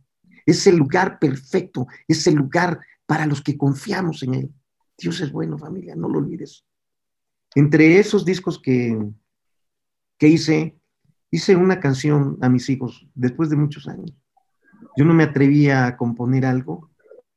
Es 0.47 0.67
el 0.67 0.77
lugar 0.77 1.19
perfecto, 1.19 1.87
es 2.09 2.27
el 2.27 2.35
lugar 2.35 2.81
para 3.05 3.27
los 3.27 3.43
que 3.43 3.57
confiamos 3.57 4.23
en 4.23 4.35
Él. 4.35 4.55
Dios 4.99 5.21
es 5.21 5.31
bueno, 5.31 5.59
familia, 5.59 5.95
no 5.95 6.09
lo 6.09 6.19
olvides. 6.19 6.65
Entre 7.55 7.99
esos 7.99 8.25
discos 8.25 8.59
que, 8.59 8.99
que 10.19 10.29
hice, 10.29 10.81
hice 11.31 11.55
una 11.55 11.81
canción 11.81 12.39
a 12.41 12.49
mis 12.49 12.69
hijos 12.71 13.07
después 13.15 13.51
de 13.51 13.57
muchos 13.57 13.87
años. 13.89 14.13
Yo 14.97 15.05
no 15.05 15.15
me 15.15 15.25
atrevía 15.25 15.87
a 15.87 15.97
componer 15.97 16.47
algo 16.47 16.91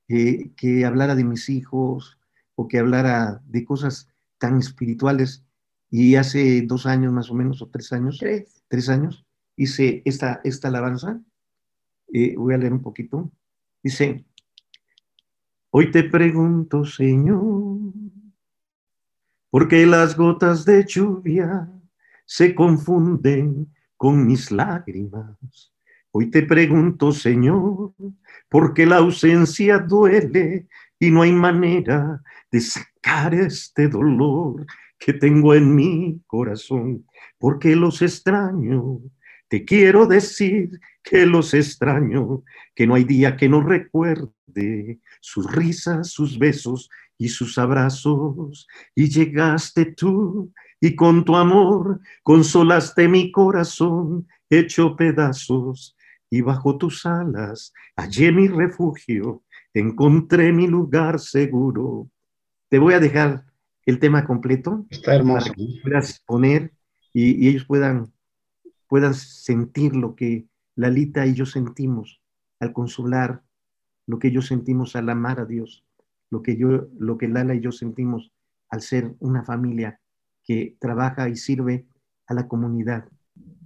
que, 0.08 0.52
que 0.56 0.86
hablara 0.86 1.16
de 1.16 1.24
mis 1.24 1.50
hijos 1.50 2.18
o 2.56 2.68
que 2.68 2.80
hablara 2.80 3.42
de 3.46 3.64
cosas 3.64 4.10
tan 4.38 4.58
espirituales. 4.58 5.46
Y 5.92 6.16
hace 6.16 6.62
dos 6.64 6.86
años 6.86 7.14
más 7.14 7.30
o 7.30 7.34
menos, 7.34 7.62
o 7.62 7.68
tres 7.68 7.94
años, 7.94 8.20
tres, 8.68 8.90
años, 8.90 9.26
hice 9.56 10.02
esta, 10.06 10.42
esta 10.44 10.68
alabanza. 10.68 11.22
Eh, 12.12 12.36
voy 12.38 12.54
a 12.54 12.58
leer 12.58 12.74
un 12.74 12.82
poquito. 12.82 13.32
Dice, 13.84 14.26
hoy 15.70 15.92
te 15.92 16.04
pregunto, 16.04 16.86
Señor, 16.86 17.94
¿por 19.50 19.68
qué 19.68 19.86
las 19.86 20.16
gotas 20.16 20.66
de 20.66 20.86
lluvia 20.86 21.70
se 22.26 22.54
confunden 22.54 23.74
con 23.98 24.28
mis 24.28 24.52
lágrimas? 24.52 25.72
Hoy 26.12 26.32
te 26.32 26.44
pregunto, 26.44 27.12
Señor, 27.12 27.94
¿por 28.50 28.74
qué 28.74 28.86
la 28.86 28.98
ausencia 28.98 29.78
duele 29.80 30.68
y 31.00 31.12
no 31.12 31.22
hay 31.22 31.32
manera 31.32 32.22
de 32.52 32.62
sacar 32.62 33.34
este 33.34 33.88
dolor 33.88 34.66
que 35.00 35.14
tengo 35.14 35.56
en 35.56 35.74
mi 35.74 36.22
corazón, 36.28 37.06
porque 37.38 37.76
los 37.76 38.02
extraño. 38.02 39.00
Te 39.48 39.66
quiero 39.66 40.06
decir 40.06 40.80
que 41.02 41.26
los 41.26 41.54
extraño, 41.54 42.44
que 42.76 42.86
no 42.86 42.96
hay 42.96 43.06
día 43.06 43.36
que 43.36 43.50
no 43.50 43.62
recuerde 43.62 45.00
sus 45.22 45.52
risas, 45.52 46.12
sus 46.12 46.38
besos 46.38 46.90
y 47.18 47.30
sus 47.30 47.58
abrazos. 47.58 48.68
Y 48.94 49.10
llegaste 49.10 49.86
tú 49.86 50.52
y 50.80 50.96
con 50.96 51.26
tu 51.26 51.36
amor 51.36 52.02
consolaste 52.22 53.08
mi 53.08 53.32
corazón 53.32 54.28
hecho 54.50 54.96
pedazos. 54.96 55.96
Y 56.30 56.42
bajo 56.42 56.78
tus 56.78 57.06
alas 57.06 57.74
hallé 57.96 58.32
mi 58.32 58.48
refugio, 58.48 59.44
encontré 59.74 60.52
mi 60.52 60.68
lugar 60.68 61.20
seguro. 61.20 62.10
Te 62.70 62.80
voy 62.80 62.94
a 62.94 63.00
dejar 63.00 63.46
el 63.86 64.00
tema 64.00 64.26
completo. 64.26 64.86
Está 64.90 65.16
hermoso. 65.16 65.54
Para 65.54 65.56
que 65.56 65.82
puedas 65.82 66.20
poner 66.26 66.72
y, 67.14 67.46
y 67.46 67.50
ellos 67.50 67.66
puedan, 67.66 68.12
puedan 68.88 69.14
sentir 69.14 69.96
lo 69.96 70.16
que 70.16 70.46
Lalita 70.76 71.26
y 71.26 71.34
yo 71.34 71.46
sentimos 71.46 72.22
al 72.60 72.74
consolar, 72.74 73.44
lo 74.06 74.20
que 74.20 74.30
ellos 74.30 74.48
sentimos 74.48 74.96
al 74.96 75.10
amar 75.10 75.40
a 75.40 75.46
Dios, 75.46 75.86
lo 76.30 76.42
que, 76.42 76.58
yo, 76.58 76.88
lo 76.98 77.18
que 77.18 77.28
Lala 77.28 77.56
y 77.56 77.62
yo 77.62 77.72
sentimos 77.72 78.32
al 78.70 78.82
ser 78.82 79.16
una 79.20 79.44
familia 79.44 80.00
que 80.44 80.78
trabaja 80.80 81.30
y 81.30 81.36
sirve 81.36 81.86
a 82.28 82.34
la 82.34 82.48
comunidad, 82.48 83.10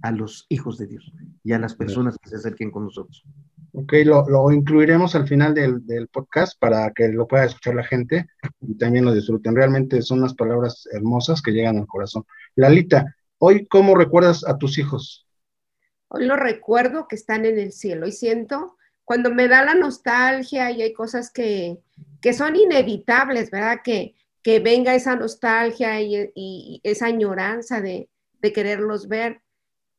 a 0.04 0.10
los 0.10 0.44
hijos 0.50 0.76
de 0.76 0.86
Dios 0.86 1.10
y 1.42 1.54
a 1.54 1.58
las 1.58 1.74
personas 1.74 2.18
que 2.18 2.28
se 2.28 2.36
acerquen 2.36 2.70
con 2.70 2.84
nosotros. 2.84 3.24
Ok, 3.72 3.94
lo, 4.04 4.28
lo 4.28 4.52
incluiremos 4.52 5.14
al 5.14 5.26
final 5.26 5.54
del, 5.54 5.84
del, 5.86 6.08
podcast 6.08 6.60
para 6.60 6.92
que 6.92 7.08
lo 7.08 7.26
pueda 7.26 7.46
escuchar 7.46 7.74
la 7.74 7.84
gente 7.84 8.26
y 8.60 8.76
también 8.76 9.06
lo 9.06 9.14
disfruten. 9.14 9.56
Realmente 9.56 10.02
son 10.02 10.18
unas 10.18 10.34
palabras 10.34 10.86
hermosas 10.92 11.40
que 11.40 11.52
llegan 11.52 11.78
al 11.78 11.86
corazón. 11.86 12.26
Lalita, 12.54 13.16
hoy, 13.38 13.66
¿cómo 13.66 13.94
recuerdas 13.94 14.46
a 14.46 14.58
tus 14.58 14.76
hijos? 14.76 15.26
Hoy 16.08 16.26
lo 16.26 16.36
recuerdo 16.36 17.08
que 17.08 17.16
están 17.16 17.46
en 17.46 17.58
el 17.58 17.72
cielo 17.72 18.06
y 18.06 18.12
siento 18.12 18.76
cuando 19.04 19.30
me 19.30 19.48
da 19.48 19.64
la 19.64 19.74
nostalgia 19.74 20.70
y 20.70 20.82
hay 20.82 20.92
cosas 20.92 21.30
que, 21.32 21.78
que 22.20 22.34
son 22.34 22.56
inevitables, 22.56 23.50
¿verdad? 23.50 23.78
Que, 23.82 24.14
que 24.42 24.60
venga 24.60 24.94
esa 24.94 25.16
nostalgia 25.16 26.02
y, 26.02 26.30
y 26.34 26.80
esa 26.82 27.06
añoranza 27.06 27.80
de, 27.80 28.10
de 28.42 28.52
quererlos 28.52 29.08
ver 29.08 29.40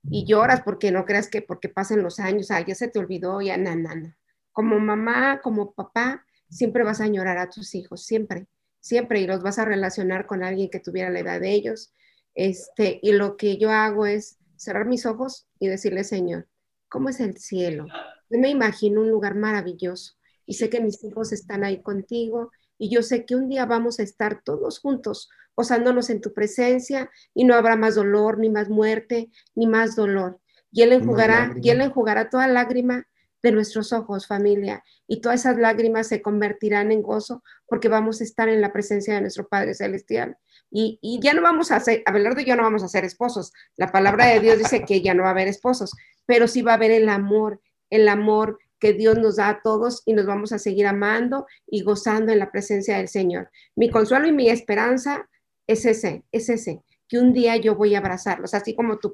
y 0.10 0.26
lloras 0.26 0.62
porque 0.62 0.92
no 0.92 1.06
creas 1.06 1.30
que 1.30 1.42
porque 1.42 1.70
pasen 1.70 2.04
los 2.04 2.20
años, 2.20 2.52
ah, 2.52 2.62
ya 2.62 2.76
se 2.76 2.88
te 2.88 3.00
olvidó, 3.00 3.42
ya 3.42 3.58
na, 3.58 3.76
na, 3.76 4.18
Como 4.52 4.80
mamá, 4.80 5.42
como 5.42 5.74
papá, 5.74 6.26
siempre 6.50 6.84
vas 6.84 7.02
a 7.02 7.06
añorar 7.06 7.38
a 7.38 7.50
tus 7.50 7.76
hijos, 7.76 8.06
siempre, 8.06 8.48
siempre, 8.80 9.22
y 9.22 9.28
los 9.28 9.42
vas 9.42 9.60
a 9.60 9.66
relacionar 9.66 10.26
con 10.26 10.44
alguien 10.44 10.70
que 10.70 10.80
tuviera 10.80 11.10
la 11.10 11.20
edad 11.20 11.40
de 11.40 11.52
ellos. 11.52 11.94
Este, 12.34 13.00
y 13.02 13.14
lo 13.14 13.38
que 13.38 13.58
yo 13.58 13.72
hago 13.72 14.06
es 14.06 14.38
cerrar 14.56 14.86
mis 14.86 15.06
ojos 15.06 15.48
y 15.60 15.68
decirle, 15.68 16.04
Señor, 16.04 16.48
¿cómo 16.90 17.10
es 17.10 17.20
el 17.20 17.38
cielo? 17.38 17.88
Me 18.30 18.50
imagino 18.50 19.02
un 19.02 19.10
lugar 19.10 19.36
maravilloso 19.36 20.16
y 20.46 20.54
sé 20.54 20.70
que 20.70 20.82
mis 20.82 21.04
hijos 21.04 21.32
están 21.32 21.64
ahí 21.64 21.82
contigo 21.82 22.52
y 22.78 22.90
yo 22.90 23.02
sé 23.02 23.26
que 23.26 23.36
un 23.36 23.50
día 23.50 23.66
vamos 23.66 24.00
a 24.00 24.04
estar 24.04 24.42
todos 24.44 24.80
juntos 24.80 25.30
posándonos 25.56 26.10
en 26.10 26.22
tu 26.22 26.34
presencia 26.34 27.10
y 27.34 27.46
no 27.46 27.56
habrá 27.56 27.76
más 27.76 27.96
dolor, 27.96 28.38
ni 28.38 28.50
más 28.50 28.70
muerte, 28.70 29.32
ni 29.56 29.68
más 29.68 29.96
dolor. 29.96 30.40
Y 30.72 30.82
Él 30.82 30.92
enjugará, 30.92 31.54
y 31.62 31.70
él 31.70 31.80
enjugará 31.80 32.30
toda 32.30 32.48
lágrima 32.48 33.08
de 33.42 33.52
nuestros 33.52 33.94
ojos, 33.94 34.28
familia, 34.28 34.84
y 35.08 35.22
todas 35.22 35.42
esas 35.42 35.58
lágrimas 35.58 36.08
se 36.08 36.22
convertirán 36.22 36.92
en 36.92 37.04
gozo 37.04 37.44
porque 37.68 37.88
vamos 37.88 38.20
a 38.20 38.24
estar 38.24 38.50
en 38.50 38.60
la 38.60 38.74
presencia 38.74 39.14
de 39.14 39.22
nuestro 39.22 39.48
Padre 39.48 39.76
Celestial. 39.76 40.38
Y, 40.72 40.98
y 41.02 41.20
ya 41.22 41.34
no 41.34 41.44
vamos 41.44 41.72
a 41.72 41.80
ser, 41.80 42.02
Abelardo 42.08 42.42
y 42.42 42.46
yo 42.46 42.56
no 42.56 42.64
vamos 42.64 42.84
a 42.84 42.88
ser 42.88 43.06
esposos. 43.06 43.54
La 43.78 43.92
palabra 43.92 44.26
de 44.26 44.40
Dios 44.40 44.58
dice 44.58 44.84
que 44.84 45.02
ya 45.02 45.14
no 45.14 45.24
va 45.24 45.30
a 45.30 45.32
haber 45.32 45.48
esposos, 45.48 45.92
pero 46.26 46.48
sí 46.48 46.64
va 46.64 46.72
a 46.72 46.76
haber 46.76 46.92
el 46.92 47.08
amor, 47.08 47.62
el 47.92 48.10
amor 48.10 48.58
que 48.80 48.94
Dios 48.94 49.18
nos 49.18 49.38
da 49.38 49.50
a 49.50 49.62
todos 49.62 50.04
y 50.06 50.14
nos 50.14 50.26
vamos 50.26 50.52
a 50.52 50.60
seguir 50.60 50.88
amando 50.88 51.46
y 51.68 51.82
gozando 51.82 52.32
en 52.32 52.40
la 52.40 52.52
presencia 52.52 52.98
del 52.98 53.08
Señor. 53.08 53.50
Mi 53.76 53.90
consuelo 53.90 54.28
y 54.28 54.32
mi 54.32 54.50
esperanza 54.50 55.30
es 55.68 55.86
ese, 55.86 56.24
es 56.32 56.50
ese, 56.50 56.82
que 57.08 57.18
un 57.18 57.34
día 57.34 57.58
yo 57.58 57.76
voy 57.76 57.96
a 57.96 58.00
abrazarlos, 58.00 58.54
así 58.54 58.76
como 58.76 59.00
tu, 59.00 59.12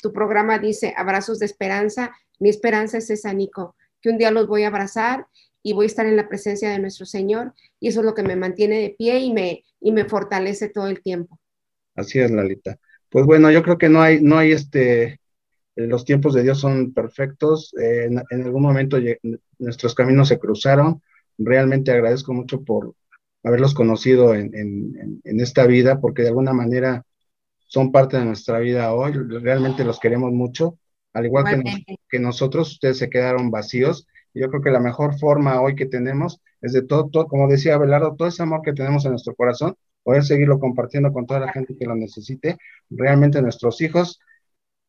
tu 0.00 0.12
programa 0.12 0.58
dice, 0.58 0.94
abrazos 0.96 1.38
de 1.38 1.46
esperanza, 1.46 2.12
mi 2.38 2.48
esperanza 2.48 2.98
es 2.98 3.10
esa, 3.10 3.32
Nico, 3.32 3.76
que 4.00 4.10
un 4.10 4.18
día 4.18 4.30
los 4.30 4.46
voy 4.46 4.64
a 4.64 4.68
abrazar 4.68 5.26
y 5.62 5.72
voy 5.72 5.84
a 5.84 5.86
estar 5.86 6.06
en 6.06 6.16
la 6.16 6.28
presencia 6.28 6.70
de 6.70 6.78
nuestro 6.78 7.06
Señor 7.06 7.54
y 7.78 7.88
eso 7.88 8.00
es 8.00 8.06
lo 8.06 8.14
que 8.14 8.24
me 8.24 8.36
mantiene 8.36 8.80
de 8.80 8.96
pie 8.98 9.20
y 9.20 9.32
me, 9.32 9.64
y 9.80 9.92
me 9.92 10.04
fortalece 10.04 10.68
todo 10.68 10.88
el 10.88 11.02
tiempo. 11.02 11.38
Así 11.94 12.18
es, 12.18 12.30
Lalita. 12.30 12.78
Pues 13.08 13.26
bueno, 13.26 13.50
yo 13.50 13.62
creo 13.62 13.78
que 13.78 13.88
no 13.88 14.00
hay, 14.00 14.20
no 14.22 14.38
hay 14.38 14.52
este, 14.52 15.20
los 15.76 16.04
tiempos 16.04 16.34
de 16.34 16.42
Dios 16.42 16.60
son 16.60 16.92
perfectos. 16.92 17.74
Eh, 17.80 18.04
en, 18.04 18.22
en, 18.30 18.42
algún 18.44 18.62
momento 18.62 18.98
nuestros 19.58 19.94
caminos 19.94 20.28
se 20.28 20.38
cruzaron. 20.38 21.02
Realmente 21.38 21.90
agradezco 21.90 22.32
mucho 22.34 22.62
por, 22.62 22.94
haberlos 23.42 23.74
conocido 23.74 24.34
en, 24.34 24.54
en, 24.54 25.20
en, 25.24 25.40
esta 25.40 25.66
vida, 25.66 26.00
porque 26.00 26.22
de 26.22 26.28
alguna 26.28 26.52
manera 26.52 27.04
son 27.66 27.90
parte 27.90 28.18
de 28.18 28.24
nuestra 28.24 28.58
vida 28.58 28.92
hoy, 28.94 29.12
realmente 29.12 29.84
los 29.84 29.98
queremos 29.98 30.32
mucho, 30.32 30.78
al 31.12 31.26
igual 31.26 31.44
que, 31.44 31.56
nos, 31.56 31.74
que, 32.08 32.18
nosotros, 32.18 32.72
ustedes 32.72 32.98
se 32.98 33.10
quedaron 33.10 33.50
vacíos, 33.50 34.06
yo 34.34 34.48
creo 34.48 34.62
que 34.62 34.70
la 34.70 34.80
mejor 34.80 35.18
forma 35.18 35.60
hoy 35.60 35.74
que 35.74 35.86
tenemos 35.86 36.40
es 36.60 36.72
de 36.72 36.82
todo, 36.82 37.08
todo, 37.08 37.26
como 37.26 37.48
decía 37.48 37.74
Abelardo, 37.74 38.14
todo 38.16 38.28
ese 38.28 38.42
amor 38.42 38.62
que 38.62 38.72
tenemos 38.72 39.04
en 39.04 39.12
nuestro 39.12 39.34
corazón, 39.34 39.74
poder 40.02 40.24
seguirlo 40.24 40.58
compartiendo 40.58 41.12
con 41.12 41.26
toda 41.26 41.40
la 41.40 41.52
gente 41.52 41.76
que 41.76 41.86
lo 41.86 41.94
necesite, 41.94 42.56
realmente 42.90 43.42
nuestros 43.42 43.80
hijos, 43.80 44.20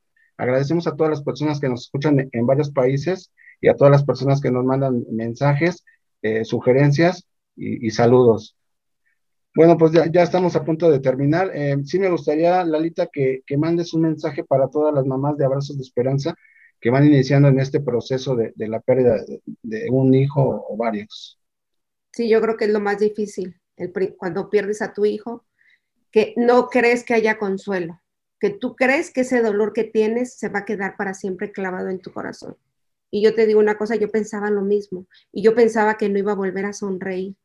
Agradecemos 0.40 0.86
a 0.86 0.96
todas 0.96 1.10
las 1.10 1.22
personas 1.22 1.60
que 1.60 1.68
nos 1.68 1.82
escuchan 1.82 2.30
en 2.32 2.46
varios 2.46 2.70
países 2.70 3.30
y 3.60 3.68
a 3.68 3.76
todas 3.76 3.90
las 3.90 4.04
personas 4.04 4.40
que 4.40 4.50
nos 4.50 4.64
mandan 4.64 5.04
mensajes, 5.10 5.84
eh, 6.22 6.46
sugerencias 6.46 7.26
y, 7.56 7.90
saludos. 7.90 8.56
Bueno, 9.54 9.76
pues 9.76 9.92
ya, 9.92 10.22
estamos 10.22 10.56
a 10.56 10.64
punto 10.64 10.90
de 10.90 11.00
terminar. 11.00 11.50
Eh, 11.52 11.76
sí 11.84 11.98
me 11.98 12.08
gustaría, 12.08 12.64
Lalita, 12.64 13.08
que, 13.12 13.42
mandes 13.58 13.92
un 13.92 14.00
mensaje 14.00 14.42
para 14.42 14.68
todas 14.68 14.94
las 14.94 15.04
mamás 15.04 15.36
de 15.36 15.44
Abrazos 15.44 15.76
de 15.76 15.82
Esperanza 15.82 16.34
que 16.80 16.88
van 16.88 17.04
iniciando 17.04 17.48
en 17.48 17.60
este 17.60 17.80
proceso 17.80 18.34
de, 18.34 18.54
la 18.56 18.80
pérdida 18.80 19.16
de, 19.16 19.42
de, 19.62 19.90
un 19.90 20.14
hijo 20.14 20.64
o 20.66 20.74
varios. 20.78 21.38
Sí, 22.12 22.30
yo 22.30 22.40
creo 22.40 22.56
que 22.56 22.64
es 22.64 22.70
lo 22.70 22.80
más 22.80 22.98
difícil, 22.98 23.60
el, 23.76 23.92
cuando 24.16 24.48
pierdes 24.48 24.80
a 24.80 24.94
tu 24.94 25.04
hijo, 25.04 25.44
que 26.10 26.32
no 26.38 26.68
crees 26.68 27.04
que 27.04 27.12
haya 27.12 27.36
consuelo, 27.36 27.99
que 28.40 28.50
tú 28.50 28.74
crees 28.74 29.12
que 29.12 29.20
ese 29.20 29.42
dolor 29.42 29.72
que 29.72 29.84
tienes 29.84 30.34
se 30.34 30.48
va 30.48 30.60
a 30.60 30.64
quedar 30.64 30.96
para 30.96 31.14
siempre 31.14 31.52
clavado 31.52 31.88
en 31.90 32.00
tu 32.00 32.12
corazón. 32.12 32.56
Y 33.10 33.22
yo 33.22 33.34
te 33.34 33.46
digo 33.46 33.60
una 33.60 33.76
cosa, 33.76 33.96
yo 33.96 34.10
pensaba 34.10 34.50
lo 34.50 34.62
mismo, 34.62 35.06
y 35.32 35.42
yo 35.42 35.54
pensaba 35.54 35.96
que 35.96 36.08
no 36.08 36.18
iba 36.18 36.32
a 36.32 36.36
volver 36.36 36.64
a 36.64 36.72
sonreír 36.72 37.36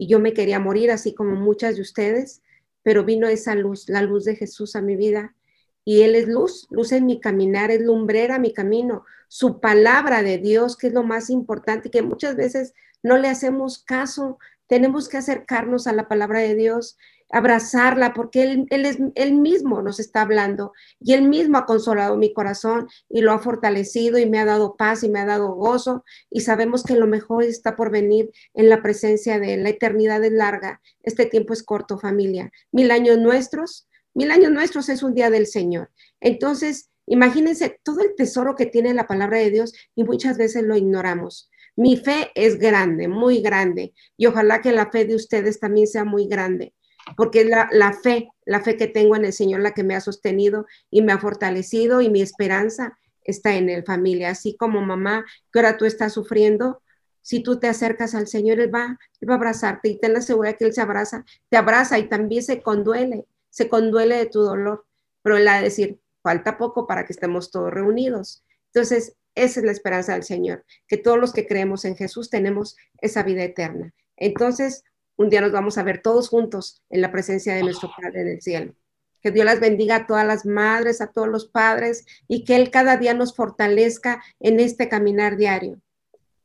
y 0.00 0.06
yo 0.06 0.18
me 0.18 0.32
quería 0.32 0.58
morir, 0.58 0.90
así 0.90 1.14
como 1.14 1.36
muchas 1.36 1.76
de 1.76 1.82
ustedes, 1.82 2.40
pero 2.82 3.04
vino 3.04 3.28
esa 3.28 3.54
luz, 3.54 3.86
la 3.90 4.00
luz 4.00 4.24
de 4.24 4.34
Jesús 4.34 4.74
a 4.74 4.80
mi 4.80 4.96
vida. 4.96 5.36
Y 5.84 6.00
Él 6.00 6.14
es 6.14 6.26
luz, 6.26 6.66
luz 6.70 6.92
en 6.92 7.04
mi 7.04 7.20
caminar, 7.20 7.70
es 7.70 7.82
lumbrera 7.82 8.38
mi 8.38 8.54
camino. 8.54 9.04
Su 9.28 9.60
palabra 9.60 10.22
de 10.22 10.38
Dios, 10.38 10.78
que 10.78 10.86
es 10.86 10.94
lo 10.94 11.02
más 11.02 11.28
importante, 11.28 11.90
que 11.90 12.00
muchas 12.00 12.34
veces 12.34 12.72
no 13.02 13.18
le 13.18 13.28
hacemos 13.28 13.84
caso. 13.84 14.38
Tenemos 14.70 15.10
que 15.10 15.18
acercarnos 15.18 15.86
a 15.86 15.92
la 15.92 16.08
palabra 16.08 16.40
de 16.40 16.54
Dios 16.54 16.96
abrazarla, 17.30 18.12
porque 18.12 18.42
él, 18.42 18.66
él, 18.70 18.84
es, 18.84 18.98
él 19.14 19.34
mismo 19.34 19.82
nos 19.82 20.00
está 20.00 20.22
hablando 20.22 20.72
y 20.98 21.14
Él 21.14 21.28
mismo 21.28 21.58
ha 21.58 21.66
consolado 21.66 22.16
mi 22.16 22.32
corazón 22.32 22.88
y 23.08 23.20
lo 23.20 23.32
ha 23.32 23.38
fortalecido 23.38 24.18
y 24.18 24.26
me 24.26 24.38
ha 24.38 24.44
dado 24.44 24.76
paz 24.76 25.04
y 25.04 25.08
me 25.08 25.20
ha 25.20 25.26
dado 25.26 25.54
gozo 25.54 26.04
y 26.28 26.40
sabemos 26.40 26.82
que 26.82 26.96
lo 26.96 27.06
mejor 27.06 27.44
está 27.44 27.76
por 27.76 27.90
venir 27.90 28.30
en 28.54 28.68
la 28.68 28.82
presencia 28.82 29.38
de 29.38 29.54
Él. 29.54 29.62
La 29.62 29.70
eternidad 29.70 30.22
es 30.24 30.32
larga, 30.32 30.80
este 31.02 31.26
tiempo 31.26 31.52
es 31.52 31.62
corto, 31.62 31.98
familia. 31.98 32.52
Mil 32.72 32.90
años 32.90 33.18
nuestros, 33.18 33.88
mil 34.14 34.30
años 34.30 34.50
nuestros 34.50 34.88
es 34.88 35.02
un 35.02 35.14
día 35.14 35.30
del 35.30 35.46
Señor. 35.46 35.90
Entonces, 36.20 36.90
imagínense 37.06 37.80
todo 37.82 38.00
el 38.00 38.14
tesoro 38.16 38.56
que 38.56 38.66
tiene 38.66 38.92
la 38.94 39.06
palabra 39.06 39.38
de 39.38 39.50
Dios 39.50 39.72
y 39.94 40.04
muchas 40.04 40.36
veces 40.36 40.64
lo 40.64 40.76
ignoramos. 40.76 41.49
Mi 41.76 41.96
fe 41.96 42.30
es 42.34 42.58
grande, 42.58 43.08
muy 43.08 43.40
grande, 43.40 43.92
y 44.16 44.26
ojalá 44.26 44.60
que 44.60 44.72
la 44.72 44.90
fe 44.90 45.04
de 45.04 45.14
ustedes 45.14 45.60
también 45.60 45.86
sea 45.86 46.04
muy 46.04 46.26
grande 46.26 46.74
porque 47.16 47.44
la, 47.44 47.68
la 47.72 47.92
fe, 47.92 48.28
la 48.44 48.60
fe 48.60 48.76
que 48.76 48.86
tengo 48.86 49.16
en 49.16 49.24
el 49.24 49.32
Señor, 49.32 49.60
la 49.60 49.72
que 49.72 49.84
me 49.84 49.94
ha 49.94 50.00
sostenido 50.00 50.66
y 50.90 51.02
me 51.02 51.12
ha 51.12 51.18
fortalecido 51.18 52.00
y 52.00 52.10
mi 52.10 52.20
esperanza 52.22 52.98
está 53.24 53.54
en 53.56 53.68
Él, 53.70 53.84
familia. 53.84 54.30
Así 54.30 54.56
como 54.56 54.80
mamá, 54.80 55.24
que 55.52 55.58
ahora 55.58 55.76
tú 55.76 55.84
estás 55.84 56.12
sufriendo, 56.12 56.82
si 57.22 57.42
tú 57.42 57.58
te 57.58 57.68
acercas 57.68 58.14
al 58.14 58.26
Señor, 58.26 58.60
Él 58.60 58.74
va, 58.74 58.98
Él 59.20 59.28
va 59.28 59.34
a 59.34 59.36
abrazarte 59.36 59.88
y 59.88 59.98
ten 59.98 60.12
la 60.12 60.22
seguridad 60.22 60.56
que 60.56 60.64
Él 60.64 60.72
se 60.72 60.80
abraza, 60.80 61.24
te 61.48 61.56
abraza 61.56 61.98
y 61.98 62.08
también 62.08 62.42
se 62.42 62.62
conduele, 62.62 63.26
se 63.50 63.68
conduele 63.68 64.16
de 64.16 64.26
tu 64.26 64.40
dolor, 64.40 64.86
pero 65.22 65.36
Él 65.36 65.46
va 65.46 65.56
a 65.56 65.62
decir, 65.62 66.00
falta 66.22 66.58
poco 66.58 66.86
para 66.86 67.04
que 67.04 67.12
estemos 67.12 67.50
todos 67.50 67.70
reunidos. 67.70 68.44
Entonces, 68.72 69.16
esa 69.44 69.60
es 69.60 69.66
la 69.66 69.72
esperanza 69.72 70.12
del 70.12 70.22
Señor, 70.22 70.64
que 70.86 70.96
todos 70.96 71.18
los 71.18 71.32
que 71.32 71.46
creemos 71.46 71.84
en 71.84 71.96
Jesús 71.96 72.30
tenemos 72.30 72.76
esa 73.00 73.22
vida 73.22 73.42
eterna. 73.42 73.92
Entonces, 74.16 74.84
un 75.16 75.30
día 75.30 75.40
nos 75.40 75.52
vamos 75.52 75.78
a 75.78 75.82
ver 75.82 76.02
todos 76.02 76.28
juntos 76.28 76.82
en 76.90 77.00
la 77.00 77.10
presencia 77.12 77.54
de 77.54 77.62
nuestro 77.62 77.90
Padre 77.96 78.22
en 78.22 78.28
el 78.28 78.42
cielo. 78.42 78.74
Que 79.22 79.30
Dios 79.30 79.44
las 79.44 79.60
bendiga 79.60 79.96
a 79.96 80.06
todas 80.06 80.26
las 80.26 80.46
madres, 80.46 81.00
a 81.00 81.08
todos 81.08 81.28
los 81.28 81.46
padres 81.46 82.06
y 82.26 82.44
que 82.44 82.56
Él 82.56 82.70
cada 82.70 82.96
día 82.96 83.12
nos 83.12 83.36
fortalezca 83.36 84.22
en 84.40 84.60
este 84.60 84.88
caminar 84.88 85.36
diario. 85.36 85.80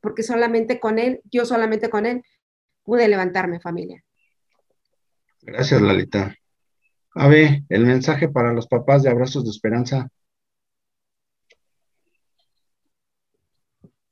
Porque 0.00 0.22
solamente 0.22 0.78
con 0.78 0.98
Él, 0.98 1.22
yo 1.30 1.46
solamente 1.46 1.88
con 1.88 2.04
Él, 2.04 2.22
pude 2.82 3.08
levantarme 3.08 3.60
familia. 3.60 4.04
Gracias, 5.40 5.80
Lalita. 5.80 6.36
A 7.14 7.28
ver, 7.28 7.62
el 7.70 7.86
mensaje 7.86 8.28
para 8.28 8.52
los 8.52 8.66
papás 8.66 9.02
de 9.02 9.10
Abrazos 9.10 9.44
de 9.44 9.50
Esperanza. 9.50 10.10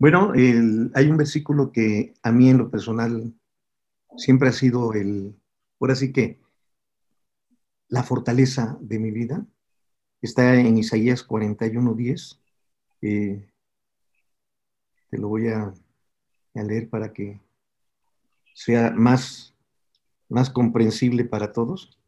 Bueno, 0.05 0.33
hay 0.35 1.09
un 1.09 1.17
versículo 1.17 1.73
que 1.73 2.13
a 2.23 2.31
mí 2.31 2.51
en 2.51 2.59
lo 2.59 2.71
personal 2.71 3.33
siempre 4.19 4.51
ha 4.51 4.53
sido 4.53 4.93
el, 4.93 5.35
por 5.79 5.91
así 5.91 6.13
que, 6.13 6.39
la 7.89 8.03
fortaleza 8.03 8.77
de 8.83 8.99
mi 8.99 9.11
vida. 9.11 9.47
Está 10.21 10.57
en 10.57 10.77
Isaías 10.77 11.27
41.10. 11.27 12.39
Eh, 13.01 13.49
te 15.09 15.17
lo 15.17 15.29
voy 15.29 15.49
a, 15.49 15.73
a, 16.55 16.63
leer 16.63 16.91
para 16.91 17.15
que 17.15 17.41
sea 18.53 18.91
más, 18.91 19.55
más 20.29 20.51
comprensible 20.51 21.25
para 21.25 21.51
todos. 21.55 21.99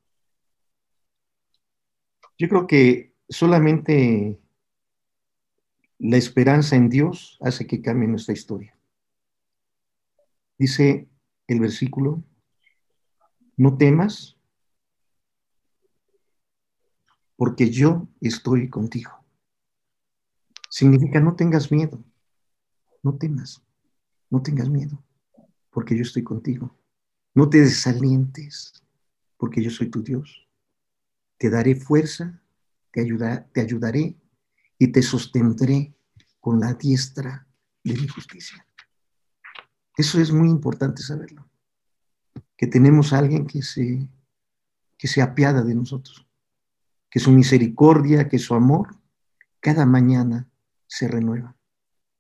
Yo 2.36 2.46
creo 2.50 2.66
que 2.66 3.14
solamente 3.30 4.38
la 5.98 6.16
esperanza 6.16 6.76
en 6.76 6.88
Dios 6.88 7.38
hace 7.40 7.66
que 7.66 7.80
cambie 7.80 8.08
nuestra 8.08 8.34
historia. 8.34 8.76
Dice 10.58 11.08
el 11.46 11.60
versículo, 11.60 12.22
no 13.56 13.76
temas, 13.76 14.36
porque 17.36 17.70
yo 17.70 18.08
estoy 18.20 18.68
contigo. 18.68 19.10
Significa 20.70 21.20
no 21.20 21.36
tengas 21.36 21.70
miedo, 21.70 22.02
no 23.02 23.16
temas, 23.16 23.62
no 24.30 24.42
tengas 24.42 24.68
miedo, 24.68 25.02
porque 25.70 25.96
yo 25.96 26.02
estoy 26.02 26.22
contigo. 26.22 26.76
No 27.34 27.48
te 27.48 27.60
desalientes, 27.60 28.72
porque 29.36 29.62
yo 29.62 29.70
soy 29.70 29.90
tu 29.90 30.02
Dios. 30.02 30.48
Te 31.38 31.50
daré 31.50 31.74
fuerza, 31.74 32.42
te, 32.90 33.04
te 33.52 33.60
ayudaré 33.60 34.16
y 34.78 34.88
te 34.88 35.02
sostendré 35.02 35.94
con 36.40 36.60
la 36.60 36.74
diestra 36.74 37.46
de 37.82 37.94
mi 37.94 38.08
justicia. 38.08 38.66
Eso 39.96 40.20
es 40.20 40.30
muy 40.30 40.48
importante 40.48 41.02
saberlo. 41.02 41.48
Que 42.56 42.66
tenemos 42.66 43.12
a 43.12 43.18
alguien 43.18 43.46
que 43.46 43.62
se, 43.62 44.08
que 44.98 45.22
apiada 45.22 45.62
de 45.62 45.74
nosotros. 45.74 46.26
Que 47.10 47.20
su 47.20 47.32
misericordia, 47.32 48.28
que 48.28 48.38
su 48.38 48.54
amor, 48.54 48.96
cada 49.60 49.86
mañana 49.86 50.48
se 50.86 51.08
renueva. 51.08 51.56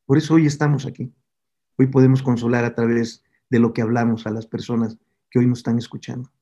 Por 0.06 0.18
eso 0.18 0.34
hoy 0.34 0.46
estamos 0.46 0.86
aquí. 0.86 1.12
Hoy 1.78 1.88
podemos 1.88 2.22
consolar 2.22 2.64
a 2.64 2.74
través 2.74 3.22
de 3.50 3.58
lo 3.58 3.72
que 3.72 3.82
hablamos 3.82 4.26
a 4.26 4.30
las 4.30 4.46
personas 4.46 4.98
que 5.30 5.38
hoy 5.38 5.46
nos 5.46 5.58
están 5.58 5.78
escuchando. 5.78 6.32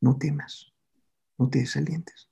No 0.00 0.16
temas, 0.16 0.72
no 1.38 1.48
te 1.48 1.60
desalientes, 1.60 2.28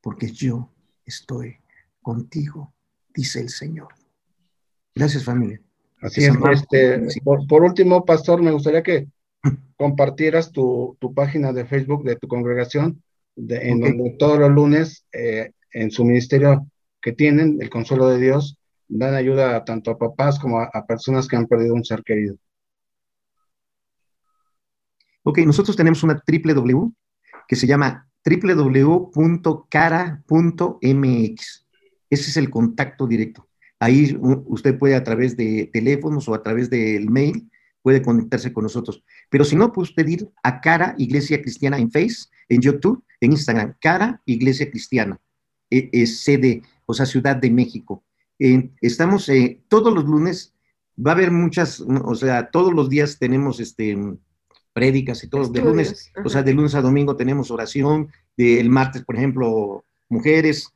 porque 0.00 0.30
yo 0.30 0.72
estoy 1.04 1.61
contigo, 2.02 2.74
dice 3.14 3.40
el 3.40 3.48
Señor. 3.48 3.88
Gracias 4.94 5.24
familia. 5.24 5.60
Así 6.00 6.24
es. 6.24 6.34
Este, 6.50 7.20
por, 7.22 7.62
último, 7.62 8.04
pastor, 8.04 8.42
me 8.42 8.50
gustaría 8.50 8.82
que 8.82 9.08
compartieras 9.76 10.52
tu, 10.52 10.98
página 11.14 11.52
de 11.52 11.64
Facebook 11.64 12.04
de 12.04 12.16
tu 12.16 12.28
congregación, 12.28 13.02
en 13.36 13.80
donde 13.80 14.16
todos 14.18 14.38
los 14.38 14.50
lunes 14.50 15.06
eh, 15.12 15.52
en 15.72 15.90
su 15.90 16.04
ministerio 16.04 16.66
que 17.00 17.12
tienen, 17.12 17.58
el 17.60 17.70
Consuelo 17.70 18.08
de 18.08 18.20
Dios, 18.20 18.58
dan 18.88 19.14
ayuda 19.14 19.64
tanto 19.64 19.90
a 19.92 19.98
papás 19.98 20.38
como 20.38 20.60
a, 20.60 20.64
a, 20.72 20.84
personas 20.84 21.26
que 21.26 21.36
han 21.36 21.46
perdido 21.46 21.74
un 21.74 21.84
ser 21.84 22.02
querido. 22.02 22.36
Ok, 25.22 25.38
nosotros 25.38 25.76
tenemos 25.76 26.02
una 26.02 26.20
triple 26.20 26.52
W 26.52 26.90
que 27.48 27.56
se 27.56 27.66
llama 27.66 28.08
www.cara.mx. 28.24 29.12
Ese 32.12 32.28
es 32.28 32.36
el 32.36 32.50
contacto 32.50 33.06
directo. 33.06 33.48
Ahí 33.80 34.14
usted 34.20 34.78
puede 34.78 34.94
a 34.94 35.02
través 35.02 35.34
de 35.34 35.70
teléfonos 35.72 36.28
o 36.28 36.34
a 36.34 36.42
través 36.42 36.68
del 36.68 37.08
mail, 37.08 37.50
puede 37.80 38.02
conectarse 38.02 38.52
con 38.52 38.64
nosotros. 38.64 39.02
Pero 39.30 39.46
si 39.46 39.56
no, 39.56 39.72
puede 39.72 39.88
usted 39.88 40.06
ir 40.06 40.28
a 40.42 40.60
Cara 40.60 40.94
Iglesia 40.98 41.40
Cristiana 41.40 41.78
en 41.78 41.90
Face, 41.90 42.26
en 42.50 42.60
YouTube, 42.60 43.02
en 43.18 43.32
Instagram, 43.32 43.74
Cara 43.80 44.20
Iglesia 44.26 44.70
Cristiana, 44.70 45.18
es 45.70 45.88
e, 45.90 46.06
sede, 46.06 46.62
o 46.84 46.92
sea, 46.92 47.06
Ciudad 47.06 47.36
de 47.36 47.50
México. 47.50 48.04
estamos 48.38 49.26
eh, 49.30 49.62
todos 49.68 49.94
los 49.94 50.04
lunes, 50.04 50.52
va 50.94 51.12
a 51.12 51.14
haber 51.14 51.30
muchas, 51.30 51.80
o 51.80 52.14
sea, 52.14 52.50
todos 52.50 52.74
los 52.74 52.90
días 52.90 53.18
tenemos 53.18 53.58
este 53.58 53.96
prédicas 54.74 55.24
y 55.24 55.28
todos, 55.28 55.50
de 55.50 55.62
lunes, 55.62 56.12
o 56.22 56.28
sea, 56.28 56.42
de 56.42 56.52
lunes 56.52 56.74
a 56.74 56.82
domingo 56.82 57.16
tenemos 57.16 57.50
oración, 57.50 58.08
del 58.36 58.68
martes, 58.68 59.02
por 59.02 59.16
ejemplo, 59.16 59.86
mujeres, 60.10 60.68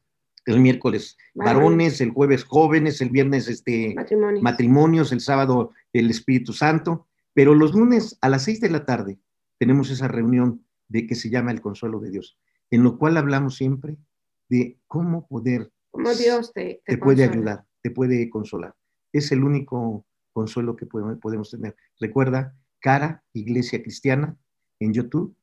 el 0.47 0.61
miércoles 0.61 1.19
varones, 1.35 2.01
el 2.01 2.11
jueves 2.11 2.45
jóvenes, 2.45 3.01
el 3.01 3.11
viernes 3.11 3.49
este, 3.49 3.95
matrimonios. 4.41 5.13
el 5.13 5.21
sábado 5.21 5.73
el 5.93 6.09
Espíritu 6.11 6.53
Santo, 6.53 7.07
pero 7.35 7.55
los 7.55 7.75
lunes 7.75 8.17
a 8.21 8.29
las 8.29 8.45
seis 8.45 8.61
de 8.61 8.71
la 8.71 8.85
tarde 8.85 9.19
tenemos 9.59 9.91
esa 9.91 10.09
reunión 10.09 10.65
de 10.89 11.07
que 11.07 11.17
se 11.17 11.31
llama 11.31 11.51
el 11.51 11.61
consuelo 11.61 11.99
de 11.99 12.11
Dios, 12.11 12.39
en 12.71 12.85
lo 12.85 12.97
cual 12.97 13.17
hablamos 13.17 13.57
siempre 13.57 13.97
de 14.49 14.79
cómo 14.87 15.27
poder... 15.27 15.73
Cómo 15.91 16.15
Dios 16.15 16.53
te, 16.53 16.81
te, 16.87 16.97
puede 16.97 17.25
ayudar, 17.25 17.65
te 17.83 17.91
puede 17.91 18.31
consolar. 18.31 18.75
Es 19.13 19.33
el 19.33 19.43
único 19.43 20.07
consuelo 20.33 20.77
que 20.77 20.87
podemos 20.87 21.51
tener. 21.51 21.75
Recuerda, 21.99 22.55
Cara 22.79 23.25
Iglesia 23.33 23.83
Cristiana 23.83 24.37
en 24.79 24.93
YouTube, 24.93 25.35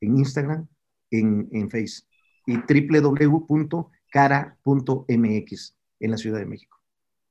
en 0.00 0.16
Instagram, 0.16 0.66
en, 1.10 1.48
en 1.52 1.68
Face 1.68 2.04
y 2.46 2.56
www 2.56 3.90
cara.mx 4.16 5.76
en 6.00 6.10
la 6.10 6.16
Ciudad 6.16 6.38
de 6.38 6.46
México. 6.46 6.78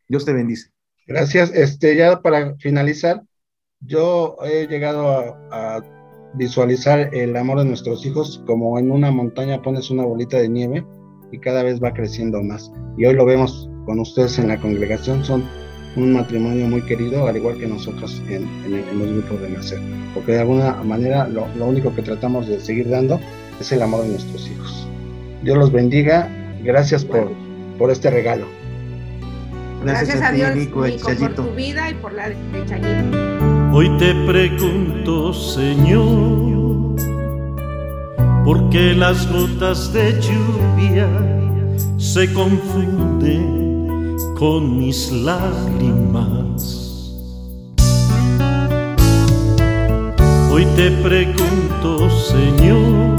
Dios 0.07 0.23
te 0.23 0.33
bendice. 0.33 0.69
Gracias. 1.07 1.51
Este, 1.51 1.95
ya 1.95 2.21
para 2.21 2.55
finalizar, 2.57 3.23
yo 3.79 4.37
he 4.43 4.67
llegado 4.67 5.09
a, 5.51 5.83
visualizar 6.37 7.15
el 7.15 7.37
amor 7.37 7.59
de 7.59 7.65
nuestros 7.65 8.05
hijos 8.05 8.43
como 8.45 8.77
en 8.77 8.91
una 8.91 9.09
montaña 9.09 9.61
pones 9.61 9.89
una 9.89 10.03
bolita 10.03 10.37
de 10.37 10.49
nieve 10.49 10.85
y 11.31 11.39
cada 11.39 11.63
vez 11.63 11.81
va 11.81 11.93
creciendo 11.93 12.43
más. 12.43 12.69
Y 12.97 13.05
hoy 13.05 13.15
lo 13.15 13.25
vemos 13.25 13.69
con 13.85 14.01
ustedes 14.01 14.37
en 14.37 14.49
la 14.49 14.59
congregación, 14.59 15.23
son 15.23 15.45
un 15.95 16.11
matrimonio 16.11 16.67
muy 16.67 16.81
querido, 16.81 17.25
al 17.25 17.37
igual 17.37 17.57
que 17.57 17.67
nosotros 17.67 18.21
en, 18.27 18.43
los 18.99 19.11
grupos 19.13 19.41
de 19.41 19.49
nacer. 19.49 19.79
Porque 20.13 20.33
de 20.33 20.41
alguna 20.41 20.73
manera 20.83 21.25
lo, 21.29 21.47
único 21.65 21.95
que 21.95 22.01
tratamos 22.01 22.47
de 22.47 22.59
seguir 22.59 22.89
dando 22.89 23.17
es 23.61 23.71
el 23.71 23.81
amor 23.81 24.01
de 24.01 24.09
nuestros 24.09 24.45
hijos. 24.49 24.87
Dios 25.41 25.57
los 25.57 25.71
bendiga 25.71 26.44
Gracias 26.65 27.05
por, 27.05 27.31
por 27.77 27.91
este 27.91 28.09
regalo. 28.09 28.47
Gracias, 29.83 30.19
a, 30.19 30.31
Dios, 30.31 30.55
Nico, 30.55 30.83
por 31.19 31.35
tu 31.35 31.43
vida 31.51 31.91
y 31.91 31.93
por 31.93 32.11
la 32.11 32.29
de 32.29 32.65
Chayito. 32.65 33.71
Hoy 33.71 33.95
te 33.99 34.15
pregunto, 34.25 35.31
Señor, 35.31 36.95
¿por 38.43 38.69
qué 38.71 38.95
las 38.95 39.31
gotas 39.31 39.93
de 39.93 40.19
lluvia 40.19 41.07
se 41.97 42.33
confunden 42.33 44.17
con 44.35 44.79
mis 44.79 45.11
lágrimas? 45.11 46.81
Hoy 50.49 50.65
te 50.75 50.89
pregunto, 51.03 52.09
Señor, 52.09 53.14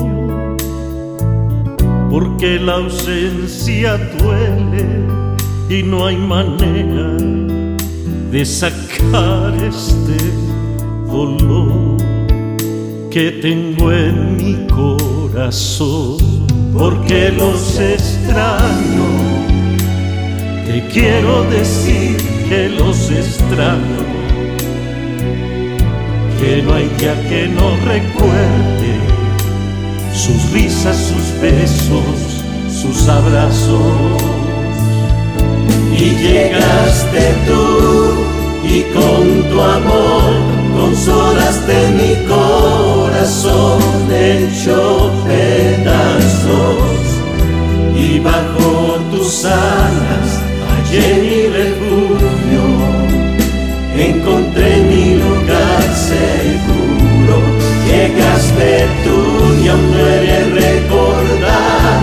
porque 2.11 2.59
la 2.59 2.75
ausencia 2.75 3.99
duele 4.19 4.87
y 5.69 5.83
no 5.83 6.07
hay 6.07 6.17
manera 6.17 7.17
de 8.31 8.45
sacar 8.45 9.55
este 9.55 10.17
dolor 11.07 11.97
que 13.11 13.33
tengo 13.33 13.93
en 13.93 14.37
mi 14.37 14.67
corazón, 14.67 16.19
porque 16.73 17.31
los 17.31 17.79
extraño. 17.81 19.07
Te 20.67 20.87
quiero 20.93 21.45
decir 21.45 22.17
que 22.49 22.69
los 22.69 23.11
extraño, 23.11 24.05
que 26.39 26.63
no 26.63 26.75
hay 26.75 26.89
día 26.99 27.15
que 27.29 27.49
no 27.49 27.71
recuerde 27.85 28.96
sus 30.17 30.51
risas, 30.51 30.97
sus 30.97 31.41
besos, 31.41 32.43
sus 32.71 33.09
abrazos. 33.09 34.23
Y 35.93 36.11
llegaste 36.17 37.35
tú 37.47 38.37
y 38.65 38.83
con 38.93 39.51
tu 39.51 39.61
amor 39.61 40.57
consolaste 40.77 41.89
mi 41.93 42.27
corazón 42.27 43.81
hecho 44.13 45.11
pedazos 45.27 46.77
y 47.97 48.19
bajo 48.21 48.99
tus 49.11 49.45
alas 49.45 50.29
hallé 50.69 51.09
mi 51.23 51.47
refugio, 51.49 51.76
no 59.77 59.99
recordar, 60.55 62.01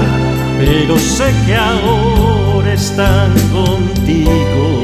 pero 0.60 0.98
sé 0.98 1.34
que 1.46 1.56
ahora 1.56 2.74
están 2.74 3.32
contigo. 3.52 4.84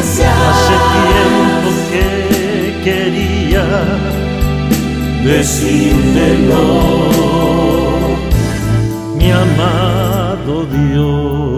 Hace 0.00 0.76
tiempo 0.96 1.70
que 1.92 2.10
quería 2.84 3.64
decírtelo, 5.24 6.62
mi 9.18 9.30
amado 9.30 10.66
Dios. 10.66 11.57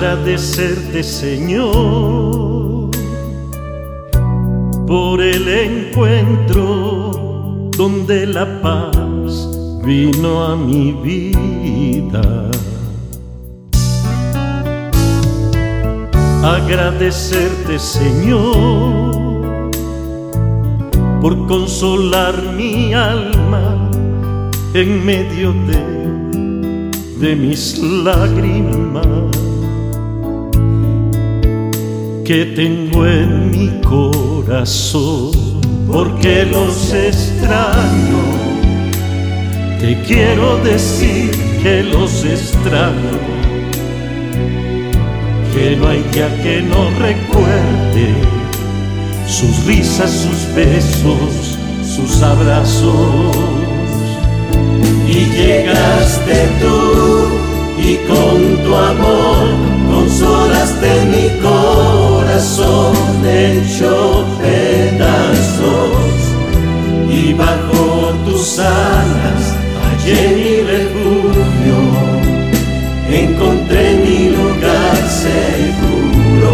Agradecerte 0.00 1.02
Señor 1.02 2.90
por 4.86 5.20
el 5.20 5.46
encuentro 5.46 7.68
donde 7.76 8.26
la 8.26 8.62
paz 8.62 9.46
vino 9.84 10.42
a 10.42 10.56
mi 10.56 10.92
vida. 10.92 12.50
Agradecerte 16.42 17.78
Señor 17.78 19.70
por 21.20 21.46
consolar 21.46 22.42
mi 22.56 22.94
alma 22.94 23.90
en 24.72 25.04
medio 25.04 25.52
de, 25.52 26.88
de 27.18 27.36
mis 27.36 27.78
lágrimas 27.78 29.39
que 32.30 32.44
tengo 32.44 33.04
en 33.08 33.50
mi 33.50 33.68
corazón, 33.80 35.32
porque 35.90 36.44
los 36.44 36.92
extraño. 36.92 38.22
Te 39.80 40.00
quiero 40.02 40.58
decir 40.58 41.32
que 41.60 41.82
los 41.82 42.24
extraño, 42.24 43.18
que 45.52 45.74
no 45.74 45.88
hay 45.88 46.04
día 46.12 46.28
que 46.40 46.62
no 46.62 46.88
recuerde 47.00 48.14
sus 49.26 49.64
risas, 49.64 50.12
sus 50.12 50.54
besos, 50.54 51.58
sus 51.84 52.22
abrazos. 52.22 53.36
Y 55.08 55.24
llegaste 55.36 56.48
tú 56.60 57.49
y 57.82 57.96
con 58.06 58.64
tu 58.64 58.74
amor 58.74 59.48
consolaste 59.88 61.04
mi 61.06 61.40
corazón 61.40 62.94
hecho 63.26 64.24
pedazos. 64.40 65.90
Y 67.08 67.32
bajo 67.34 68.14
tus 68.24 68.58
alas 68.58 69.56
hallé 69.82 70.28
mi 70.36 70.54
refugio, 70.74 71.78
encontré 73.08 73.94
mi 74.04 74.30
lugar 74.30 74.96
seguro, 75.08 76.50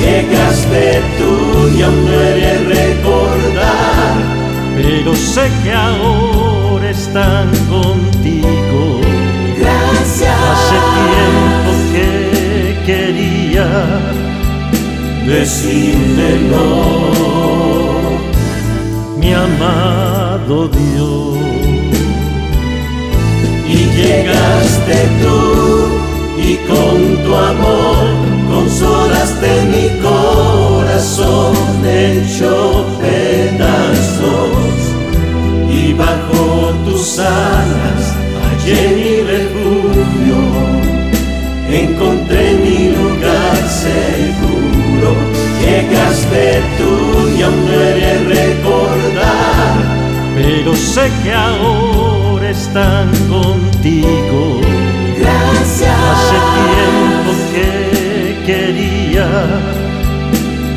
llegaste 0.00 1.00
tú 1.18 1.68
y 1.76 1.82
aún 1.82 2.08
recordar, 2.68 4.14
pero 4.76 5.14
sé 5.14 5.48
que 5.62 5.72
ahora 5.72 6.90
están 6.90 7.48
contigo. 7.68 9.09
Decírtelo, 15.26 16.64
mi 19.18 19.32
amado 19.32 20.68
Dios. 20.68 21.38
Y 23.68 23.78
llegaste 24.00 24.96
tú 25.22 25.40
y 26.42 26.56
con 26.68 27.24
tu 27.24 27.34
amor 27.34 28.30
consolaste 28.50 29.50
mi 29.72 29.86
corazón 30.00 31.54
hecho 31.86 32.84
pedazos 33.00 34.50
y 35.70 35.92
bajo 35.92 36.72
tus 36.84 37.18
alas 37.18 38.14
hallé 38.42 39.19
seguro, 43.82 45.10
llegaste 45.60 46.62
tú 46.78 46.92
y 47.36 47.42
aún 47.42 47.64
no 47.66 47.78
recordar, 48.28 49.74
pero 50.34 50.74
sé 50.76 51.10
que 51.22 51.32
ahora 51.32 52.50
están 52.50 53.08
contigo. 53.28 54.60
Gracias. 55.18 55.96
Hace 56.10 56.38
tiempo 56.60 57.30
que 57.54 57.70
quería 58.48 59.28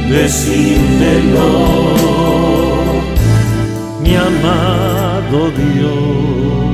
decírtelo, 0.09 1.47
mi 4.03 4.15
amado 4.15 5.51
Dios. 5.51 6.72